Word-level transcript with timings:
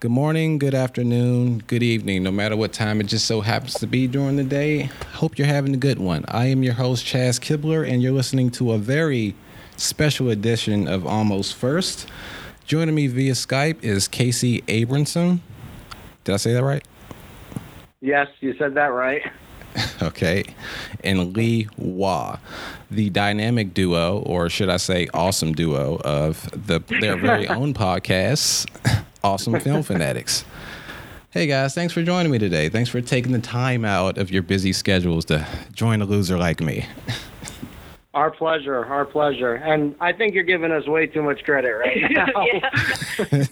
Good 0.00 0.12
morning, 0.12 0.58
good 0.58 0.76
afternoon, 0.76 1.58
good 1.66 1.82
evening, 1.82 2.22
no 2.22 2.30
matter 2.30 2.56
what 2.56 2.72
time 2.72 3.00
it 3.00 3.08
just 3.08 3.26
so 3.26 3.40
happens 3.40 3.74
to 3.80 3.86
be 3.88 4.06
during 4.06 4.36
the 4.36 4.44
day. 4.44 4.82
Hope 5.14 5.36
you're 5.36 5.48
having 5.48 5.74
a 5.74 5.76
good 5.76 5.98
one. 5.98 6.24
I 6.28 6.46
am 6.46 6.62
your 6.62 6.74
host, 6.74 7.04
Chaz 7.04 7.40
Kibler, 7.40 7.84
and 7.84 8.00
you're 8.00 8.12
listening 8.12 8.52
to 8.52 8.70
a 8.70 8.78
very 8.78 9.34
special 9.76 10.30
edition 10.30 10.86
of 10.86 11.04
Almost 11.04 11.56
First. 11.56 12.08
Joining 12.64 12.94
me 12.94 13.08
via 13.08 13.32
Skype 13.32 13.82
is 13.82 14.06
Casey 14.06 14.62
Abramson. 14.68 15.40
Did 16.22 16.34
I 16.34 16.36
say 16.36 16.52
that 16.52 16.62
right? 16.62 16.86
Yes, 18.00 18.28
you 18.38 18.54
said 18.56 18.74
that 18.74 18.92
right. 18.92 19.28
okay. 20.02 20.44
And 21.02 21.36
Lee 21.36 21.68
Wah, 21.76 22.38
the 22.88 23.10
dynamic 23.10 23.74
duo, 23.74 24.20
or 24.20 24.48
should 24.48 24.68
I 24.68 24.76
say 24.76 25.08
awesome 25.12 25.54
duo 25.54 25.96
of 26.04 26.48
the 26.52 26.78
their 27.00 27.16
very 27.16 27.48
own 27.48 27.74
podcast, 27.74 28.68
Awesome 29.28 29.60
Film 29.60 29.82
Fanatics. 29.92 30.42
Hey 31.32 31.46
guys, 31.46 31.74
thanks 31.74 31.92
for 31.92 32.02
joining 32.02 32.32
me 32.32 32.38
today. 32.38 32.70
Thanks 32.70 32.88
for 32.88 33.02
taking 33.02 33.32
the 33.32 33.38
time 33.38 33.84
out 33.84 34.16
of 34.16 34.30
your 34.30 34.40
busy 34.42 34.72
schedules 34.72 35.26
to 35.26 35.46
join 35.74 36.00
a 36.00 36.06
loser 36.06 36.38
like 36.38 36.62
me. 36.62 36.86
Our 38.14 38.30
pleasure, 38.30 38.86
our 38.86 39.04
pleasure. 39.04 39.54
And 39.54 39.94
I 40.00 40.12
think 40.12 40.34
you're 40.34 40.42
giving 40.42 40.72
us 40.72 40.86
way 40.86 41.06
too 41.06 41.22
much 41.22 41.44
credit 41.44 41.72
right 41.72 42.10
now. 42.10 42.26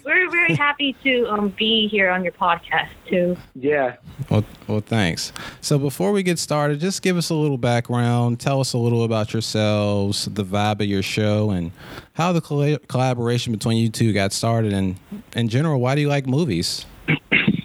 We're 0.02 0.30
very 0.30 0.54
happy 0.54 0.96
to 1.04 1.26
um, 1.26 1.50
be 1.50 1.88
here 1.88 2.08
on 2.08 2.24
your 2.24 2.32
podcast 2.32 2.88
too. 3.06 3.36
Yeah. 3.54 3.96
Well, 4.30 4.44
well, 4.66 4.80
thanks. 4.80 5.30
So 5.60 5.78
before 5.78 6.10
we 6.10 6.22
get 6.22 6.38
started, 6.38 6.80
just 6.80 7.02
give 7.02 7.18
us 7.18 7.28
a 7.28 7.34
little 7.34 7.58
background. 7.58 8.40
Tell 8.40 8.60
us 8.60 8.72
a 8.72 8.78
little 8.78 9.04
about 9.04 9.34
yourselves, 9.34 10.24
the 10.24 10.44
vibe 10.44 10.80
of 10.80 10.86
your 10.86 11.02
show, 11.02 11.50
and 11.50 11.70
how 12.14 12.32
the 12.32 12.80
collaboration 12.88 13.52
between 13.52 13.76
you 13.76 13.90
two 13.90 14.14
got 14.14 14.32
started. 14.32 14.72
And 14.72 14.98
in 15.34 15.48
general, 15.48 15.80
why 15.80 15.94
do 15.94 16.00
you 16.00 16.08
like 16.08 16.26
movies? 16.26 16.86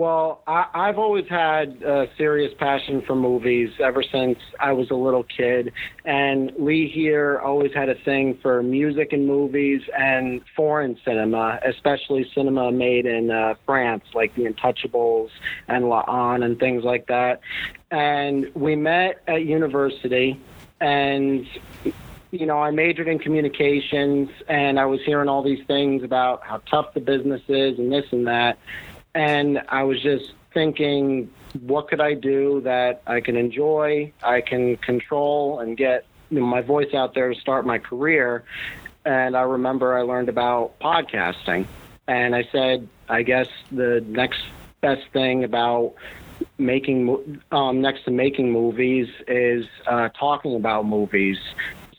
Well, 0.00 0.40
I, 0.46 0.64
I've 0.72 0.98
always 0.98 1.28
had 1.28 1.82
a 1.82 2.08
serious 2.16 2.54
passion 2.58 3.02
for 3.02 3.14
movies 3.14 3.68
ever 3.80 4.02
since 4.02 4.38
I 4.58 4.72
was 4.72 4.90
a 4.90 4.94
little 4.94 5.24
kid. 5.24 5.74
And 6.06 6.52
Lee 6.58 6.88
here 6.88 7.38
always 7.38 7.74
had 7.74 7.90
a 7.90 7.96
thing 7.96 8.38
for 8.40 8.62
music 8.62 9.12
and 9.12 9.26
movies 9.26 9.82
and 9.94 10.40
foreign 10.56 10.98
cinema, 11.04 11.60
especially 11.66 12.26
cinema 12.34 12.72
made 12.72 13.04
in 13.04 13.30
uh, 13.30 13.56
France, 13.66 14.04
like 14.14 14.34
The 14.36 14.44
Untouchables 14.44 15.28
and 15.68 15.90
La 15.90 16.02
Haine 16.06 16.44
and 16.44 16.58
things 16.58 16.82
like 16.82 17.08
that. 17.08 17.42
And 17.90 18.50
we 18.54 18.76
met 18.76 19.20
at 19.28 19.44
university 19.44 20.40
and 20.80 21.46
you 22.30 22.46
know, 22.46 22.62
I 22.62 22.70
majored 22.70 23.08
in 23.08 23.18
communications 23.18 24.30
and 24.48 24.78
I 24.78 24.86
was 24.86 25.00
hearing 25.04 25.28
all 25.28 25.42
these 25.42 25.66
things 25.66 26.04
about 26.04 26.42
how 26.44 26.58
tough 26.70 26.94
the 26.94 27.00
business 27.00 27.42
is 27.48 27.78
and 27.78 27.92
this 27.92 28.06
and 28.12 28.26
that 28.28 28.56
and 29.14 29.62
I 29.68 29.82
was 29.82 30.00
just 30.02 30.32
thinking, 30.52 31.30
what 31.60 31.88
could 31.88 32.00
I 32.00 32.14
do 32.14 32.60
that 32.62 33.02
I 33.06 33.20
can 33.20 33.36
enjoy, 33.36 34.12
I 34.22 34.40
can 34.40 34.76
control, 34.76 35.60
and 35.60 35.76
get 35.76 36.04
you 36.30 36.40
know, 36.40 36.46
my 36.46 36.60
voice 36.60 36.94
out 36.94 37.14
there 37.14 37.32
to 37.32 37.40
start 37.40 37.66
my 37.66 37.78
career. 37.78 38.44
And 39.04 39.36
I 39.36 39.42
remember 39.42 39.96
I 39.96 40.02
learned 40.02 40.28
about 40.28 40.78
podcasting, 40.80 41.66
and 42.06 42.34
I 42.34 42.44
said, 42.52 42.88
I 43.08 43.22
guess 43.22 43.48
the 43.72 44.04
next 44.06 44.40
best 44.80 45.02
thing 45.12 45.44
about 45.44 45.94
making 46.58 47.40
um, 47.50 47.80
next 47.80 48.04
to 48.04 48.10
making 48.10 48.50
movies 48.52 49.08
is 49.28 49.66
uh, 49.86 50.08
talking 50.10 50.56
about 50.56 50.86
movies. 50.86 51.38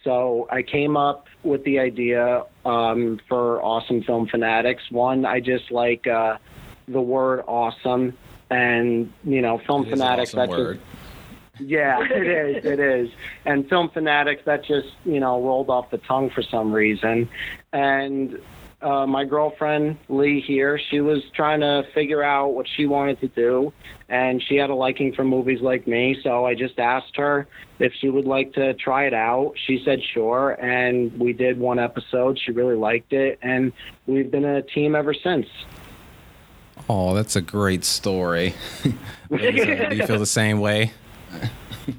So 0.04 0.48
I 0.50 0.64
came 0.64 0.98
up 0.98 1.28
with 1.44 1.64
the 1.64 1.80
idea 1.80 2.46
um, 2.66 3.20
for 3.28 3.62
Awesome 3.62 4.02
Film 4.02 4.28
Fanatics. 4.28 4.84
One, 4.90 5.26
I 5.26 5.40
just 5.40 5.72
like 5.72 6.08
uh, 6.08 6.38
the 6.92 7.02
word 7.02 7.44
awesome 7.48 8.18
and 8.50 9.12
you 9.24 9.42
know 9.42 9.58
film 9.60 9.86
fanatics 9.86 10.34
awesome 10.34 10.50
word. 10.50 10.82
just 11.58 11.70
yeah 11.70 12.00
it 12.10 12.28
is 12.28 12.66
it 12.66 12.80
is 12.80 13.10
and 13.46 13.68
film 13.70 13.90
fanatics 13.90 14.42
that 14.46 14.64
just 14.64 14.90
you 15.06 15.20
know 15.20 15.42
rolled 15.42 15.70
off 15.70 15.90
the 15.92 15.98
tongue 16.00 16.30
for 16.30 16.42
some 16.42 16.72
reason 16.72 17.30
and 17.74 18.40
uh, 18.82 19.06
my 19.06 19.24
girlfriend 19.24 19.98
Lee 20.10 20.42
here, 20.42 20.80
she 20.90 21.02
was 21.02 21.24
trying 21.36 21.60
to 21.60 21.84
figure 21.94 22.24
out 22.24 22.54
what 22.54 22.68
she 22.68 22.86
wanted 22.86 23.20
to 23.22 23.28
do, 23.28 23.72
and 24.10 24.42
she 24.42 24.56
had 24.56 24.70
a 24.70 24.76
liking 24.76 25.14
for 25.14 25.24
movies 25.24 25.62
like 25.62 25.88
me. 25.88 26.18
So 26.24 26.46
I 26.46 26.56
just 26.56 26.80
asked 26.80 27.16
her 27.18 27.48
if 27.80 27.94
she 27.94 28.10
would 28.10 28.26
like 28.26 28.54
to 28.54 28.74
try 28.74 29.06
it 29.06 29.14
out. 29.14 29.54
She 29.68 29.84
said 29.86 30.02
sure, 30.14 30.52
and 30.54 31.18
we 31.20 31.34
did 31.34 31.60
one 31.60 31.78
episode. 31.78 32.40
She 32.40 32.52
really 32.52 32.76
liked 32.76 33.14
it, 33.14 33.38
and 33.42 33.72
we've 34.08 34.32
been 34.32 34.46
a 34.46 34.64
team 34.64 34.96
ever 34.96 35.14
since. 35.14 35.46
Oh, 36.94 37.14
that's 37.14 37.38
a 37.38 37.42
great 37.42 37.86
story. 37.86 38.54
Do 38.84 38.94
you 39.32 40.06
feel 40.06 40.20
the 40.20 40.26
same 40.26 40.60
way? 40.60 40.92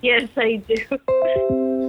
yes, 0.02 0.28
I 0.36 0.56
do. 0.56 0.76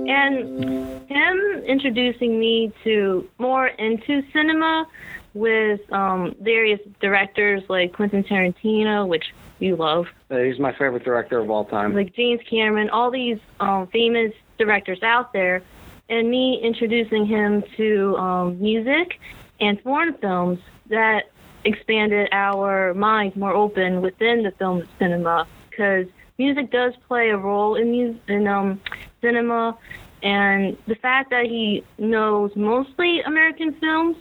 And 0.07 1.09
him 1.09 1.37
introducing 1.67 2.39
me 2.39 2.71
to 2.85 3.29
more 3.39 3.67
into 3.67 4.23
cinema 4.31 4.87
with 5.33 5.81
um, 5.91 6.33
various 6.39 6.79
directors 7.01 7.61
like 7.67 7.91
Quentin 7.91 8.23
Tarantino, 8.23 9.05
which 9.05 9.33
you 9.59 9.75
love. 9.75 10.07
He's 10.29 10.57
my 10.57 10.71
favorite 10.71 11.03
director 11.03 11.39
of 11.39 11.49
all 11.49 11.65
time. 11.65 11.93
Like 11.93 12.15
James 12.15 12.39
Cameron, 12.49 12.89
all 12.89 13.11
these 13.11 13.39
um, 13.59 13.87
famous 13.87 14.31
directors 14.57 15.03
out 15.03 15.33
there, 15.33 15.61
and 16.07 16.29
me 16.29 16.57
introducing 16.63 17.25
him 17.25 17.65
to 17.75 18.15
um, 18.15 18.61
music 18.61 19.19
and 19.59 19.81
foreign 19.81 20.13
films 20.19 20.59
that 20.87 21.32
expanded 21.65 22.29
our 22.31 22.93
minds 22.93 23.35
more 23.35 23.53
open 23.53 24.01
within 24.01 24.43
the 24.43 24.51
film 24.51 24.87
cinema 24.99 25.47
because 25.69 26.07
music 26.37 26.71
does 26.71 26.93
play 27.07 27.29
a 27.29 27.37
role 27.37 27.75
in 27.75 27.91
music, 27.91 28.21
in 28.27 28.47
um, 28.47 28.79
cinema, 29.21 29.77
and 30.21 30.77
the 30.87 30.95
fact 30.95 31.29
that 31.31 31.45
he 31.45 31.83
knows 31.97 32.55
mostly 32.55 33.21
American 33.21 33.73
films, 33.73 34.17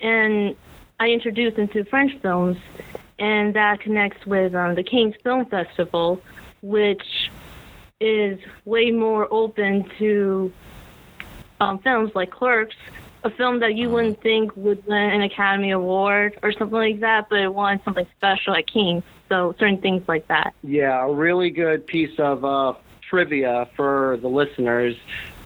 and 0.00 0.54
I 1.00 1.08
introduced 1.08 1.56
him 1.56 1.68
to 1.68 1.84
French 1.84 2.20
films, 2.20 2.56
and 3.18 3.54
that 3.54 3.80
connects 3.80 4.26
with 4.26 4.54
um, 4.54 4.74
the 4.74 4.82
Cannes 4.82 5.14
Film 5.22 5.46
Festival, 5.46 6.20
which 6.62 7.30
is 8.00 8.38
way 8.64 8.90
more 8.90 9.26
open 9.30 9.88
to 9.98 10.52
um, 11.60 11.78
films 11.78 12.12
like 12.14 12.30
Clerks 12.30 12.76
a 13.24 13.30
film 13.30 13.60
that 13.60 13.74
you 13.74 13.88
wouldn't 13.88 14.20
think 14.22 14.54
would 14.54 14.86
win 14.86 14.98
an 14.98 15.22
Academy 15.22 15.70
Award 15.70 16.38
or 16.42 16.52
something 16.52 16.76
like 16.76 17.00
that, 17.00 17.28
but 17.30 17.40
it 17.40 17.52
won 17.52 17.80
something 17.84 18.06
special 18.16 18.54
at 18.54 18.66
King. 18.66 19.02
So 19.30 19.54
certain 19.58 19.78
things 19.78 20.06
like 20.06 20.28
that. 20.28 20.54
Yeah, 20.62 21.04
a 21.04 21.10
really 21.10 21.50
good 21.50 21.86
piece 21.86 22.18
of 22.18 22.44
uh, 22.44 22.74
trivia 23.08 23.68
for 23.74 24.18
the 24.20 24.28
listeners. 24.28 24.94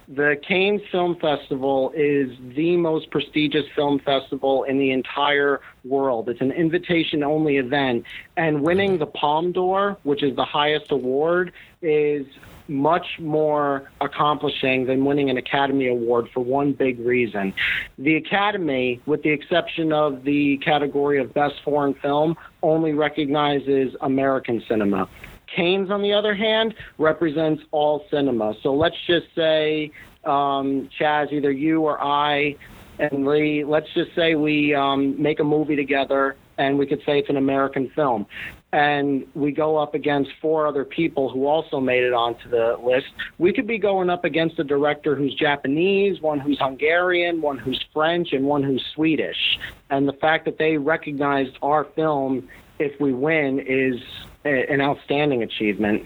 The 0.09 0.41
Cannes 0.45 0.81
Film 0.91 1.17
Festival 1.17 1.93
is 1.95 2.31
the 2.55 2.75
most 2.77 3.11
prestigious 3.11 3.65
film 3.75 3.99
festival 3.99 4.63
in 4.63 4.79
the 4.79 4.91
entire 4.91 5.61
world. 5.85 6.29
It's 6.29 6.41
an 6.41 6.51
invitation 6.51 7.23
only 7.23 7.57
event. 7.57 8.05
And 8.35 8.61
winning 8.63 8.97
the 8.97 9.05
Palme 9.05 9.51
d'Or, 9.51 9.97
which 10.03 10.23
is 10.23 10.35
the 10.35 10.45
highest 10.45 10.91
award, 10.91 11.53
is 11.83 12.25
much 12.69 13.19
more 13.19 13.89
accomplishing 14.01 14.85
than 14.85 15.03
winning 15.05 15.29
an 15.29 15.37
Academy 15.37 15.87
Award 15.87 16.29
for 16.33 16.41
one 16.41 16.73
big 16.73 16.99
reason. 16.99 17.53
The 17.97 18.15
Academy, 18.15 19.01
with 19.05 19.23
the 19.23 19.29
exception 19.29 19.91
of 19.91 20.23
the 20.23 20.57
category 20.57 21.19
of 21.19 21.33
Best 21.33 21.55
Foreign 21.63 21.93
Film, 21.95 22.37
only 22.61 22.93
recognizes 22.93 23.95
American 24.01 24.63
cinema. 24.67 25.09
Cannes, 25.53 25.89
on 25.89 26.01
the 26.01 26.13
other 26.13 26.35
hand, 26.35 26.75
represents 26.97 27.63
all 27.71 28.05
cinema. 28.11 28.53
So 28.61 28.73
let's 28.73 28.97
just 29.07 29.27
say, 29.35 29.91
um, 30.23 30.89
Chaz, 30.99 31.31
either 31.31 31.51
you 31.51 31.81
or 31.81 32.01
I 32.01 32.55
and 32.99 33.25
Lee, 33.25 33.63
let's 33.63 33.87
just 33.93 34.13
say 34.13 34.35
we 34.35 34.75
um, 34.75 35.19
make 35.21 35.39
a 35.39 35.43
movie 35.43 35.75
together 35.75 36.35
and 36.57 36.77
we 36.77 36.85
could 36.85 36.99
say 37.05 37.19
it's 37.19 37.29
an 37.29 37.37
American 37.37 37.89
film 37.95 38.27
and 38.71 39.25
we 39.33 39.51
go 39.51 39.77
up 39.77 39.95
against 39.95 40.29
four 40.41 40.67
other 40.67 40.85
people 40.85 41.29
who 41.29 41.47
also 41.47 41.79
made 41.79 42.03
it 42.03 42.13
onto 42.13 42.49
the 42.49 42.77
list, 42.83 43.07
we 43.39 43.51
could 43.51 43.65
be 43.65 43.79
going 43.79 44.09
up 44.09 44.23
against 44.23 44.59
a 44.59 44.63
director 44.63 45.15
who's 45.15 45.33
Japanese, 45.33 46.21
one 46.21 46.39
who's 46.39 46.59
Hungarian, 46.59 47.41
one 47.41 47.57
who's 47.57 47.83
French, 47.93 48.31
and 48.31 48.45
one 48.45 48.61
who's 48.61 48.83
Swedish. 48.93 49.57
And 49.89 50.07
the 50.07 50.13
fact 50.13 50.45
that 50.45 50.59
they 50.59 50.77
recognized 50.77 51.57
our 51.63 51.83
film, 51.83 52.47
if 52.77 52.99
we 52.99 53.11
win, 53.11 53.59
is 53.59 53.99
a, 54.45 54.71
an 54.71 54.81
outstanding 54.81 55.41
achievement. 55.41 56.03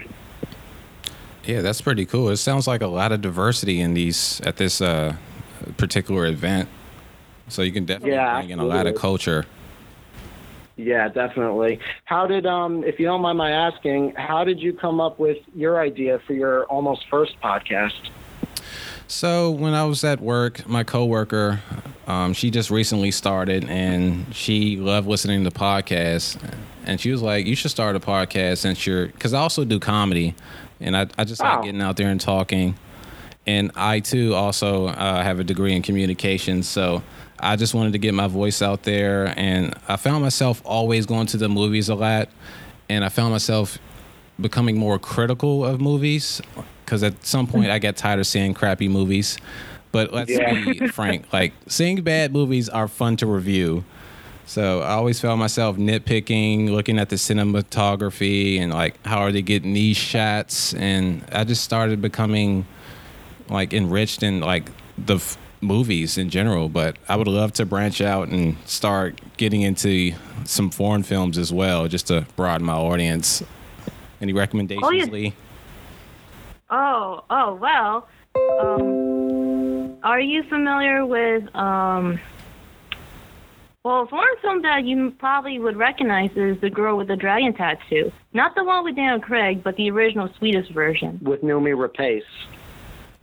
Yeah, 1.43 1.61
that's 1.61 1.81
pretty 1.81 2.05
cool. 2.05 2.29
It 2.29 2.37
sounds 2.37 2.67
like 2.67 2.81
a 2.81 2.87
lot 2.87 3.11
of 3.11 3.19
diversity 3.19 3.81
in 3.81 3.93
these 3.93 4.39
at 4.41 4.55
this 4.55 4.79
uh, 4.79 5.17
particular 5.75 6.25
event. 6.25 6.69
So 7.49 7.61
you 7.61 7.73
can 7.73 7.83
definitely 7.83 8.13
yeah, 8.13 8.39
bring 8.39 8.51
in 8.51 8.59
a 8.59 8.63
lot 8.63 8.87
of 8.87 8.95
culture. 8.95 9.45
Yeah, 10.75 11.07
definitely. 11.07 11.79
How 12.05 12.25
did, 12.25 12.45
um, 12.45 12.83
if 12.83 12.99
you 12.99 13.05
don't 13.05 13.21
mind 13.21 13.37
my 13.37 13.51
asking, 13.51 14.15
how 14.15 14.43
did 14.43 14.59
you 14.59 14.73
come 14.73 14.99
up 14.99 15.19
with 15.19 15.37
your 15.53 15.79
idea 15.79 16.19
for 16.25 16.33
your 16.33 16.65
almost 16.65 17.07
first 17.09 17.39
podcast? 17.41 18.09
So 19.07 19.51
when 19.51 19.73
I 19.73 19.85
was 19.85 20.03
at 20.03 20.19
work, 20.19 20.67
my 20.67 20.83
coworker 20.83 21.59
Um, 22.05 22.33
she 22.33 22.51
just 22.51 22.69
recently 22.69 23.11
started, 23.11 23.63
and 23.69 24.25
she 24.35 24.75
loved 24.75 25.07
listening 25.07 25.45
to 25.45 25.51
podcasts. 25.51 26.37
And 26.85 26.99
she 26.99 27.11
was 27.11 27.21
like, 27.21 27.45
"You 27.45 27.55
should 27.55 27.71
start 27.71 27.95
a 27.95 27.99
podcast 28.01 28.57
since 28.57 28.85
you're," 28.85 29.07
because 29.07 29.33
I 29.33 29.39
also 29.39 29.63
do 29.63 29.79
comedy, 29.79 30.35
and 30.81 30.97
I 30.97 31.07
I 31.17 31.23
just 31.23 31.41
like 31.41 31.63
getting 31.63 31.81
out 31.81 31.95
there 31.95 32.09
and 32.09 32.19
talking. 32.19 32.75
And 33.47 33.71
I 33.75 34.01
too 34.01 34.35
also 34.35 34.87
uh, 34.87 35.23
have 35.23 35.39
a 35.39 35.45
degree 35.45 35.73
in 35.73 35.81
communications, 35.81 36.67
so 36.67 37.03
I 37.43 37.55
just 37.55 37.73
wanted 37.73 37.93
to 37.93 37.99
get 37.99 38.13
my 38.13 38.27
voice 38.27 38.61
out 38.61 38.83
there. 38.83 39.33
And 39.37 39.73
I 39.87 39.95
found 39.97 40.23
myself 40.23 40.61
always 40.65 41.05
going 41.05 41.27
to 41.27 41.37
the 41.37 41.49
movies 41.49 41.89
a 41.89 41.95
lot, 41.95 42.29
and 42.89 43.03
I 43.05 43.09
found 43.09 43.31
myself 43.31 43.77
becoming 44.39 44.77
more 44.77 44.97
critical 44.97 45.63
of 45.65 45.79
movies 45.79 46.41
because 46.85 47.03
at 47.03 47.25
some 47.25 47.45
point 47.47 47.69
I 47.69 47.79
got 47.79 47.95
tired 47.95 48.19
of 48.19 48.27
seeing 48.27 48.53
crappy 48.53 48.87
movies. 48.87 49.37
But 49.91 50.11
let's 50.13 50.31
Yeah. 50.31 50.53
be 50.53 50.87
frank, 50.87 51.25
like 51.33 51.53
seeing 51.67 52.01
bad 52.01 52.33
movies 52.33 52.67
are 52.69 52.87
fun 52.87 53.15
to 53.17 53.27
review. 53.27 53.83
So 54.45 54.81
I 54.81 54.89
always 54.93 55.21
found 55.21 55.39
myself 55.39 55.77
nitpicking, 55.77 56.69
looking 56.71 56.97
at 56.99 57.09
the 57.09 57.15
cinematography 57.15 58.59
and 58.59 58.73
like 58.73 59.03
how 59.05 59.19
are 59.19 59.31
they 59.31 59.41
getting 59.41 59.73
these 59.73 59.97
shots, 59.97 60.73
and 60.73 61.23
I 61.31 61.43
just 61.43 61.63
started 61.63 62.01
becoming 62.01 62.65
like 63.49 63.73
enriched 63.73 64.23
in 64.23 64.39
like 64.39 64.69
the 64.97 65.15
f- 65.15 65.37
movies 65.63 66.17
in 66.17 66.29
general. 66.29 66.69
But 66.69 66.97
I 67.09 67.15
would 67.15 67.27
love 67.27 67.53
to 67.53 67.65
branch 67.65 68.01
out 68.01 68.27
and 68.29 68.57
start 68.65 69.19
getting 69.37 69.61
into 69.61 70.13
some 70.45 70.69
foreign 70.69 71.03
films 71.03 71.37
as 71.37 71.51
well, 71.53 71.87
just 71.87 72.07
to 72.07 72.25
broaden 72.35 72.65
my 72.65 72.73
audience. 72.75 73.41
Any 74.21 74.33
recommendations, 74.33 74.85
Oh, 74.87 74.91
yeah. 74.91 75.05
Lee? 75.05 75.33
Oh, 76.69 77.23
oh, 77.29 77.53
well. 77.55 78.07
Um, 78.61 79.97
are 80.03 80.19
you 80.19 80.43
familiar 80.43 81.05
with, 81.05 81.43
um, 81.55 82.19
well, 83.83 84.03
a 84.03 84.07
foreign 84.07 84.35
film 84.41 84.61
that 84.63 84.85
you 84.85 85.11
probably 85.19 85.59
would 85.59 85.75
recognize 85.75 86.31
is 86.35 86.59
The 86.61 86.69
Girl 86.69 86.97
with 86.97 87.09
the 87.09 87.15
Dragon 87.17 87.53
Tattoo. 87.53 88.11
Not 88.33 88.55
the 88.55 88.63
one 88.63 88.85
with 88.85 88.95
Daniel 88.95 89.19
Craig, 89.19 89.61
but 89.63 89.75
the 89.75 89.91
original 89.91 90.29
Swedish 90.37 90.69
version. 90.69 91.19
with 91.21 91.41
Noomi 91.43 91.75
Rapace. 91.75 92.21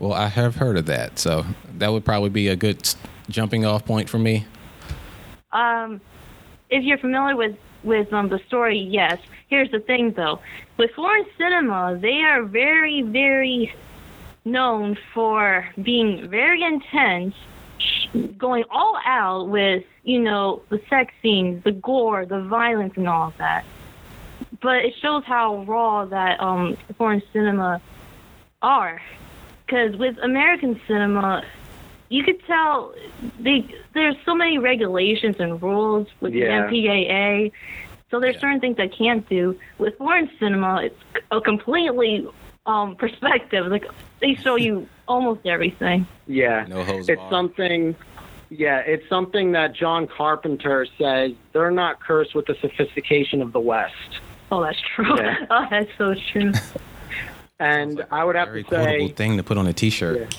Well, 0.01 0.15
I 0.15 0.29
have 0.29 0.57
heard 0.57 0.79
of 0.79 0.87
that, 0.87 1.19
so 1.19 1.45
that 1.77 1.93
would 1.93 2.07
probably 2.07 2.31
be 2.31 2.49
a 2.49 2.57
good 2.57 2.89
jumping 3.29 3.67
off 3.67 3.85
point 3.85 4.09
for 4.09 4.19
me. 4.19 4.47
Um, 5.53 6.01
if 6.71 6.83
you're 6.85 6.97
familiar 6.97 7.37
with 7.37 7.57
with 7.83 8.11
um, 8.13 8.31
the 8.31 8.39
story, 8.47 8.79
yes. 8.79 9.19
Here's 9.49 9.71
the 9.71 9.81
thing, 9.81 10.13
though. 10.13 10.41
With 10.79 10.91
foreign 10.93 11.27
cinema, 11.37 11.99
they 12.01 12.23
are 12.23 12.43
very, 12.43 13.03
very 13.03 13.75
known 14.47 14.97
for 15.13 15.69
being 15.83 16.29
very 16.29 16.63
intense, 16.63 17.35
going 18.39 18.65
all 18.71 18.99
out 19.05 19.49
with, 19.49 19.85
you 20.05 20.21
know, 20.21 20.63
the 20.71 20.81
sex 20.89 21.13
scenes, 21.21 21.63
the 21.65 21.73
gore, 21.73 22.25
the 22.25 22.41
violence, 22.41 22.95
and 22.97 23.07
all 23.07 23.29
of 23.29 23.37
that. 23.37 23.67
But 24.63 24.85
it 24.85 24.95
shows 24.97 25.25
how 25.25 25.65
raw 25.65 26.07
that 26.07 26.41
um, 26.41 26.79
foreign 26.97 27.23
cinema 27.33 27.83
are. 28.63 29.01
Because 29.71 29.95
with 29.97 30.19
American 30.19 30.81
cinema, 30.89 31.45
you 32.09 32.25
could 32.25 32.45
tell 32.45 32.93
they 33.39 33.65
there's 33.95 34.17
so 34.25 34.35
many 34.35 34.59
regulations 34.59 35.37
and 35.39 35.63
rules 35.63 36.09
with 36.21 36.35
Yeah. 36.35 36.67
the 36.67 36.77
MPAA. 36.77 37.53
So 38.11 38.19
there's 38.19 38.35
Yeah. 38.35 38.41
certain 38.41 38.59
things 38.61 38.81
I 38.81 38.89
can't 38.89 39.29
do. 39.29 39.57
With 39.79 39.97
foreign 39.97 40.29
cinema, 40.41 40.83
it's 40.83 41.01
a 41.31 41.41
completely 41.41 42.27
um, 42.67 42.97
perspective. 42.97 43.69
Like 43.69 43.85
they 44.21 44.35
show 44.35 44.57
you 44.57 44.89
almost 45.09 45.47
everything. 45.47 46.05
Yeah. 46.27 46.67
No 46.69 46.83
hose 46.83 47.09
it's 47.09 47.19
barred. 47.21 47.31
something 47.31 47.95
yeah 48.53 48.79
it's 48.81 49.09
something 49.09 49.53
that 49.53 49.73
john 49.75 50.09
carpenter 50.09 50.85
says 50.99 51.31
they're 51.53 51.71
not 51.71 52.01
cursed 52.01 52.35
with 52.35 52.45
the 52.47 52.57
sophistication 52.61 53.41
of 53.43 53.53
the 53.53 53.61
west 53.61 54.19
Oh, 54.53 54.61
that's 54.61 54.81
true. 54.97 55.17
Yeah. 55.17 55.37
oh, 55.51 55.65
that's 55.71 55.91
so 55.97 56.13
true. 56.33 56.51
and 57.61 58.05
i 58.11 58.25
would 58.25 58.35
have 58.35 58.49
Very 58.49 58.65
to 58.65 58.69
quotable 58.69 59.09
say 59.09 59.15
thing 59.15 59.37
to 59.37 59.43
put 59.43 59.57
on 59.59 59.67
a 59.69 59.73
T-shirt. 59.73 60.35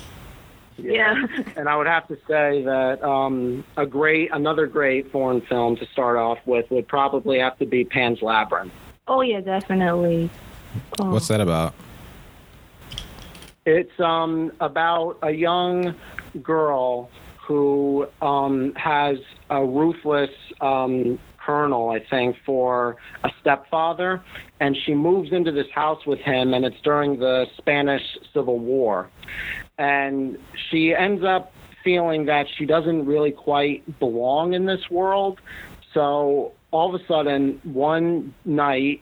Yeah. 0.78 1.16
and 1.56 1.70
i 1.70 1.76
would 1.78 1.88
have 1.88 2.08
to 2.08 2.16
say 2.28 2.64
that 2.64 3.02
um, 3.04 3.64
a 3.78 3.86
great 3.86 4.32
another 4.34 4.68
great 4.68 5.12
foreign 5.12 5.42
film 5.42 5.78
to 5.78 5.86
start 5.88 6.18
off 6.18 6.40
with 6.46 6.70
would 6.72 6.88
probably 6.88 7.40
have 7.40 7.58
to 7.60 7.66
be 7.66 7.86
pan's 7.86 8.22
labyrinth 8.22 8.74
Oh 9.08 9.22
yeah, 9.22 9.42
definitely. 9.42 10.30
Oh. 11.00 11.12
What's 11.12 11.28
that 11.28 11.42
about? 11.42 11.74
It's 13.66 14.00
um, 14.00 14.54
about 14.62 15.18
a 15.22 15.32
young 15.32 15.96
girl 16.42 17.10
who 17.46 18.08
um, 18.22 18.74
has 18.76 19.18
a 19.50 19.66
ruthless 19.66 20.30
um, 20.62 21.20
colonel, 21.38 21.90
I 21.90 22.00
think, 22.00 22.38
for 22.46 22.96
a 23.24 23.32
stepfather, 23.42 24.24
and 24.62 24.78
she 24.86 24.94
moves 24.94 25.34
into 25.34 25.52
this 25.52 25.70
house 25.74 26.06
with 26.06 26.20
him, 26.20 26.54
and 26.54 26.64
it's 26.64 26.80
during 26.82 27.20
the 27.20 27.48
Spanish 27.58 28.04
Civil 28.32 28.60
War, 28.60 29.10
and 29.78 30.38
she 30.70 30.94
ends 30.94 31.24
up 31.24 31.52
feeling 31.84 32.26
that 32.26 32.46
she 32.58 32.68
doesn't 32.68 33.06
really 33.08 33.32
quite 33.32 34.00
belong 34.00 34.54
in 34.54 34.68
this 34.68 34.90
world. 34.92 35.42
So 35.96 36.54
all 36.70 36.94
of 36.94 37.02
a 37.02 37.04
sudden, 37.08 37.60
one 37.64 38.36
night, 38.46 39.02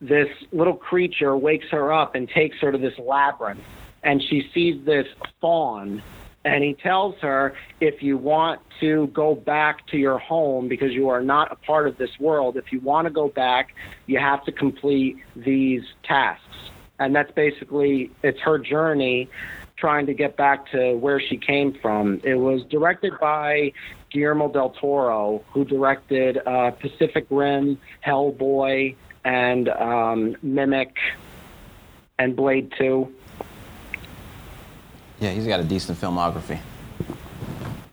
this 0.00 0.28
little 0.52 0.76
creature 0.76 1.36
wakes 1.36 1.66
her 1.70 1.92
up 1.92 2.14
and 2.14 2.28
takes 2.28 2.58
her 2.60 2.70
to 2.70 2.78
this 2.78 2.96
labyrinth 2.98 3.60
and 4.02 4.22
she 4.22 4.48
sees 4.54 4.82
this 4.84 5.06
fawn 5.40 6.02
and 6.44 6.64
he 6.64 6.74
tells 6.74 7.16
her 7.20 7.54
if 7.80 8.02
you 8.02 8.16
want 8.16 8.60
to 8.80 9.08
go 9.08 9.34
back 9.34 9.86
to 9.88 9.98
your 9.98 10.18
home 10.18 10.68
because 10.68 10.92
you 10.92 11.08
are 11.08 11.22
not 11.22 11.52
a 11.52 11.56
part 11.56 11.86
of 11.86 11.98
this 11.98 12.18
world 12.18 12.56
if 12.56 12.72
you 12.72 12.80
want 12.80 13.06
to 13.06 13.10
go 13.10 13.28
back 13.28 13.74
you 14.06 14.18
have 14.18 14.44
to 14.44 14.52
complete 14.52 15.18
these 15.36 15.82
tasks. 16.02 16.44
And 16.98 17.14
that's 17.14 17.30
basically 17.32 18.10
it's 18.22 18.40
her 18.40 18.58
journey 18.58 19.28
trying 19.76 20.06
to 20.06 20.14
get 20.14 20.36
back 20.36 20.70
to 20.70 20.94
where 20.96 21.20
she 21.20 21.38
came 21.38 21.72
from. 21.72 22.20
It 22.22 22.34
was 22.34 22.62
directed 22.64 23.14
by 23.18 23.72
Guillermo 24.10 24.52
del 24.52 24.70
Toro 24.70 25.42
who 25.52 25.64
directed 25.64 26.38
uh, 26.46 26.72
Pacific 26.72 27.26
Rim 27.30 27.78
Hellboy 28.06 28.96
and 29.24 29.68
um, 29.68 30.36
Mimic 30.42 30.96
and 32.18 32.36
Blade 32.36 32.72
2 32.76 33.14
Yeah, 35.20 35.30
he's 35.30 35.46
got 35.46 35.60
a 35.60 35.64
decent 35.64 35.98
filmography. 35.98 36.58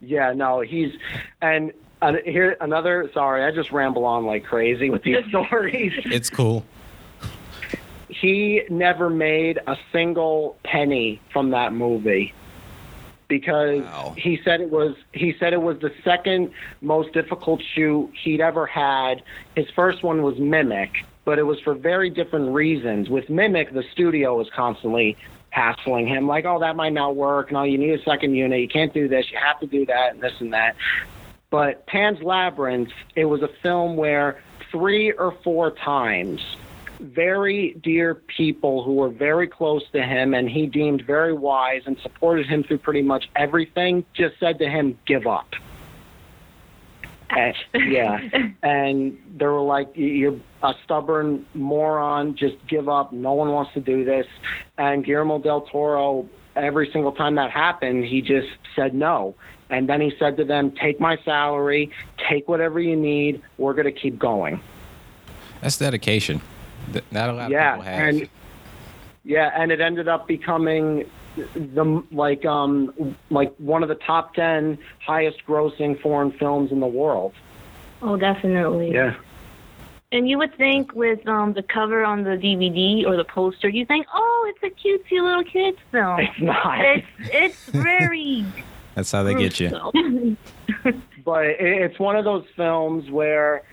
Yeah, 0.01 0.31
no, 0.33 0.61
he's 0.61 0.93
and 1.41 1.73
uh, 2.01 2.13
here 2.25 2.55
another. 2.61 3.09
Sorry, 3.13 3.43
I 3.43 3.51
just 3.51 3.71
ramble 3.71 4.05
on 4.05 4.25
like 4.25 4.45
crazy 4.45 4.89
with 4.89 5.03
these 5.03 5.25
stories. 5.29 5.91
It's 6.05 6.29
cool. 6.29 6.63
he 8.07 8.63
never 8.69 9.09
made 9.09 9.59
a 9.67 9.77
single 9.91 10.57
penny 10.63 11.19
from 11.33 11.49
that 11.51 11.73
movie 11.73 12.33
because 13.27 13.81
Wow. 13.81 14.13
he 14.17 14.39
said 14.45 14.61
it 14.61 14.69
was 14.71 14.95
he 15.11 15.35
said 15.37 15.51
it 15.51 15.61
was 15.61 15.77
the 15.79 15.91
second 16.05 16.51
most 16.79 17.11
difficult 17.13 17.61
shoot 17.75 18.09
he'd 18.23 18.39
ever 18.39 18.65
had. 18.65 19.21
His 19.55 19.69
first 19.75 20.03
one 20.03 20.21
was 20.21 20.37
Mimic, 20.39 20.91
but 21.25 21.37
it 21.37 21.43
was 21.43 21.59
for 21.59 21.73
very 21.75 22.09
different 22.09 22.53
reasons. 22.53 23.09
With 23.09 23.29
Mimic, 23.29 23.73
the 23.73 23.83
studio 23.91 24.37
was 24.37 24.49
constantly 24.55 25.17
hassling 25.57 26.07
him 26.07 26.27
like, 26.27 26.45
"Oh, 26.45 26.59
that 26.59 26.75
might 26.75 26.93
not 26.93 27.15
work. 27.15 27.51
No, 27.51 27.63
you 27.63 27.79
need 27.79 27.99
a 27.99 28.03
second 28.03 28.35
unit. 28.35 28.59
You 28.61 28.67
can't 28.67 28.93
do 28.93 29.07
this. 29.07 29.31
You 29.31 29.39
have 29.39 29.59
to 29.61 29.65
do 29.65 29.85
that 29.87 30.13
and 30.13 30.21
this 30.21 30.39
and 30.39 30.53
that." 30.53 30.75
But 31.49 31.85
Pan's 31.87 32.21
Labyrinth, 32.21 32.91
it 33.15 33.25
was 33.25 33.41
a 33.41 33.47
film 33.47 33.97
where 33.97 34.39
three 34.71 35.11
or 35.11 35.31
four 35.43 35.71
times 35.71 36.41
very 36.99 37.75
dear 37.83 38.15
people 38.15 38.83
who 38.83 38.93
were 38.93 39.09
very 39.09 39.47
close 39.47 39.83
to 39.91 40.01
him 40.01 40.33
and 40.33 40.49
he 40.49 40.65
deemed 40.65 41.03
very 41.03 41.33
wise 41.33 41.83
and 41.85 41.97
supported 41.99 42.47
him 42.47 42.63
through 42.63 42.79
pretty 42.79 43.03
much 43.03 43.29
everything 43.35 44.03
just 44.13 44.39
said 44.39 44.57
to 44.57 44.67
him 44.67 44.97
give 45.05 45.27
up 45.27 45.53
And- 47.29 47.55
yeah. 47.73 48.19
And 48.63 49.17
they 49.37 49.45
were 49.45 49.61
like 49.61 49.89
you're 49.95 50.39
a 50.63 50.73
stubborn 50.83 51.45
moron. 51.53 52.35
Just 52.35 52.55
give 52.67 52.89
up. 52.89 53.11
No 53.13 53.33
one 53.33 53.51
wants 53.51 53.73
to 53.73 53.79
do 53.81 54.03
this. 54.05 54.25
And 54.77 55.03
guillermo 55.05 55.39
del 55.39 55.61
toro 55.61 56.27
every 56.55 56.89
single 56.91 57.11
time 57.11 57.35
that 57.35 57.51
happened 57.51 58.05
he 58.05 58.21
just 58.21 58.47
said 58.75 58.93
no. 58.93 59.35
And 59.69 59.87
then 59.89 59.99
he 60.01 60.13
said 60.17 60.37
to 60.37 60.45
them 60.45 60.71
take 60.71 60.99
my 60.99 61.17
salary. 61.25 61.91
Take 62.29 62.47
whatever 62.47 62.79
you 62.79 62.95
need. 62.95 63.41
We're 63.57 63.73
going 63.73 63.85
to 63.85 63.91
keep 63.99 64.17
going. 64.17 64.59
That's 65.61 65.77
dedication. 65.77 66.41
Th- 66.93 67.03
Not 67.11 67.29
a 67.29 67.33
lot 67.33 67.51
yeah, 67.51 67.73
of 67.73 67.79
people 67.81 67.91
have. 67.93 68.07
and 68.15 68.29
yeah, 69.23 69.51
and 69.55 69.71
it 69.73 69.81
ended 69.81 70.07
up 70.07 70.27
becoming 70.27 71.09
the 71.55 72.03
like 72.11 72.45
um 72.45 73.15
like 73.29 73.55
one 73.57 73.83
of 73.83 73.89
the 73.89 73.95
top 73.95 74.33
ten 74.33 74.77
highest 75.05 75.45
grossing 75.47 75.99
foreign 76.01 76.31
films 76.31 76.71
in 76.71 76.79
the 76.79 76.87
world. 76.87 77.33
Oh, 78.01 78.17
definitely. 78.17 78.91
Yeah. 78.91 79.15
And 80.11 80.29
you 80.29 80.37
would 80.37 80.55
think 80.55 80.93
with 80.93 81.25
um 81.27 81.53
the 81.53 81.63
cover 81.63 82.03
on 82.03 82.23
the 82.23 82.31
DVD 82.31 83.05
or 83.05 83.15
the 83.15 83.25
poster, 83.25 83.69
you 83.69 83.85
think, 83.85 84.07
oh, 84.13 84.51
it's 84.53 84.63
a 84.63 84.87
cutesy 84.87 85.21
little 85.21 85.43
kids 85.43 85.77
film. 85.91 86.19
It's 86.19 86.41
not. 86.41 86.79
It's 86.79 87.07
it's 87.19 87.65
very 87.65 88.45
That's 88.95 89.11
how 89.11 89.23
they 89.23 89.35
get 89.35 89.59
you. 89.59 90.37
But 91.25 91.45
it's 91.59 91.99
one 91.99 92.15
of 92.15 92.23
those 92.23 92.45
films 92.55 93.11
where 93.11 93.63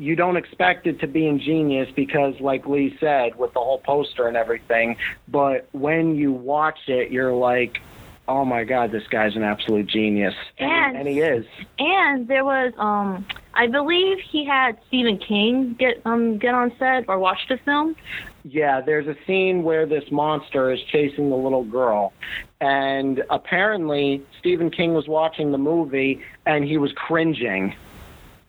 you 0.00 0.16
don't 0.16 0.36
expect 0.36 0.86
it 0.86 0.98
to 1.00 1.06
be 1.06 1.26
ingenious 1.26 1.88
because 1.94 2.40
like 2.40 2.66
lee 2.66 2.96
said 2.98 3.36
with 3.36 3.52
the 3.52 3.60
whole 3.60 3.78
poster 3.78 4.26
and 4.26 4.36
everything 4.36 4.96
but 5.28 5.68
when 5.72 6.16
you 6.16 6.32
watch 6.32 6.78
it 6.88 7.12
you're 7.12 7.34
like 7.34 7.80
oh 8.26 8.44
my 8.44 8.64
god 8.64 8.90
this 8.90 9.06
guy's 9.08 9.36
an 9.36 9.42
absolute 9.42 9.86
genius 9.86 10.34
And- 10.58 10.96
and 10.96 11.06
he 11.06 11.20
is 11.20 11.44
And 11.78 12.26
there 12.28 12.44
was, 12.44 12.72
um, 12.78 13.26
I 13.54 13.66
believe 13.66 14.18
he 14.20 14.44
had 14.44 14.78
Stephen 14.88 15.18
King 15.18 15.74
get 15.78 16.00
um 16.04 16.38
get 16.38 16.54
on 16.54 16.72
set 16.78 17.04
or 17.08 17.18
watch 17.18 17.40
the 17.48 17.58
film. 17.58 17.96
Yeah, 18.44 18.80
there's 18.80 19.06
a 19.06 19.16
scene 19.26 19.64
where 19.64 19.84
this 19.86 20.10
monster 20.10 20.70
is 20.70 20.80
chasing 20.90 21.28
the 21.30 21.36
little 21.36 21.64
girl. 21.64 22.12
And 22.60 23.22
apparently, 23.28 24.22
Stephen 24.38 24.70
King 24.70 24.94
was 24.94 25.08
watching 25.08 25.52
the 25.52 25.58
movie 25.58 26.22
and 26.46 26.64
he 26.64 26.78
was 26.78 26.92
cringing. 26.92 27.74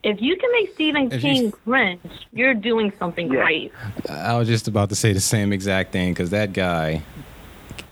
If 0.03 0.21
you 0.21 0.35
can 0.35 0.51
make 0.53 0.73
Stephen 0.73 1.11
If 1.11 1.23
you- 1.23 1.33
King 1.33 1.51
cringe, 1.51 1.99
you're 2.33 2.53
doing 2.55 2.91
something 2.97 3.31
Yeah. 3.31 3.41
great. 3.43 3.71
I 4.09 4.35
was 4.37 4.47
just 4.47 4.67
about 4.67 4.89
to 4.89 4.95
say 4.95 5.13
the 5.13 5.19
same 5.19 5.53
exact 5.53 5.91
thing 5.91 6.11
because 6.13 6.31
that 6.31 6.53
guy 6.53 7.03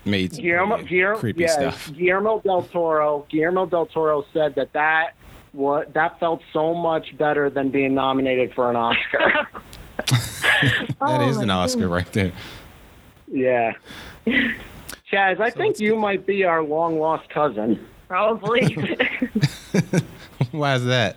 made 0.04 0.32
Guillermo, 0.32 0.76
pretty 0.76 0.88
Guillermo, 0.88 1.18
creepy 1.18 1.42
yeah, 1.42 1.48
stuff. 1.70 1.92
Guillermo 1.96 2.40
del 2.44 2.62
Toro. 2.62 3.26
Guillermo 3.28 3.66
del 3.66 3.86
Toro 3.86 4.24
said 4.32 4.54
that 4.56 4.72
that 4.72 5.10
what 5.52 5.92
that 5.94 6.18
felt 6.20 6.42
so 6.52 6.74
much 6.74 7.16
better 7.18 7.48
than 7.50 7.70
being 7.70 7.94
nominated 7.94 8.52
for 8.54 8.70
an 8.70 8.76
Oscar. 8.76 9.46
That 10.62 10.90
Oh, 11.00 11.28
is 11.28 11.36
an 11.38 11.50
Oscar 11.50 11.88
right 11.88 12.10
there. 12.12 12.32
yeah. 13.30 13.72
Chaz, 14.26 15.40
I 15.40 15.50
think 15.50 15.78
you 15.80 15.92
get- 15.92 15.98
might 16.00 16.26
be 16.26 16.44
our 16.44 16.62
long 16.62 16.98
lost 16.98 17.28
cousin. 17.30 17.84
Probably. 18.08 18.76
Why 20.50 20.74
is 20.74 20.84
that? 20.86 21.16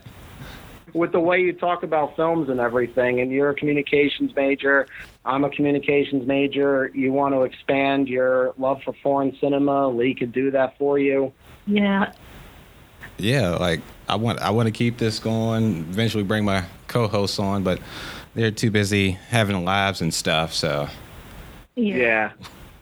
With 0.93 1.11
the 1.11 1.19
way 1.19 1.39
you 1.39 1.53
talk 1.53 1.83
about 1.83 2.15
films 2.15 2.49
and 2.49 2.59
everything, 2.59 3.19
and 3.19 3.31
you're 3.31 3.49
a 3.49 3.55
communications 3.55 4.35
major, 4.35 4.87
I'm 5.25 5.43
a 5.43 5.49
communications 5.49 6.27
major. 6.27 6.91
You 6.93 7.11
want 7.11 7.33
to 7.33 7.43
expand 7.43 8.07
your 8.07 8.53
love 8.57 8.81
for 8.83 8.93
foreign 9.01 9.35
cinema, 9.39 9.89
Lee 9.89 10.13
could 10.13 10.31
do 10.31 10.51
that 10.51 10.77
for 10.77 10.99
you. 10.99 11.33
yeah. 11.65 12.11
Yeah, 13.19 13.51
like 13.51 13.81
I 14.09 14.15
want 14.15 14.39
I 14.39 14.49
want 14.49 14.65
to 14.65 14.71
keep 14.71 14.97
this 14.97 15.19
going. 15.19 15.85
Eventually, 15.91 16.23
bring 16.23 16.43
my 16.43 16.65
co-hosts 16.87 17.37
on, 17.37 17.63
but 17.63 17.79
they're 18.33 18.49
too 18.49 18.71
busy 18.71 19.11
having 19.11 19.63
lives 19.63 20.01
and 20.01 20.11
stuff. 20.11 20.53
So 20.53 20.89
Yeah. 21.75 21.95
Yeah. 21.95 22.31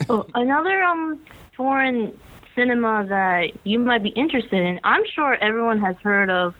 Oh, 0.09 0.25
another 0.33 0.81
um 0.81 1.19
foreign 1.55 2.17
cinema 2.55 3.05
that 3.07 3.51
you 3.65 3.77
might 3.77 4.01
be 4.01 4.09
interested 4.09 4.59
in. 4.59 4.79
I'm 4.83 5.03
sure 5.13 5.35
everyone 5.35 5.79
has 5.79 5.95
heard 5.97 6.31
of 6.31 6.55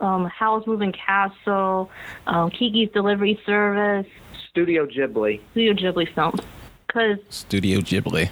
um 0.00 0.26
Howl's 0.26 0.66
Moving 0.66 0.92
Castle, 0.92 1.90
um, 2.26 2.50
Kiki's 2.50 2.90
Delivery 2.92 3.40
Service, 3.46 4.06
Studio 4.50 4.86
Ghibli. 4.86 5.40
Studio 5.52 5.72
Ghibli 5.74 6.14
films. 6.14 6.40
Cause 6.92 7.18
Studio 7.28 7.80
Ghibli. 7.80 8.30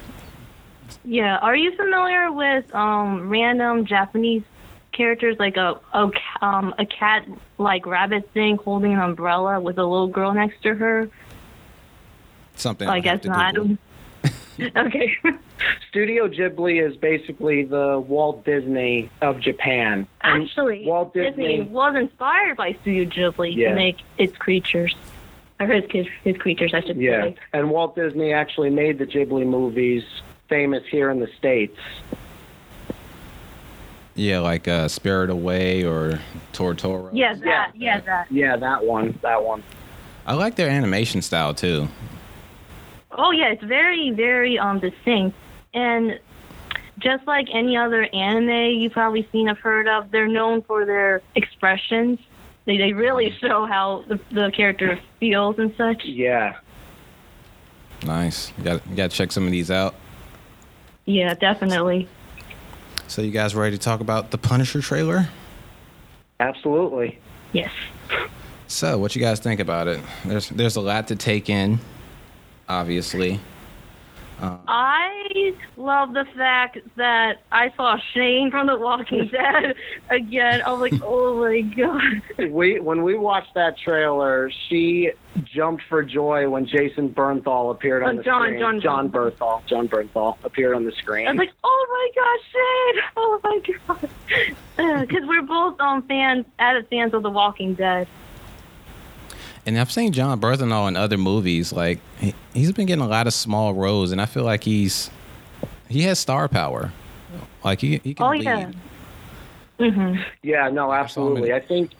yeah, 1.05 1.37
are 1.37 1.55
you 1.55 1.75
familiar 1.75 2.31
with 2.31 2.73
um 2.75 3.29
random 3.29 3.85
Japanese 3.85 4.43
characters 4.91 5.37
like 5.39 5.55
a 5.57 5.79
a, 5.93 6.11
um, 6.41 6.73
a 6.77 6.85
cat 6.85 7.25
like 7.57 7.85
rabbit 7.85 8.29
thing 8.33 8.57
holding 8.57 8.93
an 8.93 8.99
umbrella 8.99 9.59
with 9.59 9.77
a 9.77 9.83
little 9.85 10.07
girl 10.07 10.33
next 10.33 10.61
to 10.63 10.73
her? 10.75 11.09
Something 12.55 12.89
I 12.89 12.95
I'll 12.97 13.01
guess 13.01 13.21
to 13.21 13.29
not. 13.29 13.55
Google. 14.59 14.81
okay. 14.87 15.15
Studio 15.89 16.27
Ghibli 16.27 16.85
is 16.87 16.95
basically 16.97 17.63
the 17.63 17.99
Walt 17.99 18.45
Disney 18.45 19.09
of 19.21 19.39
Japan. 19.39 20.07
And 20.21 20.43
Actually, 20.43 20.85
Walt 20.85 21.13
Disney 21.13 21.57
Disney. 21.57 21.61
was 21.71 21.95
inspired 21.95 22.57
by 22.57 22.73
Studio 22.81 23.05
Ghibli 23.31 23.55
Yeah. 23.55 23.69
to 23.69 23.75
make 23.75 23.97
its 24.17 24.37
creatures, 24.37 24.95
or 25.59 25.67
his 25.67 25.83
his, 25.91 26.07
his 26.23 26.37
creatures, 26.37 26.73
I 26.73 26.81
should 26.81 26.97
Yeah. 26.97 27.23
say. 27.23 27.35
And 27.53 27.69
Walt 27.71 27.95
Disney 27.95 28.33
actually 28.33 28.69
made 28.69 28.99
the 28.99 29.05
Ghibli 29.05 29.45
movies 29.45 30.03
famous 30.47 30.83
here 30.89 31.09
in 31.09 31.19
the 31.19 31.27
States. 31.37 31.77
Yeah, 34.15 34.39
like 34.39 34.67
uh, 34.67 34.87
Spirit 34.89 35.29
Away 35.29 35.83
or 35.85 36.19
Totoro. 36.51 37.09
Yeah, 37.13 37.35
that. 37.35 37.71
Yeah, 37.75 38.01
that. 38.01 38.27
Yeah, 38.31 38.57
that 38.57 38.83
one. 38.83 39.17
That 39.21 39.43
one. 39.43 39.63
I 40.25 40.33
like 40.33 40.55
their 40.55 40.69
animation 40.69 41.21
style 41.21 41.53
too. 41.53 41.87
Oh 43.21 43.31
yeah, 43.31 43.51
it's 43.51 43.63
very 43.63 44.11
very 44.11 44.57
um 44.57 44.79
distinct, 44.79 45.37
and 45.73 46.19
just 46.99 47.27
like 47.27 47.47
any 47.53 47.75
other 47.75 48.03
anime 48.13 48.79
you've 48.79 48.93
probably 48.93 49.27
seen 49.31 49.49
or 49.49 49.55
heard 49.55 49.87
of, 49.89 50.09
they're 50.11 50.27
known 50.27 50.61
for 50.61 50.85
their 50.85 51.21
expressions. 51.35 52.19
They 52.63 52.77
they 52.77 52.93
really 52.93 53.35
show 53.41 53.65
how 53.65 54.05
the, 54.07 54.19
the 54.31 54.51
character 54.55 54.99
feels 55.19 55.59
and 55.59 55.75
such. 55.75 56.05
Yeah. 56.05 56.57
Nice. 58.05 58.53
You 58.57 58.63
got 58.63 58.87
you 58.87 58.95
got 58.95 59.11
to 59.11 59.17
check 59.17 59.33
some 59.33 59.45
of 59.45 59.51
these 59.51 59.69
out. 59.69 59.95
Yeah, 61.05 61.33
definitely. 61.33 62.07
So 63.07 63.21
you 63.21 63.31
guys 63.31 63.53
ready 63.53 63.75
to 63.75 63.81
talk 63.81 63.99
about 63.99 64.31
the 64.31 64.37
Punisher 64.37 64.79
trailer? 64.81 65.27
Absolutely. 66.39 67.19
Yes. 67.51 67.71
So, 68.67 68.97
what 68.99 69.15
you 69.15 69.21
guys 69.21 69.39
think 69.39 69.59
about 69.59 69.87
it? 69.87 69.99
There's 70.23 70.47
there's 70.49 70.75
a 70.77 70.81
lot 70.81 71.07
to 71.07 71.15
take 71.15 71.49
in, 71.49 71.79
obviously. 72.69 73.39
I 74.41 75.53
love 75.75 76.13
the 76.13 76.23
fact 76.37 76.77
that 76.95 77.41
I 77.51 77.73
saw 77.75 77.97
Shane 78.13 78.51
from 78.51 78.67
The 78.67 78.77
Walking 78.77 79.27
Dead 79.31 79.75
again. 80.09 80.61
I 80.65 80.71
was 80.71 80.79
like, 80.79 81.01
oh 81.03 81.35
my 81.41 81.59
god. 81.59 82.49
We 82.49 82.79
when 82.79 83.03
we 83.03 83.17
watched 83.17 83.53
that 83.55 83.77
trailer, 83.77 84.49
she 84.69 85.11
jumped 85.43 85.83
for 85.89 86.03
joy 86.03 86.49
when 86.49 86.65
Jason 86.65 87.09
Bernthal 87.09 87.71
appeared 87.71 88.01
on 88.01 88.13
Oh, 88.13 88.17
the 88.19 88.23
John- 88.23 88.43
screen. 88.47 88.59
John- 88.61 88.79
Jon 88.79 89.09
Bernthal. 89.09 89.65
Jon 89.65 89.89
Bernthal 89.89 90.37
appeared 90.45 90.73
on 90.73 90.85
the 90.85 90.93
screen. 90.93 91.27
I 91.27 91.31
was 91.31 91.39
like, 91.39 91.51
oh 91.65 91.85
my 92.15 92.21
gosh, 92.21 92.45
Shane! 92.53 93.03
Oh 93.17 93.39
my 93.43 93.59
god. 93.97 94.09
Because 95.09 95.27
we're 95.27 95.41
both 95.41 95.77
um 95.81 96.03
fans, 96.03 96.45
avid 96.59 96.87
fans 96.87 97.13
of 97.13 97.23
The 97.23 97.29
Walking 97.29 97.73
Dead. 97.73 98.07
And 99.65 99.77
I've 99.77 99.91
seen 99.91 100.11
Jon 100.13 100.39
Bernthal 100.41 100.87
in 100.87 100.95
other 100.95 101.17
movies. 101.17 101.71
Like 101.73 101.99
he, 102.19 102.33
he's 102.53 102.71
been 102.71 102.85
getting 102.87 103.03
a 103.03 103.07
lot 103.07 103.27
of 103.27 103.33
small 103.33 103.73
roles, 103.73 104.11
and 104.11 104.21
I 104.21 104.25
feel 104.25 104.43
like 104.43 104.63
he's 104.63 105.09
he 105.87 106.01
has 106.03 106.19
star 106.19 106.47
power. 106.47 106.91
Like 107.63 107.81
he, 107.81 107.99
he 108.03 108.13
can 108.13 108.25
Oh 108.25 108.29
lead. 108.29 108.43
yeah. 108.43 108.71
Mhm. 109.79 110.23
yeah, 110.43 110.69
no, 110.69 110.91
absolutely. 110.91 111.53
I 111.53 111.59
think 111.59 111.91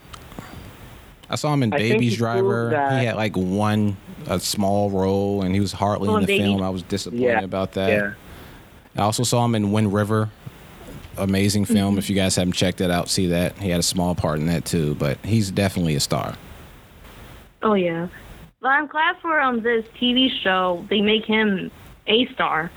I 1.30 1.36
saw 1.36 1.54
him 1.54 1.64
in 1.64 1.74
I 1.74 1.78
Baby's 1.78 2.18
Driver. 2.18 2.72
that- 2.72 3.00
He 3.00 3.06
had 3.06 3.16
like 3.16 3.38
one 3.38 3.96
a 4.28 4.40
small 4.40 4.90
role, 4.90 5.44
and 5.44 5.54
he 5.54 5.62
was 5.62 5.72
hardly 5.72 6.10
Oh, 6.10 6.16
in 6.16 6.22
the 6.22 6.28
Baby. 6.28 6.44
film. 6.44 6.62
I 6.62 6.70
was 6.70 6.82
disappointed 6.84 7.24
Yeah, 7.24 7.42
about 7.42 7.74
that. 7.74 7.90
yeah. 7.90 8.12
I 8.98 9.02
also 9.04 9.24
saw 9.24 9.46
him 9.46 9.56
in 9.56 9.72
Wind 9.72 9.94
River. 9.94 10.30
Amazing 11.18 11.66
film. 11.66 11.98
If 11.98 12.10
you 12.10 12.16
guys 12.16 12.36
haven't 12.36 12.54
checked 12.54 12.82
it 12.82 12.90
out, 12.92 13.10
see 13.10 13.28
that. 13.28 13.58
He 13.58 13.70
had 13.70 13.80
a 13.80 13.84
small 13.84 14.16
part 14.16 14.40
in 14.40 14.46
that 14.48 14.66
too, 14.66 14.96
but 14.96 15.18
he's 15.24 15.52
definitely 15.52 15.96
a 15.96 16.00
star. 16.00 16.36
Oh 17.62 17.74
yeah. 17.74 18.08
But 18.62 18.70
I'm 18.70 18.88
glad 18.88 19.18
for 19.22 19.40
um 19.40 19.62
this 19.62 19.86
TV 20.00 20.30
show 20.44 20.86
they 20.90 21.02
make 21.02 21.26
him 21.26 21.72
a 22.08 22.26
star. 22.34 22.72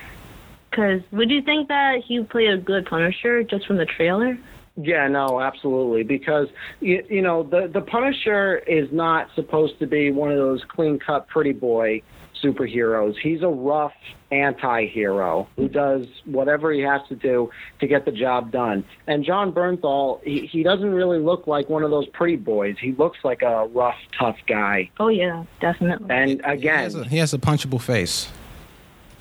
Cause 0.72 1.00
would 1.10 1.30
you 1.30 1.42
think 1.42 1.68
that 1.68 2.02
he 2.06 2.18
would 2.18 2.30
play 2.30 2.46
a 2.46 2.56
good 2.56 2.86
Punisher 2.86 3.42
just 3.42 3.66
from 3.66 3.76
the 3.76 3.84
trailer? 3.84 4.38
Yeah, 4.76 5.06
no, 5.06 5.38
absolutely. 5.38 6.02
Because 6.02 6.48
you, 6.80 7.04
you 7.08 7.22
know 7.22 7.42
the 7.42 7.68
the 7.72 7.82
Punisher 7.82 8.58
is 8.58 8.90
not 8.90 9.28
supposed 9.34 9.78
to 9.80 9.86
be 9.86 10.10
one 10.10 10.30
of 10.30 10.38
those 10.38 10.62
clean 10.68 10.98
cut 10.98 11.28
pretty 11.28 11.52
boy 11.52 12.02
superheroes. 12.42 13.16
He's 13.16 13.42
a 13.42 13.48
rough 13.48 13.92
anti-hero 14.30 15.46
who 15.56 15.68
does 15.68 16.06
whatever 16.24 16.72
he 16.72 16.80
has 16.80 17.02
to 17.08 17.14
do 17.14 17.50
to 17.80 17.86
get 17.86 18.04
the 18.04 18.10
job 18.12 18.50
done. 18.50 18.84
And 19.06 19.24
Jon 19.24 19.52
Bernthal, 19.52 20.22
he, 20.22 20.46
he 20.46 20.62
doesn't 20.62 20.90
really 20.92 21.18
look 21.18 21.46
like 21.46 21.68
one 21.68 21.82
of 21.82 21.90
those 21.90 22.06
pretty 22.08 22.36
boys. 22.36 22.76
He 22.80 22.92
looks 22.92 23.18
like 23.24 23.42
a 23.42 23.66
rough, 23.66 23.98
tough 24.18 24.38
guy. 24.46 24.90
Oh 24.98 25.08
yeah, 25.08 25.44
definitely. 25.60 26.06
And 26.10 26.30
He 26.30 26.66
has, 26.66 26.94
again, 26.94 27.04
a, 27.06 27.08
he 27.08 27.18
has 27.18 27.34
a 27.34 27.38
punchable 27.38 27.80
face. 27.80 28.28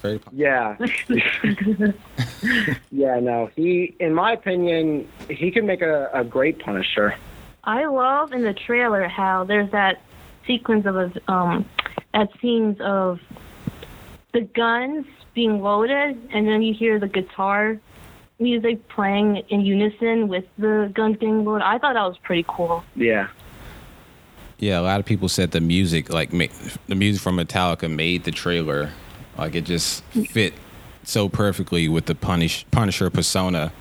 Very 0.02 0.20
punchable. 0.20 0.32
yeah, 0.34 1.92
yeah, 2.92 3.20
no, 3.20 3.50
he, 3.56 3.96
in 4.00 4.14
my 4.14 4.32
opinion, 4.32 5.08
he 5.30 5.52
can 5.52 5.66
make 5.66 5.82
a, 5.82 6.10
a 6.14 6.24
great 6.24 6.60
Punisher. 6.60 7.16
I 7.64 7.86
love 7.86 8.34
in 8.34 8.42
the 8.42 8.54
trailer 8.54 9.08
how 9.08 9.44
there's 9.44 9.70
that 9.72 10.02
sequence 10.48 10.88
of 10.88 10.96
a, 10.96 11.12
um 11.32 11.66
that 12.14 12.30
scenes 12.42 12.78
of 12.82 13.20
the 14.34 14.42
guns 14.42 15.06
being 15.34 15.62
loaded 15.62 16.30
and 16.34 16.48
then 16.48 16.62
you 16.62 16.74
hear 16.74 17.00
the 17.00 17.08
guitar 17.08 17.80
music 18.40 18.88
playing 18.90 19.38
in 19.50 19.62
unison 19.62 20.28
with 20.28 20.46
the 20.58 20.92
guns 20.94 21.18
being 21.18 21.46
loaded. 21.46 21.64
I 21.64 21.78
thought 21.78 21.94
that 21.94 22.06
was 22.06 22.18
pretty 22.18 22.46
cool. 22.48 22.84
Yeah. 22.96 23.28
Yeah, 24.58 24.80
a 24.80 24.82
lot 24.82 25.00
of 25.00 25.06
people 25.06 25.28
said 25.28 25.52
the 25.52 25.62
music, 25.62 26.10
like 26.12 26.32
ma- 26.32 26.46
the 26.88 26.96
music 26.96 27.22
from 27.22 27.38
Metallica, 27.38 27.90
made 27.90 28.26
the 28.26 28.32
trailer. 28.32 28.92
Like 29.38 29.56
it 29.56 29.66
just 29.66 30.04
fit 30.04 30.54
so 31.04 31.30
perfectly 31.30 31.88
with 31.88 32.06
the 32.06 32.16
Punish 32.16 32.66
Punisher 32.70 33.10
persona. 33.10 33.72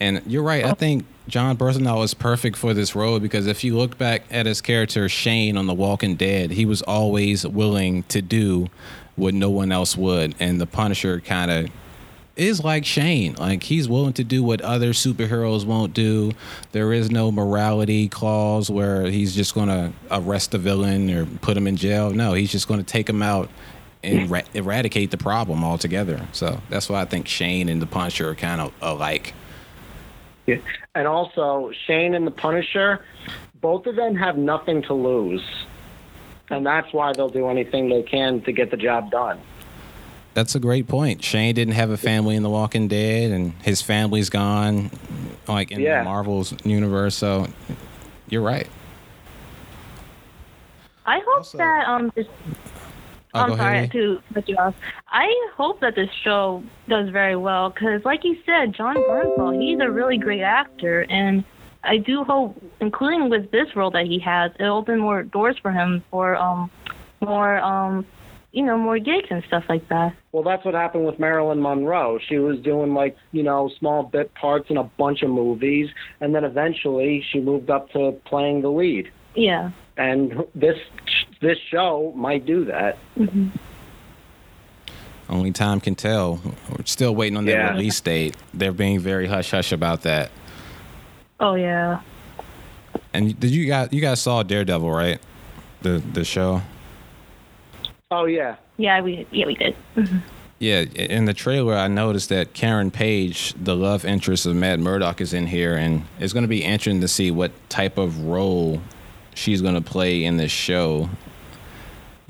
And 0.00 0.20
you're 0.26 0.42
right. 0.42 0.64
I 0.64 0.70
oh. 0.70 0.74
think 0.74 1.04
Jon 1.26 1.56
Bernthal 1.56 2.04
is 2.04 2.12
perfect 2.12 2.56
for 2.56 2.74
this 2.74 2.94
role 2.94 3.18
because 3.18 3.46
if 3.46 3.64
you 3.64 3.76
look 3.76 3.96
back 3.96 4.24
at 4.30 4.44
his 4.44 4.60
character 4.60 5.08
Shane 5.08 5.56
on 5.56 5.66
The 5.66 5.74
Walking 5.74 6.16
Dead, 6.16 6.50
he 6.50 6.66
was 6.66 6.82
always 6.82 7.46
willing 7.46 8.02
to 8.04 8.20
do 8.20 8.68
what 9.16 9.32
no 9.32 9.48
one 9.48 9.72
else 9.72 9.96
would, 9.96 10.34
and 10.38 10.60
the 10.60 10.66
Punisher 10.66 11.20
kind 11.20 11.50
of 11.50 11.70
is 12.36 12.62
like 12.62 12.84
Shane. 12.84 13.34
Like 13.34 13.62
he's 13.62 13.88
willing 13.88 14.12
to 14.14 14.24
do 14.24 14.42
what 14.42 14.60
other 14.60 14.92
superheroes 14.92 15.64
won't 15.64 15.94
do. 15.94 16.32
There 16.72 16.92
is 16.92 17.10
no 17.10 17.30
morality 17.30 18.08
clause 18.08 18.70
where 18.70 19.06
he's 19.06 19.34
just 19.34 19.54
going 19.54 19.68
to 19.68 19.92
arrest 20.10 20.52
a 20.52 20.58
villain 20.58 21.10
or 21.10 21.26
put 21.26 21.56
him 21.56 21.66
in 21.66 21.76
jail. 21.76 22.10
No, 22.10 22.34
he's 22.34 22.50
just 22.50 22.68
going 22.68 22.80
to 22.80 22.86
take 22.86 23.08
him 23.08 23.22
out 23.22 23.48
and 24.02 24.28
ra- 24.28 24.42
eradicate 24.52 25.10
the 25.10 25.16
problem 25.16 25.64
altogether. 25.64 26.26
So 26.32 26.60
that's 26.68 26.88
why 26.88 27.00
I 27.00 27.04
think 27.04 27.28
Shane 27.28 27.68
and 27.68 27.80
the 27.80 27.86
Punisher 27.86 28.28
are 28.28 28.34
kind 28.34 28.60
of 28.60 28.72
alike. 28.82 29.32
Yeah. 30.46 30.56
And 30.94 31.06
also, 31.06 31.70
Shane 31.86 32.14
and 32.14 32.26
the 32.26 32.30
Punisher, 32.30 33.04
both 33.60 33.86
of 33.86 33.96
them 33.96 34.14
have 34.16 34.36
nothing 34.36 34.82
to 34.82 34.94
lose. 34.94 35.42
And 36.50 36.66
that's 36.66 36.92
why 36.92 37.12
they'll 37.14 37.30
do 37.30 37.48
anything 37.48 37.88
they 37.88 38.02
can 38.02 38.42
to 38.42 38.52
get 38.52 38.70
the 38.70 38.76
job 38.76 39.10
done. 39.10 39.40
That's 40.34 40.54
a 40.54 40.60
great 40.60 40.88
point. 40.88 41.22
Shane 41.24 41.54
didn't 41.54 41.74
have 41.74 41.90
a 41.90 41.96
family 41.96 42.34
in 42.36 42.42
The 42.42 42.50
Walking 42.50 42.88
Dead, 42.88 43.30
and 43.30 43.52
his 43.62 43.80
family's 43.80 44.28
gone, 44.28 44.90
like 45.48 45.70
in 45.70 45.80
Yeah. 45.80 46.00
the 46.00 46.04
Marvel's 46.04 46.52
universe. 46.66 47.14
So 47.14 47.46
you're 48.28 48.42
right. 48.42 48.66
I 51.06 51.18
hope 51.20 51.38
Also- 51.38 51.58
that 51.58 51.86
um 51.88 52.10
this 52.14 52.26
Oh, 53.34 53.40
I'm 53.40 53.56
sorry 53.56 53.88
to 53.88 54.22
cut 54.32 54.48
you 54.48 54.56
off. 54.56 54.74
I 55.08 55.28
hope 55.56 55.80
that 55.80 55.96
this 55.96 56.10
show 56.22 56.62
does 56.88 57.08
very 57.08 57.36
well 57.36 57.70
because, 57.70 58.04
like 58.04 58.24
you 58.24 58.36
said, 58.46 58.74
Jon 58.74 58.96
Bernthal, 58.96 59.60
he's 59.60 59.80
a 59.80 59.90
really 59.90 60.18
great 60.18 60.42
actor, 60.42 61.04
and 61.08 61.44
I 61.82 61.98
do 61.98 62.24
hope, 62.24 62.62
including 62.80 63.28
with 63.30 63.50
this 63.50 63.74
role 63.74 63.90
that 63.90 64.06
he 64.06 64.18
has, 64.20 64.52
it'll 64.58 64.78
open 64.78 65.00
more 65.00 65.22
doors 65.22 65.56
for 65.60 65.70
him 65.70 66.02
for 66.10 66.36
um 66.36 66.70
more 67.20 67.58
um 67.58 68.06
you 68.52 68.64
know 68.64 68.78
more 68.78 68.98
gigs 68.98 69.26
and 69.30 69.42
stuff 69.44 69.64
like 69.68 69.88
that. 69.88 70.14
Well, 70.32 70.44
that's 70.44 70.64
what 70.64 70.74
happened 70.74 71.04
with 71.04 71.18
Marilyn 71.18 71.60
Monroe. 71.60 72.18
She 72.28 72.38
was 72.38 72.60
doing 72.60 72.94
like, 72.94 73.16
you 73.32 73.42
know, 73.42 73.70
small 73.78 74.04
bit 74.04 74.32
parts 74.34 74.70
in 74.70 74.76
a 74.76 74.84
bunch 74.84 75.22
of 75.22 75.30
movies, 75.30 75.90
and 76.20 76.34
then 76.34 76.44
eventually 76.44 77.24
she 77.32 77.40
moved 77.40 77.68
up 77.68 77.90
to 77.90 78.12
playing 78.24 78.62
the 78.62 78.70
lead. 78.70 79.10
Yeah. 79.34 79.72
And 79.96 80.44
this 80.54 80.76
this 81.44 81.58
show 81.70 82.12
might 82.16 82.46
do 82.46 82.64
that. 82.64 82.96
hmm 83.16 83.48
Only 85.28 85.52
time 85.52 85.80
can 85.80 85.94
tell. 85.94 86.40
We're 86.70 86.84
still 86.86 87.14
waiting 87.14 87.36
on 87.36 87.44
the 87.44 87.52
Yeah. 87.52 87.70
release 87.72 88.00
date. 88.00 88.34
They're 88.52 88.72
being 88.72 88.98
very 88.98 89.26
hush 89.26 89.50
hush 89.50 89.72
about 89.72 90.02
that. 90.02 90.30
Oh 91.40 91.54
yeah. 91.54 92.00
And 93.12 93.38
did 93.38 93.50
you 93.50 93.66
guys 93.66 93.88
you 93.92 94.00
guys 94.00 94.20
saw 94.20 94.42
Daredevil, 94.42 94.90
right? 94.90 95.20
The 95.82 96.02
the 96.12 96.24
show. 96.24 96.62
Oh 98.10 98.24
yeah. 98.24 98.56
Yeah, 98.76 99.00
we 99.02 99.26
yeah 99.30 99.46
we 99.46 99.54
did. 99.54 99.76
Mhm. 99.96 100.22
Yeah, 100.60 100.82
in 100.82 101.24
the 101.26 101.34
trailer, 101.34 101.74
I 101.74 101.88
noticed 101.88 102.28
that 102.30 102.54
Karen 102.54 102.90
Page, 102.90 103.54
the 103.62 103.76
love 103.76 104.04
interest 104.04 104.46
of 104.46 104.54
Matt 104.56 104.78
Murdock, 104.78 105.20
is 105.20 105.34
in 105.34 105.46
here, 105.48 105.74
and 105.76 106.04
it's 106.18 106.32
going 106.32 106.44
to 106.44 106.48
be 106.48 106.62
interesting 106.64 107.00
to 107.02 107.08
see 107.08 107.30
what 107.30 107.50
type 107.68 107.98
of 107.98 108.20
role 108.24 108.80
she's 109.34 109.60
going 109.60 109.74
to 109.74 109.80
play 109.82 110.24
in 110.24 110.36
this 110.38 110.52
show. 110.52 111.10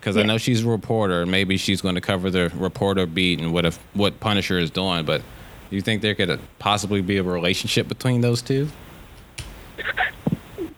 Because 0.05 0.19
I 0.19 0.23
know 0.23 0.37
she's 0.37 0.67
a 0.67 0.69
reporter, 0.69 1.23
and 1.23 1.31
maybe 1.31 1.57
she's 1.57 1.81
going 1.81 1.95
to 1.95 2.01
cover 2.03 2.31
the 2.31 2.53
reporter 2.57 3.07
beat 3.07 3.41
and 3.41 3.55
what 3.55 3.65
if, 3.65 3.79
what 3.95 4.21
Punisher 4.21 4.59
is 4.59 4.71
doing. 4.71 5.07
But 5.07 5.23
do 5.71 5.77
you 5.77 5.81
think 5.81 6.03
there 6.03 6.15
could 6.15 6.39
possibly 6.59 7.01
be 7.01 7.17
a 7.17 7.23
relationship 7.23 7.89
between 7.89 8.21
those 8.21 8.43
two? 8.43 8.69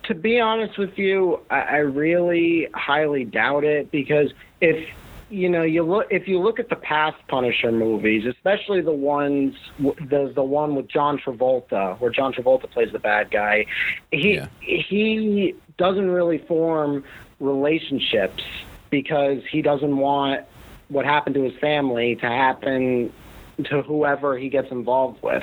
To 0.04 0.14
be 0.14 0.38
honest 0.38 0.78
with 0.78 0.96
you, 0.96 1.40
I, 1.50 1.60
I 1.60 1.76
really 1.78 2.68
highly 2.72 3.24
doubt 3.24 3.64
it 3.64 3.90
because 3.90 4.32
if 4.60 4.88
you 5.28 5.48
know 5.48 5.64
you 5.64 5.82
look 5.82 6.06
if 6.08 6.28
you 6.28 6.38
look 6.38 6.60
at 6.60 6.68
the 6.68 6.76
past 6.76 7.16
Punisher 7.26 7.72
movies, 7.72 8.26
especially 8.26 8.80
the 8.80 8.92
ones 8.92 9.56
the 9.80 10.30
the 10.32 10.44
one 10.44 10.76
with 10.76 10.86
John 10.86 11.18
Travolta, 11.18 11.98
where 11.98 12.12
John 12.12 12.32
Travolta 12.32 12.70
plays 12.70 12.92
the 12.92 13.00
bad 13.00 13.32
guy, 13.32 13.66
he 14.12 14.34
Yeah. 14.36 14.46
he 14.60 15.56
doesn't 15.78 16.08
really 16.08 16.38
form 16.38 17.02
relationships 17.40 18.44
because 18.96 19.42
he 19.52 19.60
doesn't 19.60 19.98
want 19.98 20.46
what 20.88 21.04
happened 21.04 21.34
to 21.34 21.42
his 21.42 21.52
family 21.60 22.16
to 22.16 22.26
happen 22.26 23.12
to 23.62 23.82
whoever 23.82 24.38
he 24.38 24.48
gets 24.48 24.70
involved 24.70 25.22
with. 25.22 25.42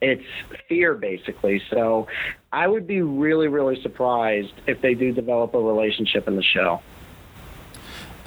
It's 0.00 0.24
fear, 0.70 0.94
basically. 0.94 1.60
So 1.68 2.08
I 2.50 2.66
would 2.66 2.86
be 2.86 3.02
really, 3.02 3.46
really 3.46 3.78
surprised 3.82 4.54
if 4.66 4.80
they 4.80 4.94
do 4.94 5.12
develop 5.12 5.52
a 5.52 5.60
relationship 5.60 6.26
in 6.26 6.36
the 6.36 6.42
show. 6.42 6.80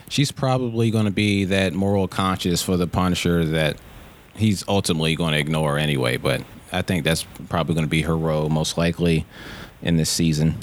She's 0.10 0.32
probably 0.32 0.92
going 0.92 1.06
to 1.06 1.12
be 1.12 1.46
that 1.46 1.74
moral 1.74 2.08
conscience 2.08 2.62
for 2.62 2.78
the 2.78 2.86
Punisher 2.86 3.46
that 3.46 3.78
he's 4.36 4.63
ultimately 4.68 5.16
going 5.16 5.34
to 5.34 5.40
ignore 5.40 5.80
anyway. 5.80 6.18
But 6.18 6.44
I 6.72 6.84
think 6.84 7.04
that's 7.04 7.24
probably 7.50 7.74
going 7.74 7.88
to 7.88 7.90
be 7.90 8.04
her 8.04 8.16
role, 8.16 8.50
most 8.50 8.78
likely, 8.78 9.26
in 9.82 9.98
this 9.98 10.12
season. 10.12 10.56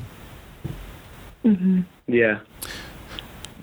Mhm. 1.44 1.86
Yeah. 2.06 2.38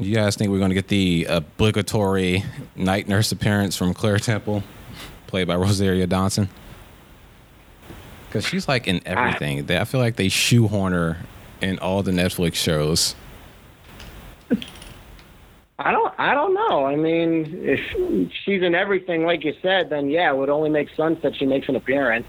You 0.01 0.15
guys 0.15 0.35
think 0.35 0.49
we're 0.49 0.57
going 0.57 0.71
to 0.71 0.75
get 0.75 0.87
the 0.87 1.27
uh, 1.27 1.37
obligatory 1.37 2.43
night 2.75 3.07
nurse 3.07 3.31
appearance 3.31 3.77
from 3.77 3.93
Claire 3.93 4.17
Temple, 4.17 4.63
played 5.27 5.47
by 5.47 5.55
Rosario 5.55 6.07
Dawson? 6.07 6.49
Because 8.27 8.47
she's 8.47 8.67
like 8.67 8.87
in 8.87 9.01
everything. 9.05 9.65
They- 9.67 9.77
I 9.77 9.85
feel 9.85 9.99
like 9.99 10.15
they 10.15 10.27
shoehorn 10.29 10.93
her 10.93 11.17
in 11.61 11.77
all 11.79 12.01
the 12.01 12.11
Netflix 12.11 12.55
shows. 12.55 13.13
I 15.77 15.91
don't. 15.91 16.13
I 16.19 16.33
don't 16.33 16.53
know. 16.53 16.85
I 16.85 16.95
mean, 16.95 17.59
if 17.63 17.79
she's 18.43 18.61
in 18.63 18.73
everything, 18.75 19.23
like 19.25 19.43
you 19.43 19.53
said, 19.61 19.89
then 19.89 20.09
yeah, 20.09 20.31
it 20.31 20.37
would 20.37 20.49
only 20.49 20.69
make 20.69 20.89
sense 20.95 21.19
that 21.23 21.35
she 21.35 21.45
makes 21.45 21.69
an 21.69 21.75
appearance. 21.75 22.25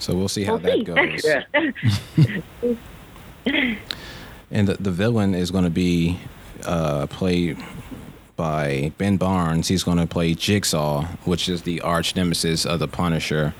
So 0.00 0.14
we'll 0.14 0.28
see 0.28 0.44
how 0.44 0.56
We'll 0.56 0.80
that 0.84 1.46
see. 2.16 2.74
goes. 3.46 3.76
And 4.50 4.68
the, 4.68 4.74
the 4.74 4.90
villain 4.90 5.34
is 5.34 5.50
going 5.50 5.64
to 5.64 5.70
be 5.70 6.18
uh, 6.64 7.06
played 7.06 7.58
by 8.36 8.92
Ben 8.98 9.16
Barnes. 9.16 9.68
He's 9.68 9.82
going 9.82 9.98
to 9.98 10.06
play 10.06 10.34
Jigsaw, 10.34 11.04
which 11.24 11.48
is 11.48 11.62
the 11.62 11.80
arch 11.80 12.14
nemesis 12.16 12.64
of 12.64 12.78
the 12.78 12.88
Punisher. 12.88 13.54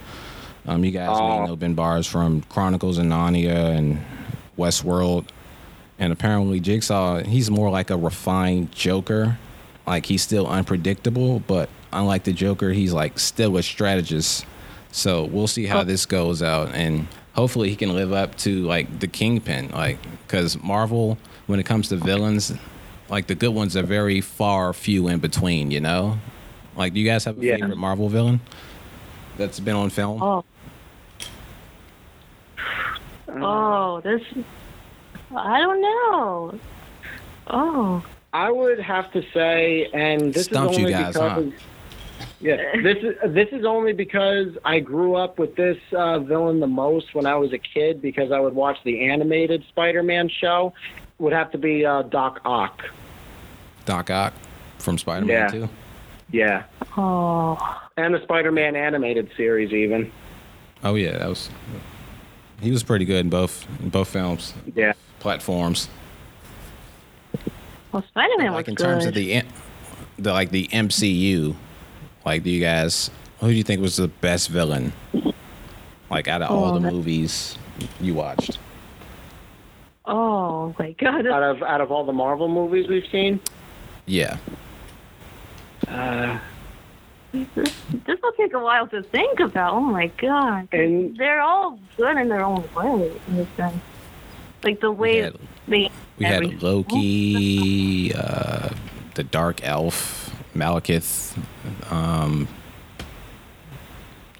Um, 0.66 0.84
you 0.84 0.90
guys 0.90 1.08
may 1.08 1.14
Oh. 1.14 1.46
know 1.46 1.56
Ben 1.56 1.74
Barnes 1.74 2.06
from 2.06 2.42
Chronicles 2.42 2.98
of 2.98 3.06
Narnia 3.06 3.76
and 3.76 4.00
Westworld. 4.58 5.26
And 5.98 6.12
apparently, 6.12 6.60
Jigsaw, 6.60 7.22
he's 7.22 7.50
more 7.50 7.70
like 7.70 7.90
a 7.90 7.96
refined 7.96 8.70
Joker. 8.72 9.38
Like, 9.86 10.06
he's 10.06 10.20
still 10.22 10.46
unpredictable, 10.46 11.40
but 11.40 11.68
unlike 11.92 12.24
the 12.24 12.32
Joker, 12.32 12.72
he's 12.72 12.92
like 12.92 13.18
still 13.18 13.56
a 13.56 13.62
strategist. 13.62 14.44
So 14.92 15.24
we'll 15.24 15.46
see 15.46 15.66
how 15.66 15.84
this 15.84 16.04
goes 16.06 16.42
out. 16.42 16.74
And 16.74 17.06
hopefully, 17.36 17.68
he 17.70 17.76
can 17.76 17.94
live 17.94 18.12
up 18.12 18.36
to 18.38 18.62
like 18.64 18.98
the 18.98 19.06
Kingpin. 19.06 19.70
Like, 19.70 19.98
because 20.26 20.60
Marvel, 20.62 21.18
when 21.46 21.60
it 21.60 21.66
comes 21.66 21.88
to 21.90 21.96
villains, 21.96 22.52
like 23.08 23.28
the 23.28 23.34
good 23.36 23.50
ones 23.54 23.76
are 23.76 23.82
very 23.84 24.20
far 24.20 24.72
few 24.72 25.06
in 25.08 25.20
between, 25.20 25.70
you 25.70 25.80
know? 25.80 26.18
Like, 26.74 26.92
do 26.94 27.00
you 27.00 27.06
guys 27.08 27.24
have 27.24 27.38
a 27.38 27.44
Yeah. 27.44 27.56
favorite 27.56 27.76
Marvel 27.78 28.08
villain 28.08 28.40
that's 29.38 29.60
been 29.60 29.76
on 29.76 29.90
film? 29.90 30.20
Oh. 30.22 30.44
Uh. 33.28 33.32
Oh, 33.42 34.00
this. 34.02 34.22
I 35.36 35.60
don't 35.60 35.80
know. 35.82 36.58
Oh. 37.48 38.04
I 38.32 38.50
would 38.50 38.78
have 38.80 39.10
to 39.12 39.22
say, 39.32 39.88
and 39.94 40.34
this 40.34 40.46
Stumped 40.46 40.72
is 40.72 40.78
you 40.78 40.84
only 40.86 40.92
guys, 40.92 41.14
because. 41.14 41.44
huh? 41.44 41.50
Yeah, 42.40 42.56
this 42.82 42.98
is 43.02 43.14
this 43.32 43.48
is 43.52 43.64
only 43.64 43.94
because 43.94 44.48
I 44.64 44.78
grew 44.80 45.14
up 45.16 45.38
with 45.38 45.56
this 45.56 45.78
uh, 45.96 46.18
villain 46.18 46.60
the 46.60 46.66
most 46.66 47.14
when 47.14 47.24
I 47.24 47.34
was 47.36 47.52
a 47.54 47.58
kid 47.58 48.02
because 48.02 48.30
I 48.30 48.40
would 48.40 48.54
watch 48.54 48.76
the 48.84 49.08
animated 49.08 49.64
Spider-Man 49.70 50.28
show. 50.28 50.74
Would 51.18 51.32
have 51.32 51.50
to 51.52 51.58
be 51.58 51.86
uh, 51.86 52.02
Doc 52.02 52.40
Ock. 52.44 52.82
Doc 53.86 54.10
Ock 54.10 54.34
from 54.78 54.98
Spider 54.98 55.24
Man 55.24 55.34
Yeah. 55.34 55.48
2. 55.48 55.68
Yeah, 56.30 56.64
Oh. 56.98 57.56
and 57.96 58.12
the 58.14 58.20
Spider-Man 58.22 58.76
animated 58.76 59.30
series 59.36 59.72
even. 59.72 60.12
Oh 60.84 60.94
yeah, 60.96 61.16
that 61.16 61.28
was. 61.28 61.48
He 62.60 62.70
was 62.70 62.82
pretty 62.82 63.04
good 63.06 63.20
in 63.24 63.30
both 63.30 63.66
in 63.80 63.88
both 63.88 64.08
films, 64.08 64.52
Yeah. 64.74 64.92
platforms. 65.20 65.88
Well, 67.92 68.04
Spider-Man 68.08 68.52
Like 68.52 68.66
was 68.66 68.68
in 68.68 68.74
good. 68.74 68.84
terms 68.84 69.06
of 69.06 69.14
the, 69.14 69.42
the 70.18 70.32
like 70.32 70.50
the 70.50 70.68
MCU, 70.68 71.54
like 72.26 72.42
do 72.42 72.50
you 72.50 72.60
guys 72.60 73.10
who 73.40 73.46
do 73.48 73.54
you 73.54 73.62
think 73.62 73.80
was 73.80 73.96
the 73.96 74.08
best 74.08 74.48
villain? 74.50 74.92
Like 76.10 76.28
out 76.28 76.42
of 76.42 76.50
all 76.50 76.66
Oh, 76.76 76.78
the 76.78 76.90
movies 76.90 77.56
you 78.00 78.14
watched, 78.14 78.58
Oh 80.04 80.74
my 80.78 80.92
god. 80.92 81.26
Out 81.26 81.42
of 81.42 81.62
out 81.62 81.80
of 81.80 81.90
all 81.90 82.04
the 82.04 82.12
Marvel 82.12 82.48
movies 82.48 82.88
we've 82.88 83.06
seen, 83.10 83.40
yeah. 84.06 84.36
uh, 85.88 86.38
this, 87.32 87.46
this 88.06 88.18
will 88.22 88.32
take 88.32 88.52
a 88.54 88.58
while 88.58 88.86
to 88.88 89.02
think 89.02 89.40
about. 89.40 89.74
Oh 89.74 89.80
my 89.80 90.06
god! 90.18 90.68
And- 90.72 91.16
they're 91.16 91.40
all 91.40 91.78
good 91.96 92.16
in 92.16 92.28
their 92.28 92.42
own 92.44 92.64
way, 92.74 93.12
in 93.28 93.38
a 93.40 93.46
sense. 93.56 93.76
Like 94.62 94.80
the 94.80 94.92
way 94.92 95.18
had- 95.22 95.36
they. 95.68 95.90
We 96.18 96.24
had 96.24 96.62
Loki, 96.62 98.14
uh, 98.14 98.70
the 99.16 99.24
Dark 99.24 99.62
Elf, 99.64 100.25
Malekith. 100.56 101.36
Um, 101.90 102.48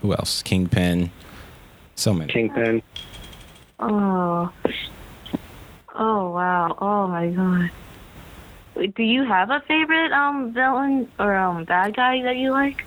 who 0.02 0.12
else? 0.12 0.42
Kingpin. 0.42 1.11
So 1.94 2.12
many. 2.12 2.33
Kingpin. 2.33 2.83
Oh. 3.79 4.52
Oh 5.98 6.31
wow! 6.31 6.76
Oh 6.79 7.07
my 7.07 7.29
god! 7.29 7.70
Wait, 8.74 8.94
Do 8.94 9.02
you 9.02 9.24
have 9.24 9.48
a 9.50 9.61
favorite 9.66 10.12
um 10.12 10.52
villain 10.52 11.11
or 11.18 11.35
um 11.35 11.64
bad 11.64 11.96
guy 11.96 12.20
that 12.22 12.37
you 12.37 12.50
like? 12.50 12.85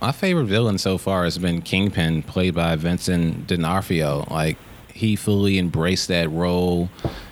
My 0.00 0.10
favorite 0.12 0.46
villain 0.46 0.78
so 0.78 0.98
far 0.98 1.24
has 1.24 1.38
been 1.38 1.62
Kingpin, 1.62 2.22
played 2.24 2.54
by 2.54 2.74
Vincent 2.76 3.46
D'Onofrio. 3.46 4.26
Like 4.30 4.56
he 4.92 5.14
fully 5.14 5.58
embraced 5.58 6.08
that 6.08 6.28
role. 6.30 6.88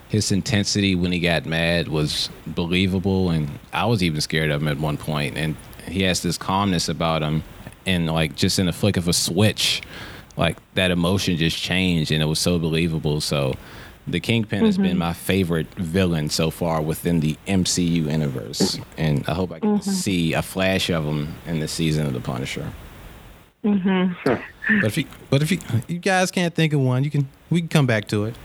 His 0.08 0.30
intensity 0.30 0.94
when 0.94 1.12
he 1.12 1.18
got 1.18 1.46
mad 1.46 1.88
was 1.88 2.30
believable, 2.46 3.30
and 3.30 3.48
I 3.72 3.86
was 3.86 4.02
even 4.02 4.20
scared 4.20 4.50
of 4.50 4.62
him 4.62 4.68
at 4.68 4.78
one 4.78 4.96
point. 4.96 5.36
And 5.36 5.56
he 5.88 6.02
has 6.02 6.22
this 6.22 6.38
calmness 6.38 6.88
about 6.88 7.22
him, 7.22 7.42
and 7.86 8.06
like 8.06 8.36
just 8.36 8.58
in 8.58 8.68
a 8.68 8.72
flick 8.72 8.96
of 8.96 9.08
a 9.08 9.12
switch, 9.12 9.82
like 10.36 10.58
that 10.74 10.90
emotion 10.90 11.36
just 11.36 11.56
changed, 11.56 12.12
and 12.12 12.22
it 12.22 12.26
was 12.26 12.38
so 12.38 12.58
believable. 12.58 13.20
So, 13.20 13.54
the 14.06 14.20
Kingpin 14.20 14.64
has 14.64 14.78
been 14.78 14.96
my 14.96 15.12
favorite 15.12 15.66
villain 15.74 16.30
so 16.30 16.50
far 16.50 16.80
within 16.80 17.18
the 17.18 17.36
MCU 17.48 18.08
universe, 18.08 18.78
and 18.96 19.24
I 19.26 19.34
hope 19.34 19.50
I 19.50 19.58
get 19.58 19.82
to 19.82 19.90
see 19.90 20.32
a 20.32 20.42
flash 20.42 20.90
of 20.90 21.04
him 21.04 21.34
in 21.46 21.58
the 21.58 21.66
season 21.66 22.06
of 22.06 22.12
The 22.12 22.20
Punisher. 22.20 22.70
Mm-hmm. 23.64 24.80
But 24.80 24.84
if 24.84 24.96
you, 24.98 25.06
but 25.28 25.42
if 25.42 25.50
you, 25.50 25.58
you 25.88 25.98
guys 25.98 26.30
can't 26.30 26.54
think 26.54 26.72
of 26.72 26.80
one, 26.80 27.02
you 27.02 27.10
can. 27.10 27.28
We 27.50 27.60
can 27.60 27.68
come 27.68 27.86
back 27.86 28.06
to 28.08 28.24
it. 28.24 28.36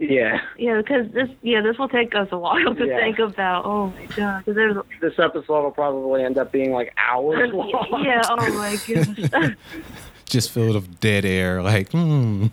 Yeah. 0.00 0.40
Yeah, 0.58 0.78
because 0.78 1.12
this 1.12 1.28
yeah 1.42 1.60
this 1.60 1.76
will 1.78 1.88
take 1.88 2.14
us 2.14 2.26
a 2.32 2.38
while 2.38 2.74
to 2.74 2.86
Yeah. 2.86 2.96
think 2.98 3.18
about. 3.18 3.66
Oh 3.66 3.88
my 3.98 4.06
god! 4.16 4.44
'cause 4.46 4.54
there's 4.54 4.76
This 5.00 5.18
episode 5.18 5.62
will 5.62 5.70
probably 5.70 6.24
end 6.24 6.38
up 6.38 6.50
being 6.50 6.72
like 6.72 6.92
hours 6.96 7.52
long. 7.54 7.70
yeah. 8.02 8.22
Oh 8.28 8.36
my 8.36 8.76
gosh. 9.34 9.50
Just 10.24 10.50
filled 10.52 10.74
of 10.76 11.00
dead 11.00 11.24
air, 11.26 11.62
like. 11.62 11.90
Hmm. 11.92 12.46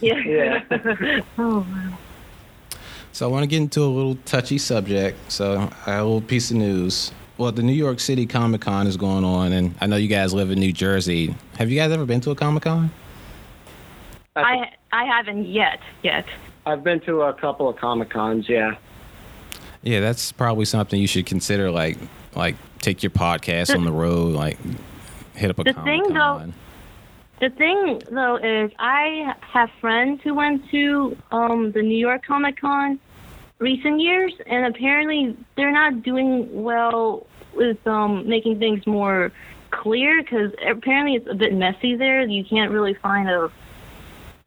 yeah. 0.00 0.14
Yeah. 0.24 1.20
oh 1.38 1.58
wow. 1.68 1.98
So 3.12 3.28
I 3.28 3.30
want 3.30 3.42
to 3.42 3.46
get 3.46 3.58
into 3.58 3.82
a 3.82 3.86
little 3.86 4.16
touchy 4.24 4.56
subject. 4.58 5.30
So 5.30 5.68
I 5.86 5.90
have 5.90 6.00
a 6.00 6.04
little 6.04 6.20
piece 6.22 6.50
of 6.50 6.56
news. 6.56 7.12
Well, 7.36 7.52
the 7.52 7.62
New 7.62 7.72
York 7.74 8.00
City 8.00 8.26
Comic 8.26 8.62
Con 8.62 8.86
is 8.86 8.96
going 8.96 9.24
on, 9.24 9.52
and 9.52 9.74
I 9.80 9.86
know 9.86 9.96
you 9.96 10.08
guys 10.08 10.32
live 10.32 10.50
in 10.50 10.58
New 10.58 10.72
Jersey. 10.72 11.34
Have 11.58 11.70
you 11.70 11.76
guys 11.78 11.90
ever 11.92 12.06
been 12.06 12.20
to 12.22 12.30
a 12.30 12.34
Comic 12.34 12.62
Con? 12.62 12.90
I 14.36 14.70
I 14.92 15.04
haven't 15.04 15.46
yet 15.46 15.80
yet. 16.02 16.24
I've 16.66 16.82
been 16.82 17.00
to 17.00 17.22
a 17.22 17.32
couple 17.34 17.68
of 17.68 17.76
Comic 17.76 18.10
Cons, 18.10 18.48
yeah. 18.48 18.76
Yeah, 19.82 20.00
that's 20.00 20.32
probably 20.32 20.64
something 20.64 20.98
you 21.00 21.06
should 21.06 21.26
consider. 21.26 21.70
Like, 21.70 21.98
like 22.34 22.56
take 22.78 23.02
your 23.02 23.10
podcast 23.10 23.74
on 23.76 23.84
the 23.84 23.92
road. 23.92 24.34
Like, 24.34 24.58
hit 25.34 25.50
up 25.50 25.58
a 25.58 25.64
The 25.64 25.74
Comic 25.74 25.86
thing, 26.04 26.14
though- 26.14 26.38
Con. 26.38 26.54
The 27.40 27.50
thing 27.50 28.00
though 28.12 28.36
is 28.36 28.70
I 28.78 29.34
have 29.40 29.68
friends 29.80 30.20
who 30.22 30.34
went 30.34 30.70
to 30.70 31.16
um 31.32 31.72
the 31.72 31.82
New 31.82 31.98
York 31.98 32.24
Comic 32.24 32.60
Con 32.60 32.98
recent 33.58 34.00
years 34.00 34.32
and 34.46 34.64
apparently 34.64 35.36
they're 35.56 35.72
not 35.72 36.02
doing 36.04 36.62
well 36.62 37.26
with 37.54 37.84
um 37.88 38.26
making 38.28 38.60
things 38.60 38.86
more 38.86 39.32
clear 39.72 40.22
cuz 40.22 40.52
apparently 40.64 41.16
it's 41.16 41.28
a 41.28 41.34
bit 41.34 41.52
messy 41.52 41.96
there. 41.96 42.22
You 42.22 42.44
can't 42.44 42.70
really 42.70 42.94
find 42.94 43.28
a 43.28 43.50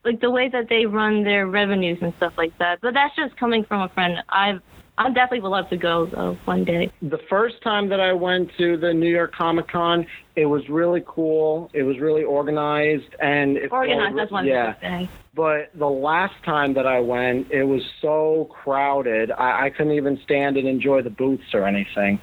like 0.08 0.22
the 0.22 0.32
way 0.32 0.48
that 0.50 0.70
they 0.70 0.86
run 0.86 1.24
their 1.24 1.46
revenues 1.48 1.98
and 2.02 2.14
stuff 2.18 2.34
like 2.38 2.58
that. 2.60 2.80
But 2.82 2.94
that's 2.94 3.16
just 3.16 3.36
coming 3.38 3.64
from 3.66 3.82
a 3.82 3.90
friend. 3.90 4.18
I've 4.30 4.62
I 5.00 5.10
definitely 5.10 5.42
would 5.42 5.50
love 5.50 5.70
to 5.70 5.78
go 5.78 6.08
though 6.08 6.38
one 6.46 6.64
day. 6.64 6.92
The 7.04 7.20
first 7.30 7.62
time 7.62 7.90
that 7.90 8.00
I 8.00 8.14
went 8.14 8.50
to 8.58 8.78
the 8.78 8.94
New 8.96 9.10
York 9.10 9.36
Comic 9.36 9.68
Con, 9.68 10.08
it 10.36 10.48
was 10.48 10.68
really 10.70 11.04
cool. 11.06 11.70
It 11.74 11.84
was 11.84 12.00
really 12.00 12.24
organized 12.24 13.14
and 13.22 13.58
it 13.58 13.72
Organized, 13.72 14.02
felt- 14.02 14.16
that's 14.16 14.32
one 14.32 14.48
yeah. 14.48 14.74
thing. 14.74 15.08
But 15.36 15.70
the 15.76 15.90
last 15.90 16.34
time 16.44 16.74
that 16.74 16.88
I 16.88 17.00
went, 17.02 17.52
it 17.52 17.64
was 17.66 17.84
so 18.02 18.50
crowded. 18.50 19.30
I, 19.30 19.66
I 19.66 19.70
couldn't 19.70 19.92
even 19.94 20.20
stand 20.24 20.58
and 20.58 20.68
enjoy 20.68 21.04
the 21.04 21.12
booths 21.12 21.54
or 21.54 21.68
anything. 21.68 22.20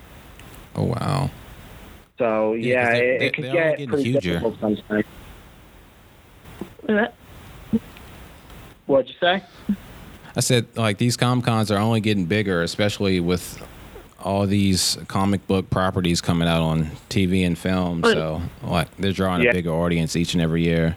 Oh 0.74 0.84
wow. 0.84 1.30
So 2.18 2.54
Yeah, 2.54 2.64
yeah, 2.64 2.84
'cause 2.86 2.98
they're- 2.98 3.12
it, 3.14 3.18
they're- 3.20 3.30
could 3.30 3.52
get 3.52 3.88
pretty 3.88 4.02
huger. 4.10 4.20
difficult 4.32 4.58
sometimes. 4.60 5.04
What'd 8.86 9.08
you 9.08 9.14
say? 9.20 9.42
I 10.36 10.40
said 10.40 10.66
like 10.76 10.98
these 10.98 11.16
Comic 11.16 11.44
Cons 11.44 11.70
are 11.70 11.78
only 11.78 12.00
getting 12.00 12.26
bigger, 12.26 12.62
especially 12.62 13.20
with 13.20 13.64
all 14.20 14.46
these 14.46 14.96
comic 15.06 15.46
book 15.46 15.68
properties 15.70 16.20
coming 16.20 16.48
out 16.48 16.62
on 16.62 16.86
TV 17.10 17.46
and 17.46 17.56
film. 17.58 18.00
But- 18.00 18.12
So 18.14 18.42
like 18.62 18.94
they're 18.96 19.12
drawing 19.12 19.42
Yeah. 19.42 19.50
a 19.50 19.52
bigger 19.52 19.72
audience 19.72 20.16
each 20.16 20.34
and 20.34 20.42
every 20.42 20.62
year. 20.62 20.96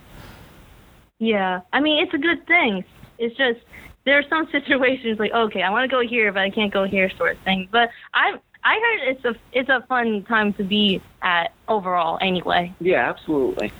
Yeah, 1.19 1.61
I 1.73 1.79
mean 1.79 2.03
it's 2.03 2.13
a 2.13 2.17
good 2.17 2.45
thing. 2.47 2.83
It's 3.17 3.35
just 3.35 3.59
there 4.05 4.17
are 4.17 4.23
some 4.29 4.47
situations 4.51 5.19
like 5.19 5.31
okay, 5.31 5.61
I 5.61 5.69
want 5.69 5.89
to 5.89 5.93
go 5.93 6.01
here, 6.05 6.31
but 6.31 6.41
I 6.41 6.49
can't 6.49 6.71
go 6.73 6.85
here, 6.85 7.09
sort 7.17 7.33
of 7.37 7.39
thing. 7.43 7.67
But 7.71 7.89
I 8.13 8.35
I 8.63 8.73
heard 8.75 9.09
it's 9.15 9.25
a 9.25 9.35
it's 9.53 9.69
a 9.69 9.81
fun 9.87 10.23
time 10.23 10.53
to 10.53 10.63
be 10.63 11.01
at 11.21 11.51
overall 11.67 12.17
anyway. 12.21 12.73
Yeah, 12.79 13.09
absolutely. 13.09 13.71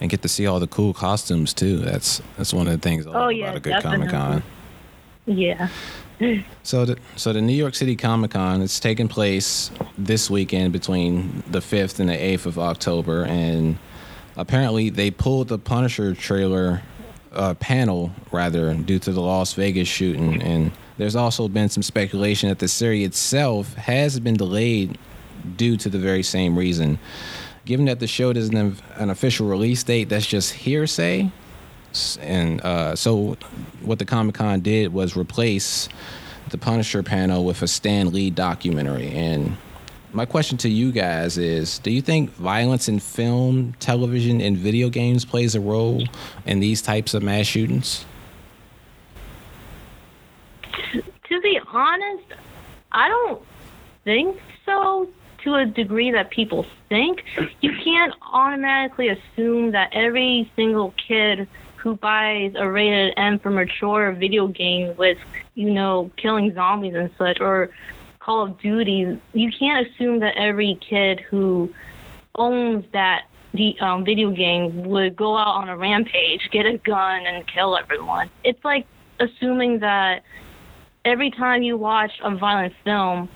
And 0.00 0.10
get 0.10 0.22
to 0.22 0.28
see 0.28 0.46
all 0.46 0.58
the 0.60 0.66
cool 0.66 0.92
costumes 0.94 1.52
too. 1.54 1.76
That's 1.78 2.20
that's 2.36 2.52
one 2.52 2.66
of 2.66 2.72
the 2.72 2.78
things 2.78 3.06
I 3.06 3.10
love 3.10 3.22
Oh, 3.22 3.28
yeah, 3.28 3.44
about 3.44 3.56
a 3.56 3.60
good 3.60 3.82
Comic 3.82 4.10
Con. 4.10 4.42
Yeah. 5.26 5.68
So 6.62 6.84
the 6.84 6.98
so 7.16 7.32
the 7.32 7.40
New 7.40 7.54
York 7.54 7.74
City 7.74 7.96
Comic 7.96 8.32
Con 8.32 8.60
it's 8.60 8.78
taking 8.78 9.08
place 9.08 9.70
this 9.96 10.28
weekend 10.28 10.70
between 10.70 11.42
the 11.50 11.62
fifth 11.62 11.98
and 11.98 12.10
the 12.10 12.14
eighth 12.14 12.44
of 12.44 12.58
October, 12.58 13.24
and 13.24 13.78
apparently 14.36 14.90
they 14.90 15.10
pulled 15.10 15.48
the 15.48 15.58
Punisher 15.58 16.14
trailer 16.14 16.82
uh, 17.32 17.54
panel 17.54 18.12
rather 18.32 18.74
due 18.74 18.98
to 18.98 19.12
the 19.12 19.20
Las 19.22 19.54
Vegas 19.54 19.88
shooting, 19.88 20.42
and 20.42 20.72
there's 20.98 21.16
also 21.16 21.48
been 21.48 21.70
some 21.70 21.82
speculation 21.82 22.50
that 22.50 22.58
the 22.58 22.68
series 22.68 23.06
itself 23.06 23.72
has 23.76 24.20
been 24.20 24.36
delayed 24.36 24.98
due 25.56 25.78
to 25.78 25.88
the 25.88 25.98
very 25.98 26.22
same 26.22 26.54
reason. 26.58 26.98
Given 27.70 27.86
that 27.86 28.00
the 28.00 28.08
show 28.08 28.32
doesn't 28.32 28.56
have 28.56 28.82
an 28.96 29.10
official 29.10 29.46
release 29.46 29.84
date, 29.84 30.08
that's 30.08 30.26
just 30.26 30.52
hearsay. 30.52 31.30
And 32.18 32.60
uh, 32.62 32.96
so, 32.96 33.36
what 33.82 34.00
the 34.00 34.04
Comic 34.04 34.34
Con 34.34 34.58
did 34.58 34.92
was 34.92 35.16
replace 35.16 35.88
the 36.48 36.58
Punisher 36.58 37.04
panel 37.04 37.44
with 37.44 37.62
a 37.62 37.68
Stan 37.68 38.12
Lee 38.12 38.28
documentary. 38.28 39.10
And 39.10 39.56
my 40.12 40.26
question 40.26 40.58
to 40.58 40.68
you 40.68 40.90
guys 40.90 41.38
is 41.38 41.78
Do 41.78 41.92
you 41.92 42.02
think 42.02 42.30
violence 42.30 42.88
in 42.88 42.98
film, 42.98 43.74
television, 43.78 44.40
and 44.40 44.56
video 44.56 44.88
games 44.88 45.24
plays 45.24 45.54
a 45.54 45.60
role 45.60 46.02
in 46.46 46.58
these 46.58 46.82
types 46.82 47.14
of 47.14 47.22
mass 47.22 47.46
shootings? 47.46 48.04
To 50.92 51.40
be 51.40 51.60
honest, 51.72 52.32
I 52.90 53.08
don't 53.08 53.42
think 54.02 54.40
so. 54.66 55.08
To 55.44 55.54
a 55.54 55.64
degree 55.64 56.10
that 56.10 56.30
people 56.30 56.66
think, 56.88 57.24
you 57.62 57.74
can't 57.82 58.12
automatically 58.20 59.08
assume 59.08 59.70
that 59.70 59.90
every 59.92 60.50
single 60.54 60.92
kid 61.08 61.48
who 61.76 61.96
buys 61.96 62.52
a 62.56 62.70
rated 62.70 63.14
M 63.16 63.38
for 63.38 63.48
mature 63.50 64.12
video 64.12 64.48
game 64.48 64.94
with, 64.96 65.16
you 65.54 65.70
know, 65.70 66.10
killing 66.16 66.52
zombies 66.52 66.94
and 66.94 67.10
such, 67.16 67.40
or 67.40 67.70
Call 68.18 68.42
of 68.42 68.60
Duty, 68.60 69.18
you 69.32 69.50
can't 69.50 69.86
assume 69.86 70.20
that 70.20 70.36
every 70.36 70.78
kid 70.86 71.20
who 71.20 71.72
owns 72.34 72.84
that 72.92 73.24
the 73.54 73.78
um, 73.80 74.04
video 74.04 74.30
game 74.30 74.84
would 74.84 75.16
go 75.16 75.36
out 75.36 75.56
on 75.56 75.68
a 75.68 75.76
rampage, 75.76 76.50
get 76.50 76.66
a 76.66 76.76
gun, 76.78 77.24
and 77.26 77.46
kill 77.46 77.76
everyone. 77.76 78.28
It's 78.44 78.62
like 78.64 78.86
assuming 79.18 79.78
that 79.80 80.22
every 81.04 81.30
time 81.30 81.62
you 81.62 81.76
watch 81.76 82.12
a 82.22 82.34
violent 82.34 82.74
film 82.84 83.28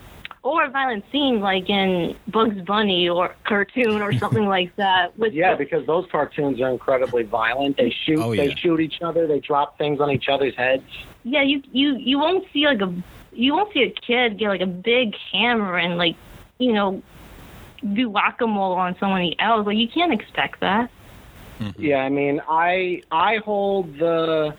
or 0.44 0.64
a 0.64 0.70
violent 0.70 1.04
scene, 1.11 1.40
like 1.40 1.68
in 1.70 2.14
Bugs 2.28 2.61
Bunny 2.61 3.09
or 3.09 3.35
cartoon 3.44 4.02
or 4.02 4.12
something 4.12 4.44
like 4.46 4.76
that, 4.76 5.18
with 5.18 5.33
Yeah, 5.33 5.54
because 5.57 5.87
those 5.87 6.07
cartoons 6.12 6.61
are 6.61 6.68
incredibly 6.68 7.22
violent. 7.24 7.78
They 7.78 7.90
shoot, 7.90 8.18
Oh, 8.20 8.37
they 8.37 8.54
shoot 8.54 8.78
each 8.78 9.00
other. 9.02 9.26
They 9.26 9.40
drop 9.40 9.78
things 9.78 10.00
on 10.00 10.11
each 10.11 10.28
other's 10.28 10.54
heads. 10.54 10.85
yeah, 11.24 11.42
you 11.42 11.62
you 11.72 11.96
you 11.96 12.18
won't 12.18 12.44
see 12.52 12.66
like 12.66 12.83
a 12.83 12.94
you 13.33 13.54
won't 13.54 13.72
see 13.72 13.83
a 13.83 13.90
kid 13.90 14.38
get 14.38 14.48
like 14.48 14.61
a 14.61 14.66
big 14.66 15.16
hammer 15.33 15.76
and 15.78 15.96
like 15.96 16.14
you 16.59 16.72
know 16.72 17.02
do 17.94 18.09
whack-a-mole 18.09 18.72
on 18.74 18.96
somebody 19.00 19.35
else. 19.40 19.66
Like 19.66 19.76
you 19.78 19.88
can't 19.88 20.12
expect 20.12 20.61
that. 20.61 20.90
Mm-hmm. 21.59 21.83
Yeah, 21.83 21.98
I 21.98 22.11
mean, 22.11 22.42
I 22.48 23.02
I 23.11 23.38
hold 23.38 23.98
the 23.98 24.54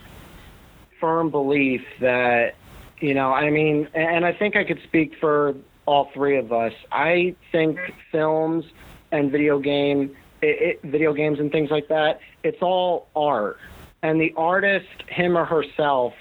firm 1.00 1.30
belief 1.30 1.84
that 2.02 2.56
you 3.00 3.14
know, 3.14 3.32
I 3.34 3.52
mean, 3.52 3.88
and 3.94 4.26
I 4.26 4.34
think 4.34 4.56
I 4.56 4.64
could 4.64 4.82
speak 4.84 5.14
for 5.20 5.54
all 5.86 6.10
three 6.14 6.38
of 6.38 6.52
us. 6.52 6.74
I 6.92 7.36
think 7.52 7.80
films 8.12 8.66
and 9.12 9.32
video 9.32 9.60
game, 9.60 10.16
it, 10.42 10.82
it, 10.84 10.90
video 10.90 11.14
games 11.14 11.40
and 11.40 11.52
things 11.52 11.70
like 11.70 11.88
that, 11.90 12.20
it's 12.44 12.62
all 12.62 13.08
art, 13.16 13.60
and 14.02 14.20
the 14.20 14.34
artist, 14.38 15.04
him 15.08 15.38
or 15.38 15.46
herself, 15.46 16.14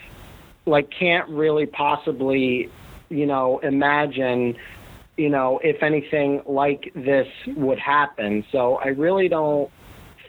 like 0.66 0.90
can't 0.90 1.28
really 1.28 1.66
possibly, 1.66 2.70
you 3.10 3.26
know, 3.26 3.58
imagine, 3.58 4.56
you 5.16 5.28
know, 5.28 5.60
if 5.62 5.82
anything 5.82 6.42
like 6.46 6.90
this 6.94 7.28
would 7.46 7.78
happen. 7.78 8.44
So 8.50 8.76
I 8.76 8.88
really 8.88 9.28
don't 9.28 9.70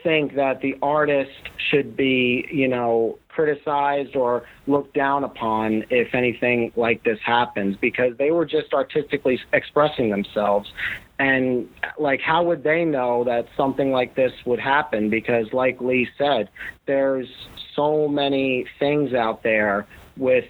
think 0.03 0.35
that 0.35 0.61
the 0.61 0.77
artist 0.81 1.31
should 1.57 1.95
be, 1.95 2.47
you 2.51 2.67
know, 2.67 3.17
criticized 3.35 4.15
or 4.15 4.43
looked 4.65 4.93
down 4.93 5.23
upon 5.23 5.83
if 5.89 6.15
anything 6.15 6.71
like 6.75 7.03
this 7.03 7.19
happens 7.23 7.75
because 7.75 8.15
they 8.17 8.31
were 8.31 8.45
just 8.45 8.73
artistically 8.73 9.39
expressing 9.51 10.09
themselves. 10.09 10.71
And 11.19 11.69
like, 11.99 12.21
how 12.21 12.43
would 12.43 12.63
they 12.63 12.85
know 12.85 13.23
that 13.25 13.47
something 13.55 13.91
like 13.91 14.15
this 14.15 14.31
would 14.45 14.59
happen? 14.59 15.09
Because, 15.09 15.51
like 15.53 15.79
Lee 15.81 16.07
said, 16.17 16.49
there's 16.85 17.27
so 17.75 18.07
many 18.07 18.65
things 18.79 19.13
out 19.13 19.43
there 19.43 19.85
with 20.17 20.45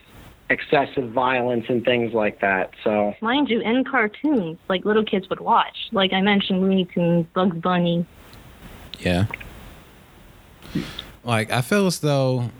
excessive 0.50 1.12
violence 1.12 1.66
and 1.70 1.84
things 1.84 2.14
like 2.14 2.40
that. 2.42 2.72
So, 2.84 3.14
mind 3.22 3.50
you, 3.50 3.62
in 3.62 3.84
cartoons, 3.84 4.58
like 4.70 4.86
little 4.86 5.04
kids 5.04 5.28
would 5.30 5.40
watch. 5.40 5.90
Like 5.92 6.14
I 6.14 6.22
mentioned, 6.22 6.62
Looney 6.62 6.86
Tunes, 6.86 7.26
Bugs 7.34 7.58
Bunny. 7.58 8.06
Yeah. 9.00 9.26
Like 11.24 11.52
I 11.52 11.62
feel 11.62 11.88
as 11.88 12.00
though 12.00 12.52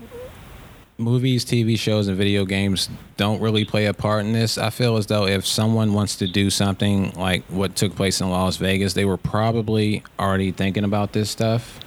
movies, 0.98 1.44
TV 1.44 1.78
shows, 1.78 2.08
and 2.08 2.16
video 2.16 2.44
games 2.44 2.88
don't 3.16 3.40
really 3.40 3.64
play 3.64 3.86
a 3.86 3.94
part 3.94 4.24
in 4.24 4.32
this. 4.32 4.56
I 4.58 4.70
feel 4.70 4.96
as 4.96 5.06
though 5.06 5.26
if 5.26 5.46
someone 5.46 5.92
wants 5.92 6.16
to 6.16 6.26
do 6.28 6.50
something 6.50 7.12
like 7.12 7.44
what 7.44 7.76
took 7.76 7.94
place 7.94 8.20
in 8.20 8.30
Las 8.30 8.56
Vegas, 8.56 8.94
they 8.94 9.04
were 9.04 9.16
probably 9.16 10.02
already 10.18 10.52
thinking 10.52 10.84
about 10.84 11.12
this 11.12 11.30
stuff. 11.30 11.80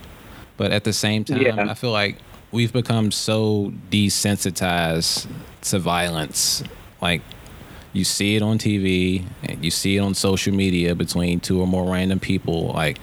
But 0.58 0.72
at 0.72 0.84
the 0.84 0.94
same 0.94 1.24
time, 1.24 1.42
Yeah. 1.42 1.70
I 1.70 1.74
feel 1.74 1.92
like 1.92 2.18
we've 2.52 2.74
become 2.74 3.12
so 3.12 3.72
desensitized 3.90 5.28
to 5.62 5.80
violence. 5.80 6.64
Like 7.02 7.22
you 7.94 8.04
see 8.04 8.36
it 8.36 8.42
on 8.44 8.58
TV 8.58 9.26
and 9.44 9.64
you 9.64 9.72
see 9.72 9.98
it 9.98 10.02
on 10.02 10.14
social 10.14 10.54
media 10.54 10.94
between 10.96 11.40
two 11.40 11.60
or 11.62 11.68
more 11.68 11.92
random 11.92 12.20
people. 12.20 12.68
Like 12.68 13.00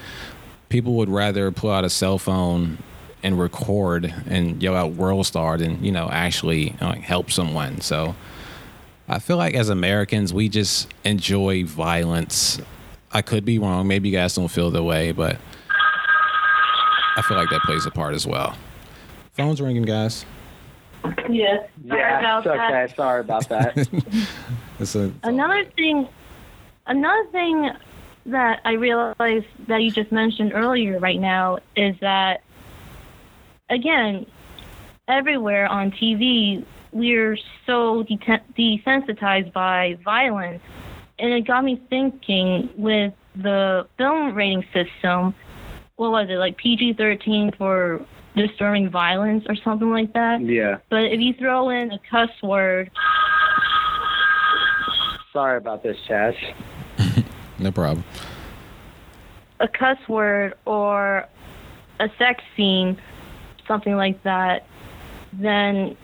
people 0.69 0.95
would 0.95 1.09
rather 1.09 1.51
pull 1.51 1.71
out 1.71 1.85
a 1.85 1.91
cell 1.91 2.19
phone 2.19 2.79
and 3.27 3.41
record 3.41 4.15
and 4.29 4.63
yell 4.63 4.77
out 4.77 4.93
world 4.93 5.27
star 5.27 5.59
than 5.59 5.83
you 5.83 5.91
know 5.91 6.09
actually 6.11 6.77
like 6.81 7.01
help 7.01 7.29
someone 7.31 7.81
so 7.81 8.15
i 9.09 9.19
feel 9.19 9.37
like 9.37 9.55
as 9.55 9.69
americans 9.69 10.33
we 10.33 10.49
just 10.49 10.87
enjoy 11.05 11.65
violence 11.65 12.61
i 13.13 13.21
could 13.21 13.45
be 13.45 13.59
wrong 13.59 13.89
maybe 13.89 14.09
you 14.09 14.15
guys 14.17 14.35
don't 14.37 14.47
feel 14.49 14.71
the 14.71 14.83
way 14.83 15.11
but 15.11 15.37
i 17.17 17.23
feel 17.23 17.37
like 17.37 17.51
that 17.51 17.61
plays 17.63 17.85
a 17.85 17.91
part 17.91 18.15
as 18.15 18.27
well 18.27 18.55
phone's 19.33 19.61
ringing 19.61 19.83
guys 19.83 20.25
Yeah. 21.29 21.59
Sorry 21.89 22.01
yeah, 22.01 22.19
about 22.21 22.47
it's 22.47 22.57
that. 22.57 22.85
okay. 22.85 22.95
Sorry 22.95 23.21
about 23.21 23.49
that. 23.49 23.77
it's 24.81 24.95
a, 24.97 25.13
Another 25.23 25.65
thing, 25.77 26.09
another 26.87 27.25
thing 27.31 27.71
that 28.27 28.61
I 28.65 28.73
realized 28.73 29.47
that 29.69 29.83
you 29.83 29.91
just 29.93 30.11
mentioned 30.11 30.53
earlier 30.53 30.99
right 30.99 31.21
now 31.21 31.59
is 31.77 31.95
that, 32.01 32.41
again, 33.71 34.27
everywhere 35.09 35.67
on 35.67 35.91
TV, 35.91 36.65
we're 36.93 37.37
so 37.67 38.05
deten- 38.05 38.43
desensitized 38.59 39.53
by 39.53 39.99
violence. 40.05 40.63
And 41.19 41.33
it 41.33 41.47
got 41.47 41.65
me 41.65 41.81
thinking 41.89 42.71
with 42.77 43.15
the 43.35 43.87
film 43.97 44.35
rating 44.35 44.65
system, 44.73 45.35
what 45.97 46.11
was 46.11 46.29
it, 46.29 46.35
like 46.35 46.57
PG 46.59 46.95
13 46.95 47.53
for 47.57 48.05
disturbing 48.35 48.91
violence 48.91 49.45
or 49.49 49.57
something 49.57 49.91
like 49.91 50.13
that? 50.13 50.43
yeah. 50.43 50.79
But 50.91 51.05
if 51.05 51.21
you 51.21 51.33
throw 51.35 51.71
in 51.71 51.91
a 51.93 51.99
cuss 52.11 52.31
word, 52.43 52.91
Sorry 55.33 55.59
about 55.59 55.83
this, 55.83 55.99
Chaz. 56.09 56.35
no 57.59 57.71
problem 57.71 58.05
a 59.61 59.69
cuss 59.69 59.99
word 60.09 60.55
or 60.65 61.27
a 62.01 62.09
sex 62.19 62.43
scene, 62.57 62.99
something 63.67 63.97
like 63.97 64.23
that, 64.23 64.67
then 65.33 65.97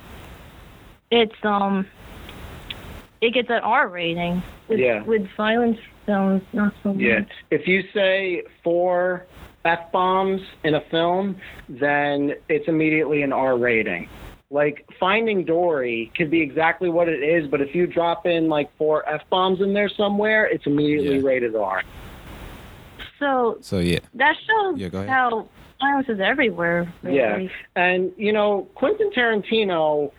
it's 1.10 1.34
um 1.44 1.86
it 3.20 3.34
gets 3.34 3.50
an 3.50 3.60
R 3.62 3.88
rating. 3.88 4.42
With, 4.68 4.78
Yeah. 4.80 5.02
With 5.02 5.28
violence 5.36 5.78
films, 6.06 6.42
not 6.52 6.72
so 6.82 6.92
much. 6.94 7.02
Yeah. 7.02 7.20
If 7.50 7.66
you 7.68 7.84
say 7.94 8.42
four 8.64 9.26
F 9.64 9.92
bombs 9.92 10.40
in 10.64 10.74
a 10.74 10.80
film, 10.80 11.36
then 11.68 12.34
it's 12.48 12.66
immediately 12.68 13.22
an 13.22 13.32
R 13.32 13.56
rating. 13.56 14.08
Like 14.50 14.84
Finding 14.98 15.44
Dory 15.44 16.10
could 16.16 16.30
be 16.30 16.40
exactly 16.42 16.88
what 16.90 17.08
it 17.08 17.22
is, 17.22 17.48
but 17.48 17.60
if 17.60 17.74
you 17.74 17.86
drop 17.86 18.26
in 18.26 18.48
like 18.48 18.70
four 18.76 19.08
F 19.08 19.22
bombs 19.30 19.60
in 19.60 19.72
there 19.72 19.88
somewhere, 19.88 20.46
it's 20.46 20.66
immediately 20.66 21.16
Yeah. 21.18 21.26
rated 21.26 21.54
R. 21.56 21.82
So 23.18 23.58
so 23.60 23.78
yeah 23.78 24.00
that 24.14 24.34
shows 24.46 24.78
Yeah, 24.80 24.88
go 24.88 24.98
ahead. 24.98 25.10
how 25.10 25.48
violence 25.82 26.08
is 26.08 26.20
everywhere. 26.20 26.92
Really. 27.02 27.16
Yeah. 27.16 27.48
And, 27.76 28.12
you 28.16 28.32
know, 28.32 28.68
Quentin 28.74 29.10
Tarantino 29.10 30.12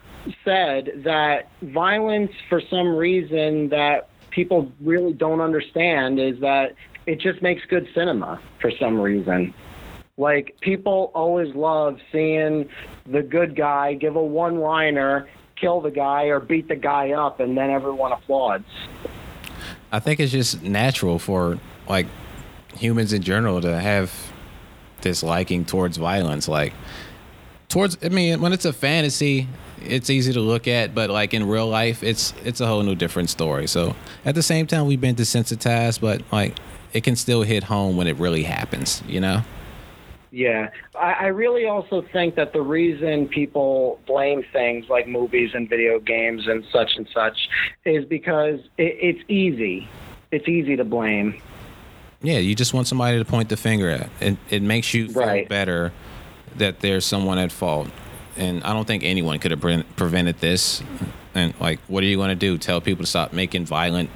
said 0.45 1.01
that 1.03 1.49
violence, 1.61 2.31
for 2.49 2.61
some 2.69 2.95
reason, 2.95 3.69
that 3.69 4.09
people 4.29 4.71
really 4.81 5.13
don't 5.13 5.41
understand 5.41 6.19
is 6.19 6.39
that 6.41 6.75
it 7.05 7.19
just 7.19 7.41
makes 7.41 7.65
good 7.65 7.87
cinema 7.93 8.39
for 8.59 8.71
some 8.79 8.99
reason. 8.99 9.53
Like, 10.17 10.55
people 10.61 11.11
always 11.15 11.55
love 11.55 11.99
seeing 12.11 12.69
the 13.05 13.21
good 13.21 13.55
guy 13.55 13.93
give 13.93 14.15
a 14.15 14.23
one 14.23 14.59
liner, 14.59 15.27
kill 15.55 15.81
the 15.81 15.91
guy, 15.91 16.25
or 16.25 16.39
beat 16.39 16.67
the 16.67 16.75
guy 16.75 17.11
up, 17.11 17.39
and 17.39 17.57
then 17.57 17.69
everyone 17.69 18.11
applauds. 18.11 18.65
I 19.91 19.99
think 19.99 20.19
it's 20.19 20.31
just 20.31 20.61
natural 20.63 21.19
for 21.19 21.59
like 21.87 22.07
humans 22.75 23.13
in 23.13 23.21
general 23.21 23.61
to 23.61 23.79
have 23.79 24.32
this 25.03 25.23
liking 25.23 25.65
towards 25.65 25.97
violence. 25.97 26.47
Like 26.47 26.73
towards, 27.69 27.97
I 28.03 28.09
mean, 28.09 28.41
when 28.41 28.53
it's 28.53 28.65
a 28.65 28.73
fantasy, 28.73 29.47
it's 29.81 30.09
easy 30.09 30.33
to 30.33 30.39
look 30.39 30.67
at, 30.67 30.95
but 30.95 31.09
like 31.09 31.33
in 31.33 31.47
real 31.47 31.67
life, 31.67 32.03
it's 32.03 32.33
it's 32.43 32.61
a 32.61 32.67
whole 32.67 32.83
new 32.83 32.95
different 32.95 33.29
story. 33.29 33.67
So 33.67 33.95
at 34.25 34.35
the 34.35 34.43
same 34.43 34.67
time, 34.67 34.87
we've 34.87 35.01
been 35.01 35.15
desensitized, 35.15 36.01
but 36.01 36.21
like 36.31 36.57
it 36.93 37.03
can 37.03 37.15
still 37.15 37.43
hit 37.43 37.63
home 37.63 37.97
when 37.97 38.07
it 38.07 38.17
really 38.17 38.43
happens. 38.43 39.03
You 39.07 39.21
know? 39.21 39.41
Yeah, 40.31 40.71
I, 40.95 41.13
I 41.13 41.27
really 41.27 41.67
also 41.67 42.01
think 42.01 42.33
that 42.35 42.53
the 42.53 42.61
reason 42.61 43.27
people 43.27 43.99
blame 44.07 44.43
things 44.51 44.89
like 44.89 45.07
movies 45.07 45.51
and 45.53 45.69
video 45.69 45.99
games 45.99 46.47
and 46.47 46.65
such 46.71 46.95
and 46.95 47.07
such 47.13 47.37
is 47.85 48.03
because 48.05 48.59
it, 48.79 48.97
it's 48.99 49.29
easy. 49.29 49.87
It's 50.31 50.47
easy 50.47 50.75
to 50.75 50.83
blame. 50.83 51.39
Yeah, 52.23 52.37
you 52.39 52.55
just 52.55 52.73
want 52.73 52.87
somebody 52.87 53.19
to 53.19 53.25
point 53.25 53.49
the 53.49 53.57
finger 53.57 53.89
at. 53.89 54.09
It, 54.21 54.37
it 54.49 54.61
makes 54.63 54.93
you 54.93 55.09
feel 55.09 55.21
Right. 55.23 55.47
better 55.47 55.91
that 56.55 56.79
there's 56.79 57.05
someone 57.05 57.37
at 57.37 57.51
fault. 57.51 57.89
And 58.37 58.63
I 58.63 58.73
don't 58.73 58.85
think 58.85 59.03
anyone 59.03 59.39
could 59.39 59.51
have 59.51 59.59
pre- 59.61 59.83
prevented 59.97 60.39
this. 60.39 60.81
And 61.35 61.53
like, 61.59 61.79
what 61.87 62.01
are 62.03 62.07
you 62.07 62.15
going 62.17 62.29
to 62.29 62.35
do? 62.35 62.57
Tell 62.57 62.79
people 62.79 63.03
to 63.03 63.09
stop 63.09 63.33
making 63.33 63.65
violent 63.65 64.09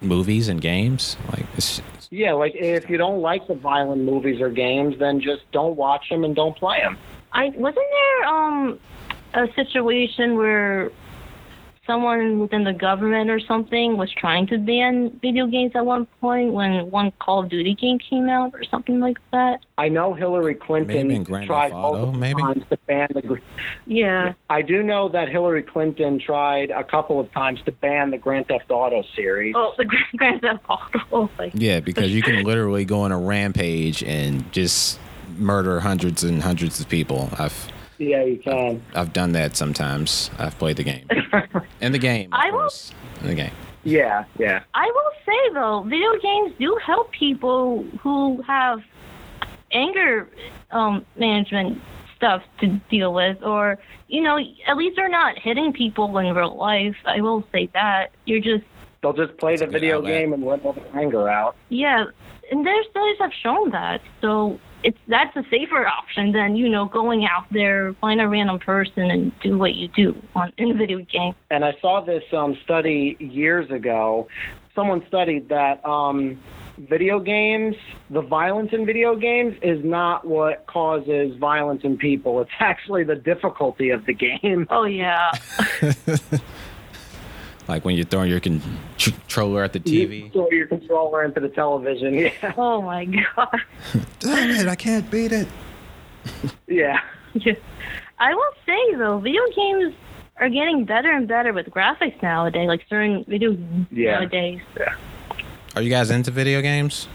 movies 0.00 0.48
and 0.48 0.60
games? 0.60 1.16
Like, 1.30 1.46
it's, 1.56 1.80
Yeah, 2.10 2.32
like 2.32 2.54
if 2.56 2.90
you 2.90 2.96
don't 2.98 3.20
like 3.20 3.46
the 3.46 3.54
violent 3.54 4.02
movies 4.02 4.40
or 4.40 4.50
games, 4.50 4.98
then 4.98 5.20
just 5.20 5.42
don't 5.52 5.76
watch 5.76 6.08
them 6.10 6.24
and 6.24 6.34
don't 6.34 6.56
play 6.56 6.80
them. 6.80 6.98
I 7.32 7.50
wasn't 7.50 7.86
there 7.92 8.24
um 8.28 8.78
a 9.34 9.46
situation 9.54 10.36
where 10.36 10.90
someone 11.86 12.38
within 12.40 12.64
the 12.64 12.72
government 12.72 13.30
or 13.30 13.38
something 13.40 13.96
was 13.96 14.10
trying 14.12 14.46
to 14.48 14.58
ban 14.58 15.18
video 15.22 15.46
games 15.46 15.72
at 15.74 15.84
one 15.86 16.06
point 16.20 16.52
when 16.52 16.90
one 16.90 17.12
Call 17.20 17.42
of 17.44 17.48
Duty 17.48 17.74
game 17.74 17.98
came 17.98 18.28
out 18.28 18.52
or 18.54 18.64
something 18.64 19.00
like 19.00 19.18
that. 19.32 19.60
I 19.78 19.88
know 19.88 20.14
Hillary 20.14 20.54
Clinton 20.54 21.08
Maybe 21.08 21.14
in 21.16 21.22
Grand 21.22 21.46
tried 21.46 21.68
Theft 21.68 21.74
Auto, 21.74 21.96
multiple 22.06 22.20
maybe? 22.20 22.42
times 22.42 22.64
to 22.70 22.76
ban 22.86 23.08
the. 23.14 23.40
Yeah. 23.86 24.32
I 24.50 24.62
do 24.62 24.82
know 24.82 25.08
that 25.10 25.28
Hillary 25.28 25.62
Clinton 25.62 26.18
tried 26.18 26.70
a 26.70 26.82
couple 26.84 27.20
of 27.20 27.30
times 27.32 27.60
to 27.66 27.72
ban 27.72 28.10
the 28.10 28.18
Grand 28.18 28.48
Theft 28.48 28.70
Auto 28.70 29.04
series. 29.14 29.54
Oh, 29.56 29.74
the 29.78 29.84
Grand- 29.84 30.04
Grand 30.16 30.40
Theft 30.42 30.64
Auto. 30.68 31.00
Oh, 31.12 31.30
like, 31.38 31.52
yeah, 31.54 31.80
because 31.80 32.10
you 32.12 32.22
can 32.22 32.44
literally 32.44 32.84
go 32.84 33.00
on 33.00 33.12
a 33.12 33.18
rampage 33.18 34.02
and 34.02 34.50
just 34.52 34.98
murder 35.38 35.80
hundreds 35.80 36.24
and 36.24 36.42
hundreds 36.42 36.80
of 36.80 36.88
people. 36.88 37.28
I've 37.38 37.68
Yeah, 37.98 38.22
you 38.24 38.38
can. 38.38 38.82
I've 38.94 39.12
done 39.12 39.32
that 39.32 39.56
sometimes. 39.56 40.30
I've 40.38 40.58
played 40.58 40.76
the 40.76 40.84
game. 40.84 41.08
In 41.80 41.92
the 41.92 41.98
game, 41.98 42.28
I 42.32 42.50
will- 42.50 42.70
In 43.22 43.26
the 43.28 43.34
game. 43.34 43.52
Yeah, 43.84 44.24
yeah. 44.38 44.62
I 44.74 44.84
will 44.86 45.10
say 45.24 45.54
though, 45.54 45.82
video 45.82 46.10
games 46.20 46.52
do 46.58 46.76
help 46.84 47.12
people 47.12 47.84
who 48.02 48.42
have 48.42 48.80
anger 49.72 50.28
um, 50.70 51.04
management 51.16 51.80
stuff 52.16 52.42
to 52.60 52.66
deal 52.90 53.12
with, 53.14 53.42
or 53.42 53.78
you 54.08 54.22
know, 54.22 54.38
at 54.66 54.76
least 54.76 54.96
they're 54.96 55.08
not 55.08 55.38
hitting 55.38 55.72
people 55.72 56.16
in 56.18 56.34
real 56.34 56.56
life. 56.56 56.96
I 57.04 57.20
will 57.20 57.46
say 57.52 57.68
that 57.74 58.10
you're 58.24 58.40
just 58.40 58.64
They'll 59.02 59.12
just 59.12 59.36
play 59.38 59.56
That's 59.56 59.70
the 59.70 59.78
video 59.78 59.98
outlet. 59.98 60.12
game 60.12 60.32
and 60.32 60.44
let 60.44 60.64
all 60.64 60.72
the 60.72 60.82
anger 60.96 61.28
out. 61.28 61.54
Yeah, 61.68 62.06
and 62.50 62.66
their 62.66 62.82
studies 62.90 63.16
have 63.20 63.32
shown 63.42 63.70
that. 63.70 64.00
So 64.20 64.58
it's 64.86 64.98
that's 65.08 65.36
a 65.36 65.42
safer 65.50 65.84
option 65.84 66.30
than 66.30 66.54
you 66.54 66.68
know 66.68 66.86
going 66.86 67.26
out 67.26 67.44
there, 67.50 67.92
find 67.94 68.20
a 68.20 68.28
random 68.28 68.60
person, 68.60 69.10
and 69.10 69.32
do 69.40 69.58
what 69.58 69.74
you 69.74 69.88
do 69.88 70.14
on 70.36 70.52
in 70.58 70.70
a 70.70 70.74
video 70.74 70.98
game. 70.98 71.34
And 71.50 71.64
I 71.64 71.76
saw 71.82 72.02
this 72.02 72.22
um, 72.32 72.56
study 72.62 73.16
years 73.18 73.68
ago. 73.70 74.28
Someone 74.76 75.04
studied 75.08 75.48
that 75.48 75.84
um, 75.84 76.38
video 76.78 77.18
games, 77.18 77.74
the 78.10 78.20
violence 78.20 78.70
in 78.72 78.86
video 78.86 79.16
games, 79.16 79.56
is 79.60 79.84
not 79.84 80.24
what 80.24 80.64
causes 80.66 81.36
violence 81.36 81.82
in 81.82 81.96
people. 81.98 82.40
It's 82.40 82.50
actually 82.60 83.02
the 83.02 83.16
difficulty 83.16 83.90
of 83.90 84.06
the 84.06 84.14
game. 84.14 84.68
Oh 84.70 84.84
yeah, 84.84 85.32
Like 87.68 87.84
when 87.84 87.96
you're 87.96 88.04
throwing 88.04 88.30
your 88.30 88.40
con- 88.40 88.62
controller 88.98 89.64
at 89.64 89.72
the 89.72 89.80
You 89.84 90.06
TV. 90.08 90.32
throw 90.32 90.48
your 90.50 90.66
controller 90.68 91.24
into 91.24 91.40
the 91.40 91.48
television. 91.48 92.14
Yeah. 92.18 92.52
oh 92.56 92.80
my 92.82 93.04
god. 93.06 93.60
Damn 94.20 94.50
it! 94.50 94.68
I 94.68 94.76
can't 94.76 95.10
beat 95.10 95.32
it. 95.32 95.48
Yeah. 96.66 97.00
Yeah. 97.34 97.54
I 98.18 98.34
will 98.34 98.52
say 98.64 98.94
though, 98.96 99.18
video 99.18 99.42
games 99.54 99.94
are 100.38 100.48
getting 100.48 100.84
better 100.84 101.10
and 101.10 101.26
better 101.26 101.52
with 101.52 101.66
graphics 101.66 102.20
nowadays. 102.22 102.68
Like 102.68 102.84
certain 102.88 103.24
video 103.26 103.52
games 103.52 103.86
Yeah. 103.90 104.20
nowadays. 104.20 104.60
Are 105.74 105.82
you 105.82 105.90
guys 105.90 106.10
into 106.10 106.30
video 106.30 106.62
games? 106.62 107.08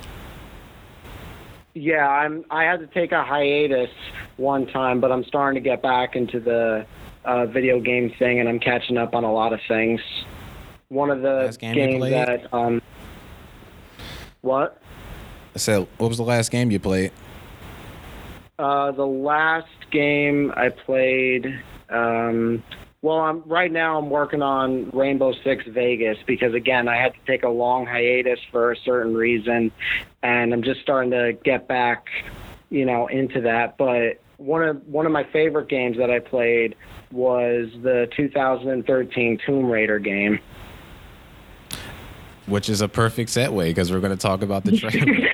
Yeah, 1.74 2.08
I'm. 2.08 2.44
I 2.52 2.64
had 2.66 2.82
to 2.82 2.88
take 2.88 3.12
a 3.14 3.24
hiatus 3.24 3.90
one 4.38 4.68
time, 4.68 5.00
but 5.00 5.12
I'm 5.12 5.24
starting 5.24 5.62
to 5.64 5.68
get 5.68 5.82
back 5.82 6.16
into 6.18 6.40
the 6.42 6.86
uh, 7.24 7.46
video 7.46 7.80
game 7.80 8.12
thing, 8.20 8.40
and 8.42 8.50
I'm 8.50 8.60
catching 8.60 8.98
up 8.98 9.16
on 9.16 9.24
a 9.24 9.32
lot 9.32 9.54
of 9.54 9.62
things. 9.70 10.02
One 10.92 11.10
of 11.10 11.22
the 11.22 11.46
Last 11.46 11.60
game 11.62 11.74
games 11.74 12.00
played? 12.00 12.14
that 12.14 12.54
um, 12.54 12.82
what? 14.42 14.82
I 15.56 15.58
said, 15.58 15.88
what 15.98 16.10
was 16.10 16.18
the 16.18 16.26
last 16.26 16.52
game 16.52 16.70
you 16.70 16.80
played? 16.80 17.14
Uh, 18.60 18.92
the 18.92 19.08
last 19.08 19.70
game 19.90 20.52
I 20.54 20.68
played. 20.68 21.62
Um, 21.90 22.62
well, 23.02 23.20
I'm 23.20 23.42
right 23.44 23.72
now. 23.72 24.00
I'm 24.00 24.10
working 24.10 24.42
on 24.42 24.90
Rainbow 24.90 25.32
Six 25.46 25.64
Vegas 25.66 26.18
because 26.28 26.54
again, 26.54 26.90
I 26.90 26.98
had 26.98 27.14
to 27.14 27.20
take 27.26 27.44
a 27.44 27.50
long 27.50 27.86
hiatus 27.86 28.42
for 28.52 28.74
a 28.74 28.76
certain 28.76 29.16
reason, 29.16 29.72
and 30.22 30.54
I'm 30.54 30.62
just 30.62 30.82
starting 30.82 31.12
to 31.12 31.32
get 31.42 31.70
back, 31.70 32.08
you 32.70 32.86
know, 32.86 33.08
into 33.08 33.40
that. 33.40 33.78
But 33.78 34.20
one 34.36 34.62
of 34.62 34.86
one 34.90 35.06
of 35.06 35.14
my 35.14 35.24
favorite 35.24 35.70
games 35.70 35.96
that 36.00 36.12
I 36.12 36.20
played 36.20 36.76
was 37.14 37.70
the 37.82 38.10
2013 38.18 39.40
Tomb 39.46 39.72
Raider 39.72 39.98
game. 39.98 40.42
Which 42.52 42.70
is 42.70 42.82
a 42.82 42.88
perfect 42.88 43.30
segue 43.30 43.64
because 43.66 43.92
we're 43.92 44.02
going 44.02 44.16
to 44.16 44.22
talk 44.22 44.42
about 44.42 44.66
the 44.66 44.78
trailer 44.78 45.32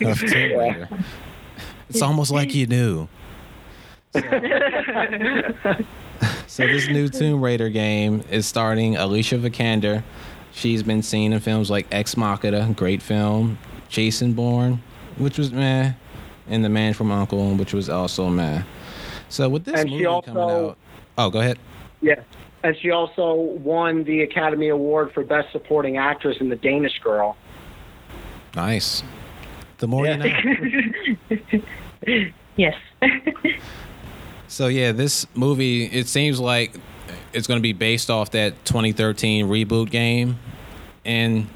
of 0.10 0.18
Tomb 0.18 0.58
Raider. 0.58 0.88
It's 1.88 2.02
almost 2.02 2.30
like 2.30 2.54
you 2.54 2.66
knew. 2.66 3.08
So 6.46 6.66
this 6.66 6.88
new 6.88 7.08
Tomb 7.08 7.40
Raider 7.40 7.70
game 7.70 8.22
is 8.28 8.44
starting 8.44 8.96
Alicia 8.96 9.38
Vikander. 9.38 10.02
She's 10.52 10.82
been 10.82 11.02
seen 11.02 11.32
in 11.32 11.40
films 11.40 11.70
like 11.70 11.86
Ex 11.92 12.16
Machina, 12.16 12.74
great 12.76 13.00
film, 13.00 13.56
Jason 13.88 14.32
Bourne, 14.32 14.82
which 15.16 15.38
was 15.38 15.52
meh, 15.52 15.92
and 16.48 16.64
The 16.64 16.68
Man 16.68 16.92
from 16.92 17.12
Uncle, 17.12 17.54
which 17.54 17.72
was 17.72 17.88
also 17.88 18.28
meh. 18.28 18.64
So 19.28 19.48
with 19.48 19.64
this 19.64 19.80
And 19.80 19.88
she 19.88 20.02
movie 20.04 20.22
coming 20.26 20.42
out, 20.42 20.76
oh, 21.16 21.30
go 21.30 21.40
ahead. 21.40 21.58
Yeah. 22.02 22.20
And 22.62 22.76
she 22.80 22.90
also 22.90 23.34
won 23.34 24.04
the 24.04 24.22
Academy 24.22 24.68
Award 24.68 25.12
for 25.12 25.24
Best 25.24 25.50
Supporting 25.52 25.96
Actress 25.96 26.36
in 26.40 26.48
The 26.50 26.56
Danish 26.56 26.98
Girl. 26.98 27.36
Nice. 28.54 29.02
The 29.78 29.86
more 29.86 30.04
Yeah. 30.06 30.24
you 31.30 31.40
know. 32.06 32.30
yes. 32.56 32.74
So 34.48 34.66
yeah, 34.66 34.90
this 34.90 35.28
movie 35.36 35.84
it 35.84 36.08
seems 36.08 36.40
like 36.40 36.72
it's 37.32 37.46
going 37.46 37.58
to 37.58 37.62
be 37.62 37.72
based 37.72 38.10
off 38.10 38.32
that 38.32 38.64
2013 38.64 39.46
reboot 39.46 39.90
game, 39.90 40.40
and 41.04 41.46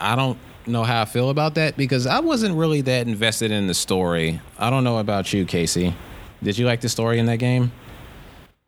I 0.00 0.16
don't 0.16 0.38
know 0.66 0.82
how 0.82 1.02
I 1.02 1.04
feel 1.04 1.28
about 1.28 1.56
that 1.56 1.76
because 1.76 2.06
I 2.06 2.20
wasn't 2.20 2.56
really 2.56 2.80
that 2.80 3.06
invested 3.06 3.50
in 3.50 3.66
the 3.66 3.74
story. 3.74 4.40
I 4.58 4.70
don't 4.70 4.82
know 4.82 4.96
about 4.96 5.30
you, 5.30 5.44
Casey. 5.44 5.94
Did 6.42 6.56
you 6.56 6.64
like 6.64 6.80
the 6.80 6.88
story 6.88 7.18
in 7.18 7.26
that 7.26 7.36
game? 7.36 7.70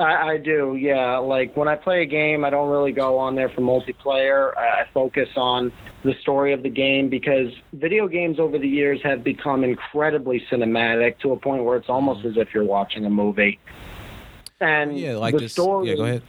I, 0.00 0.30
I 0.30 0.36
do, 0.38 0.76
yeah. 0.80 1.18
Like 1.18 1.56
when 1.56 1.68
I 1.68 1.76
play 1.76 2.02
a 2.02 2.06
game, 2.06 2.44
I 2.44 2.50
don't 2.50 2.70
really 2.70 2.92
go 2.92 3.18
on 3.18 3.34
there 3.34 3.50
for 3.50 3.60
multiplayer. 3.60 4.56
I, 4.56 4.82
I 4.82 4.86
focus 4.94 5.28
on 5.36 5.72
the 6.02 6.14
story 6.22 6.52
of 6.52 6.62
the 6.62 6.70
game 6.70 7.10
because 7.10 7.52
video 7.74 8.08
games 8.08 8.38
over 8.40 8.58
the 8.58 8.68
years 8.68 9.00
have 9.02 9.22
become 9.22 9.62
incredibly 9.62 10.42
cinematic 10.50 11.18
to 11.20 11.32
a 11.32 11.36
point 11.36 11.64
where 11.64 11.76
it's 11.76 11.90
almost 11.90 12.20
mm-hmm. 12.20 12.28
as 12.30 12.36
if 12.38 12.54
you're 12.54 12.64
watching 12.64 13.04
a 13.04 13.10
movie. 13.10 13.60
And 14.60 14.98
Yeah, 14.98 15.16
like 15.16 15.34
the 15.34 15.40
this. 15.40 15.52
story, 15.52 15.90
Yeah, 15.90 15.96
go 15.96 16.04
ahead. 16.04 16.22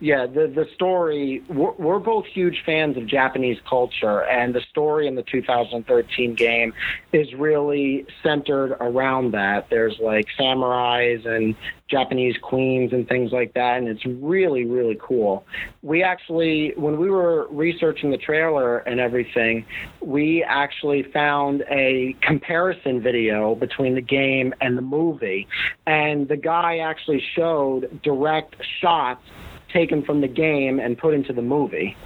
Yeah, 0.00 0.26
the 0.26 0.46
the 0.46 0.66
story. 0.74 1.42
We're, 1.48 1.72
we're 1.72 1.98
both 1.98 2.24
huge 2.26 2.62
fans 2.64 2.96
of 2.96 3.06
Japanese 3.06 3.58
culture, 3.68 4.22
and 4.22 4.54
the 4.54 4.60
story 4.70 5.08
in 5.08 5.16
the 5.16 5.24
2013 5.24 6.34
game 6.34 6.72
is 7.12 7.34
really 7.34 8.06
centered 8.22 8.76
around 8.80 9.32
that. 9.32 9.68
There's 9.70 9.98
like 9.98 10.26
samurais 10.38 11.26
and 11.26 11.56
Japanese 11.88 12.36
queens 12.40 12.92
and 12.92 13.08
things 13.08 13.32
like 13.32 13.54
that, 13.54 13.78
and 13.78 13.88
it's 13.88 14.06
really 14.06 14.64
really 14.64 14.96
cool. 15.00 15.44
We 15.82 16.04
actually, 16.04 16.74
when 16.76 17.00
we 17.00 17.10
were 17.10 17.48
researching 17.50 18.12
the 18.12 18.18
trailer 18.18 18.78
and 18.78 19.00
everything, 19.00 19.66
we 20.00 20.44
actually 20.44 21.02
found 21.02 21.64
a 21.68 22.14
comparison 22.20 23.02
video 23.02 23.56
between 23.56 23.96
the 23.96 24.00
game 24.00 24.54
and 24.60 24.78
the 24.78 24.82
movie, 24.82 25.48
and 25.86 26.28
the 26.28 26.36
guy 26.36 26.78
actually 26.78 27.22
showed 27.34 28.00
direct 28.04 28.54
shots 28.80 29.22
taken 29.72 30.02
from 30.02 30.20
the 30.20 30.28
game 30.28 30.78
and 30.80 30.96
put 30.96 31.14
into 31.14 31.32
the 31.32 31.42
movie. 31.42 31.96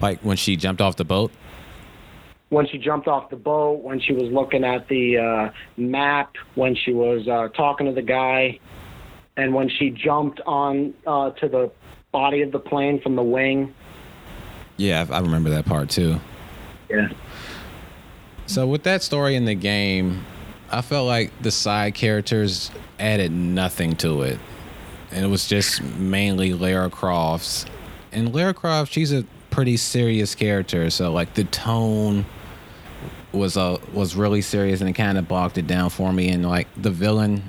Like 0.00 0.20
when 0.20 0.36
she 0.36 0.56
jumped 0.56 0.80
off 0.80 0.96
the 0.96 1.04
boat. 1.04 1.32
When 2.48 2.66
she 2.66 2.78
jumped 2.78 3.06
off 3.06 3.30
the 3.30 3.36
boat, 3.36 3.82
when 3.82 4.00
she 4.00 4.12
was 4.12 4.32
looking 4.32 4.64
at 4.64 4.88
the 4.88 5.18
uh, 5.18 5.50
map, 5.76 6.34
when 6.56 6.74
she 6.74 6.92
was 6.92 7.28
uh, 7.28 7.48
talking 7.56 7.86
to 7.86 7.92
the 7.92 8.02
guy, 8.02 8.58
and 9.36 9.54
when 9.54 9.68
she 9.68 9.90
jumped 9.90 10.40
on 10.46 10.92
uh, 11.06 11.30
to 11.30 11.48
the 11.48 11.70
body 12.10 12.42
of 12.42 12.50
the 12.50 12.58
plane 12.58 13.00
from 13.00 13.14
the 13.14 13.22
wing. 13.22 13.72
Yeah, 14.76 15.06
I 15.08 15.16
I 15.16 15.20
remember 15.20 15.50
that 15.50 15.64
part 15.64 15.90
too. 15.90 16.18
Yeah. 16.88 17.08
So 18.46 18.66
with 18.66 18.82
that 18.82 19.02
story 19.02 19.36
in 19.36 19.44
the 19.44 19.54
game, 19.54 20.24
I 20.70 20.82
felt 20.82 21.06
like 21.06 21.30
the 21.40 21.52
side 21.52 21.94
characters 21.94 22.72
added 22.98 23.30
nothing 23.30 23.94
to 23.96 24.22
it. 24.22 24.40
And 25.10 25.24
it 25.24 25.28
was 25.28 25.46
just 25.46 25.82
mainly 25.82 26.54
Lara 26.54 26.90
Croft's. 26.90 27.66
And 28.12 28.34
Lara 28.34 28.54
Croft, 28.54 28.92
she's 28.92 29.12
a 29.12 29.24
pretty 29.50 29.76
serious 29.76 30.34
character, 30.34 30.90
so 30.90 31.12
like 31.12 31.34
the 31.34 31.44
tone 31.44 32.24
was 33.32 33.56
uh, 33.56 33.78
was 33.92 34.16
really 34.16 34.42
serious 34.42 34.80
and 34.80 34.90
it 34.90 34.94
kind 34.94 35.18
of 35.18 35.28
bogged 35.28 35.58
it 35.58 35.66
down 35.66 35.90
for 35.90 36.12
me 36.12 36.28
and 36.30 36.48
like 36.48 36.66
the 36.76 36.90
villain 36.90 37.48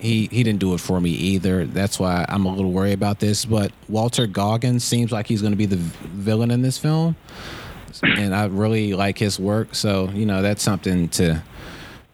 he 0.00 0.28
he 0.30 0.42
didn't 0.42 0.60
do 0.60 0.74
it 0.74 0.80
for 0.80 1.00
me 1.00 1.10
either. 1.10 1.66
That's 1.66 1.98
why 1.98 2.24
I'm 2.28 2.46
a 2.46 2.54
little 2.54 2.72
worried 2.72 2.94
about 2.94 3.18
this, 3.18 3.44
but 3.44 3.72
Walter 3.88 4.26
Goggins 4.26 4.84
seems 4.84 5.12
like 5.12 5.26
he's 5.26 5.40
going 5.40 5.52
to 5.52 5.58
be 5.58 5.66
the 5.66 5.76
villain 5.76 6.50
in 6.50 6.62
this 6.62 6.78
film 6.78 7.16
and 8.02 8.34
I 8.34 8.46
really 8.46 8.94
like 8.94 9.18
his 9.18 9.38
work. 9.38 9.74
So 9.74 10.08
you 10.10 10.26
know 10.26 10.42
that's 10.42 10.62
something 10.62 11.08
to 11.10 11.42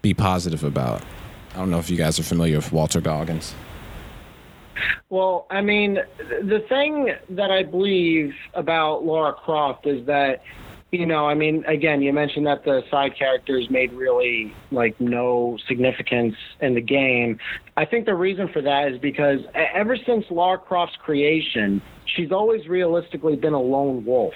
be 0.02 0.14
positive 0.14 0.64
about. 0.64 1.02
I 1.54 1.58
don't 1.58 1.70
know 1.70 1.78
if 1.78 1.90
you 1.90 1.96
guys 1.96 2.18
are 2.18 2.24
familiar 2.24 2.57
with 2.57 2.72
Walter 2.72 3.00
Goggins. 3.00 3.55
Well, 5.09 5.47
I 5.51 5.61
mean, 5.61 6.01
the 6.18 6.64
thing 6.68 7.14
that 7.31 7.51
I 7.51 7.62
believe 7.62 8.35
about 8.55 9.05
Laura 9.05 9.33
Croft 9.33 9.87
is 9.87 10.07
that, 10.07 10.43
you 10.91 11.07
know, 11.07 11.29
I 11.29 11.35
mean, 11.35 11.64
again, 11.66 12.03
you 12.03 12.12
mentioned 12.12 12.47
that 12.47 12.64
the 12.64 12.85
side 12.91 13.16
characters 13.16 13.68
made 13.68 13.93
really 13.93 14.55
like 14.70 15.01
no 15.01 15.59
significance 15.66 16.37
in 16.61 16.75
the 16.75 16.81
game. 16.81 17.39
I 17.77 17.85
think 17.85 18.07
the 18.07 18.14
reason 18.14 18.49
for 18.49 18.62
that 18.62 18.93
is 18.93 18.99
because 18.99 19.41
ever 19.55 19.97
since 19.97 20.27
Laura 20.31 20.59
Croft's 20.59 20.97
creation, 20.97 21.83
she's 22.05 22.31
always 22.31 22.68
realistically 22.68 23.37
been 23.37 23.55
a 23.55 23.61
lone 23.61 24.05
wolf. 24.05 24.35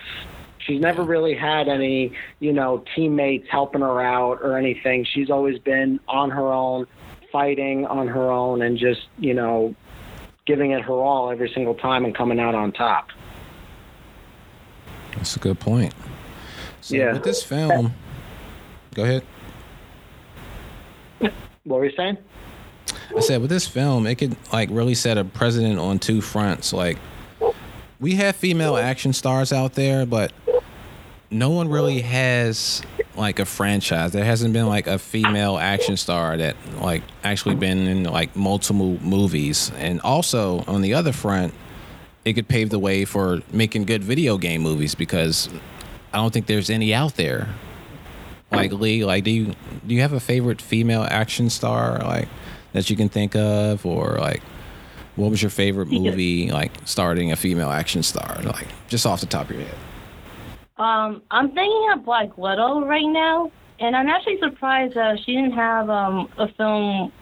She's 0.58 0.80
never 0.80 1.02
really 1.02 1.34
had 1.34 1.68
any, 1.68 2.12
you 2.40 2.52
know, 2.52 2.84
teammates 2.94 3.48
helping 3.48 3.80
her 3.80 4.00
out 4.02 4.40
or 4.42 4.58
anything. 4.58 5.04
She's 5.04 5.30
always 5.30 5.58
been 5.58 6.00
on 6.08 6.30
her 6.30 6.52
own, 6.52 6.86
fighting 7.30 7.86
on 7.86 8.08
her 8.08 8.30
own, 8.30 8.62
and 8.62 8.76
just, 8.76 9.06
you 9.18 9.32
know, 9.32 9.74
giving 10.48 10.70
it 10.70 10.80
her 10.82 10.94
all 10.94 11.30
every 11.30 11.50
single 11.54 11.74
time 11.74 12.06
and 12.06 12.16
coming 12.16 12.40
out 12.40 12.54
on 12.54 12.72
top. 12.72 13.08
That's 15.14 15.36
a 15.36 15.38
good 15.38 15.60
point. 15.60 15.94
So 16.80 16.96
Yeah. 16.96 17.12
with 17.12 17.22
this 17.22 17.42
film, 17.42 17.92
go 18.94 19.04
ahead. 19.04 19.22
What 21.20 21.80
were 21.80 21.84
you 21.84 21.94
saying? 21.94 22.16
I 23.14 23.20
said 23.20 23.42
with 23.42 23.50
this 23.50 23.66
film, 23.68 24.06
it 24.06 24.14
could 24.14 24.36
like 24.50 24.70
really 24.72 24.94
set 24.94 25.18
a 25.18 25.24
precedent 25.24 25.78
on 25.78 25.98
two 25.98 26.22
fronts. 26.22 26.72
Like 26.72 26.96
we 28.00 28.14
have 28.14 28.34
female 28.34 28.78
action 28.78 29.12
stars 29.12 29.52
out 29.52 29.74
there, 29.74 30.06
but 30.06 30.32
no 31.30 31.50
one 31.50 31.68
really 31.68 32.00
has 32.00 32.80
like 33.18 33.38
a 33.38 33.44
franchise. 33.44 34.12
There 34.12 34.24
hasn't 34.24 34.52
been 34.52 34.66
like 34.66 34.86
a 34.86 34.98
female 34.98 35.58
action 35.58 35.96
star 35.96 36.36
that 36.36 36.56
like 36.80 37.02
actually 37.24 37.56
been 37.56 37.86
in 37.86 38.04
like 38.04 38.34
multiple 38.36 38.98
movies. 39.00 39.72
And 39.76 40.00
also 40.00 40.64
on 40.66 40.82
the 40.82 40.94
other 40.94 41.12
front, 41.12 41.52
it 42.24 42.34
could 42.34 42.48
pave 42.48 42.70
the 42.70 42.78
way 42.78 43.04
for 43.04 43.40
making 43.52 43.84
good 43.84 44.04
video 44.04 44.38
game 44.38 44.62
movies 44.62 44.94
because 44.94 45.48
I 46.12 46.18
don't 46.18 46.32
think 46.32 46.46
there's 46.46 46.70
any 46.70 46.94
out 46.94 47.16
there. 47.16 47.48
Like 48.50 48.72
Lee, 48.72 49.04
like 49.04 49.24
do 49.24 49.30
you 49.30 49.54
do 49.86 49.94
you 49.94 50.00
have 50.00 50.14
a 50.14 50.20
favorite 50.20 50.62
female 50.62 51.06
action 51.08 51.50
star 51.50 51.98
like 51.98 52.28
that 52.72 52.88
you 52.88 52.96
can 52.96 53.10
think 53.10 53.36
of 53.36 53.84
or 53.84 54.16
like 54.18 54.42
what 55.16 55.30
was 55.30 55.42
your 55.42 55.50
favorite 55.50 55.88
movie 55.88 56.50
like 56.50 56.72
starting 56.84 57.30
a 57.30 57.36
female 57.36 57.70
action 57.70 58.02
star 58.02 58.40
like 58.44 58.68
just 58.88 59.04
off 59.04 59.20
the 59.20 59.26
top 59.26 59.50
of 59.50 59.56
your 59.56 59.64
head? 59.66 59.78
Um, 60.78 61.22
I'm 61.30 61.48
thinking 61.52 61.88
of 61.92 62.04
Black 62.04 62.36
Widow 62.38 62.84
right 62.84 63.06
now, 63.06 63.50
and 63.80 63.96
I'm 63.96 64.06
actually 64.08 64.38
surprised 64.38 64.94
that 64.94 65.18
she 65.24 65.34
didn't 65.34 65.52
have 65.52 65.90
um, 65.90 66.28
a 66.38 66.48
film 66.52 67.12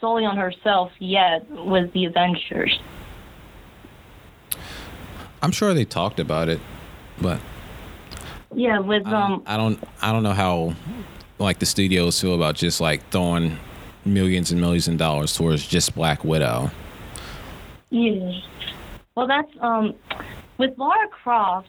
solely 0.00 0.24
on 0.24 0.36
herself 0.36 0.90
yet 0.98 1.48
with 1.50 1.92
the 1.92 2.06
Avengers. 2.06 2.80
I'm 5.42 5.52
sure 5.52 5.74
they 5.74 5.84
talked 5.84 6.18
about 6.20 6.48
it, 6.48 6.60
but 7.20 7.40
Yeah, 8.54 8.78
with 8.80 9.06
I 9.06 9.12
um, 9.12 9.42
I 9.46 9.56
don't 9.56 9.82
I 10.00 10.12
don't 10.12 10.22
know 10.22 10.32
how 10.32 10.74
like 11.38 11.58
the 11.58 11.66
studios 11.66 12.20
feel 12.20 12.34
about 12.34 12.54
just 12.56 12.80
like 12.80 13.08
throwing 13.10 13.58
millions 14.04 14.50
and 14.52 14.60
millions 14.60 14.88
of 14.88 14.96
dollars 14.96 15.32
towards 15.36 15.66
just 15.66 15.94
Black 15.94 16.24
Widow. 16.24 16.70
yeah. 17.90 18.40
Well, 19.14 19.26
that's 19.26 19.50
um, 19.60 19.94
with 20.58 20.76
Lara 20.78 21.08
Croft. 21.08 21.68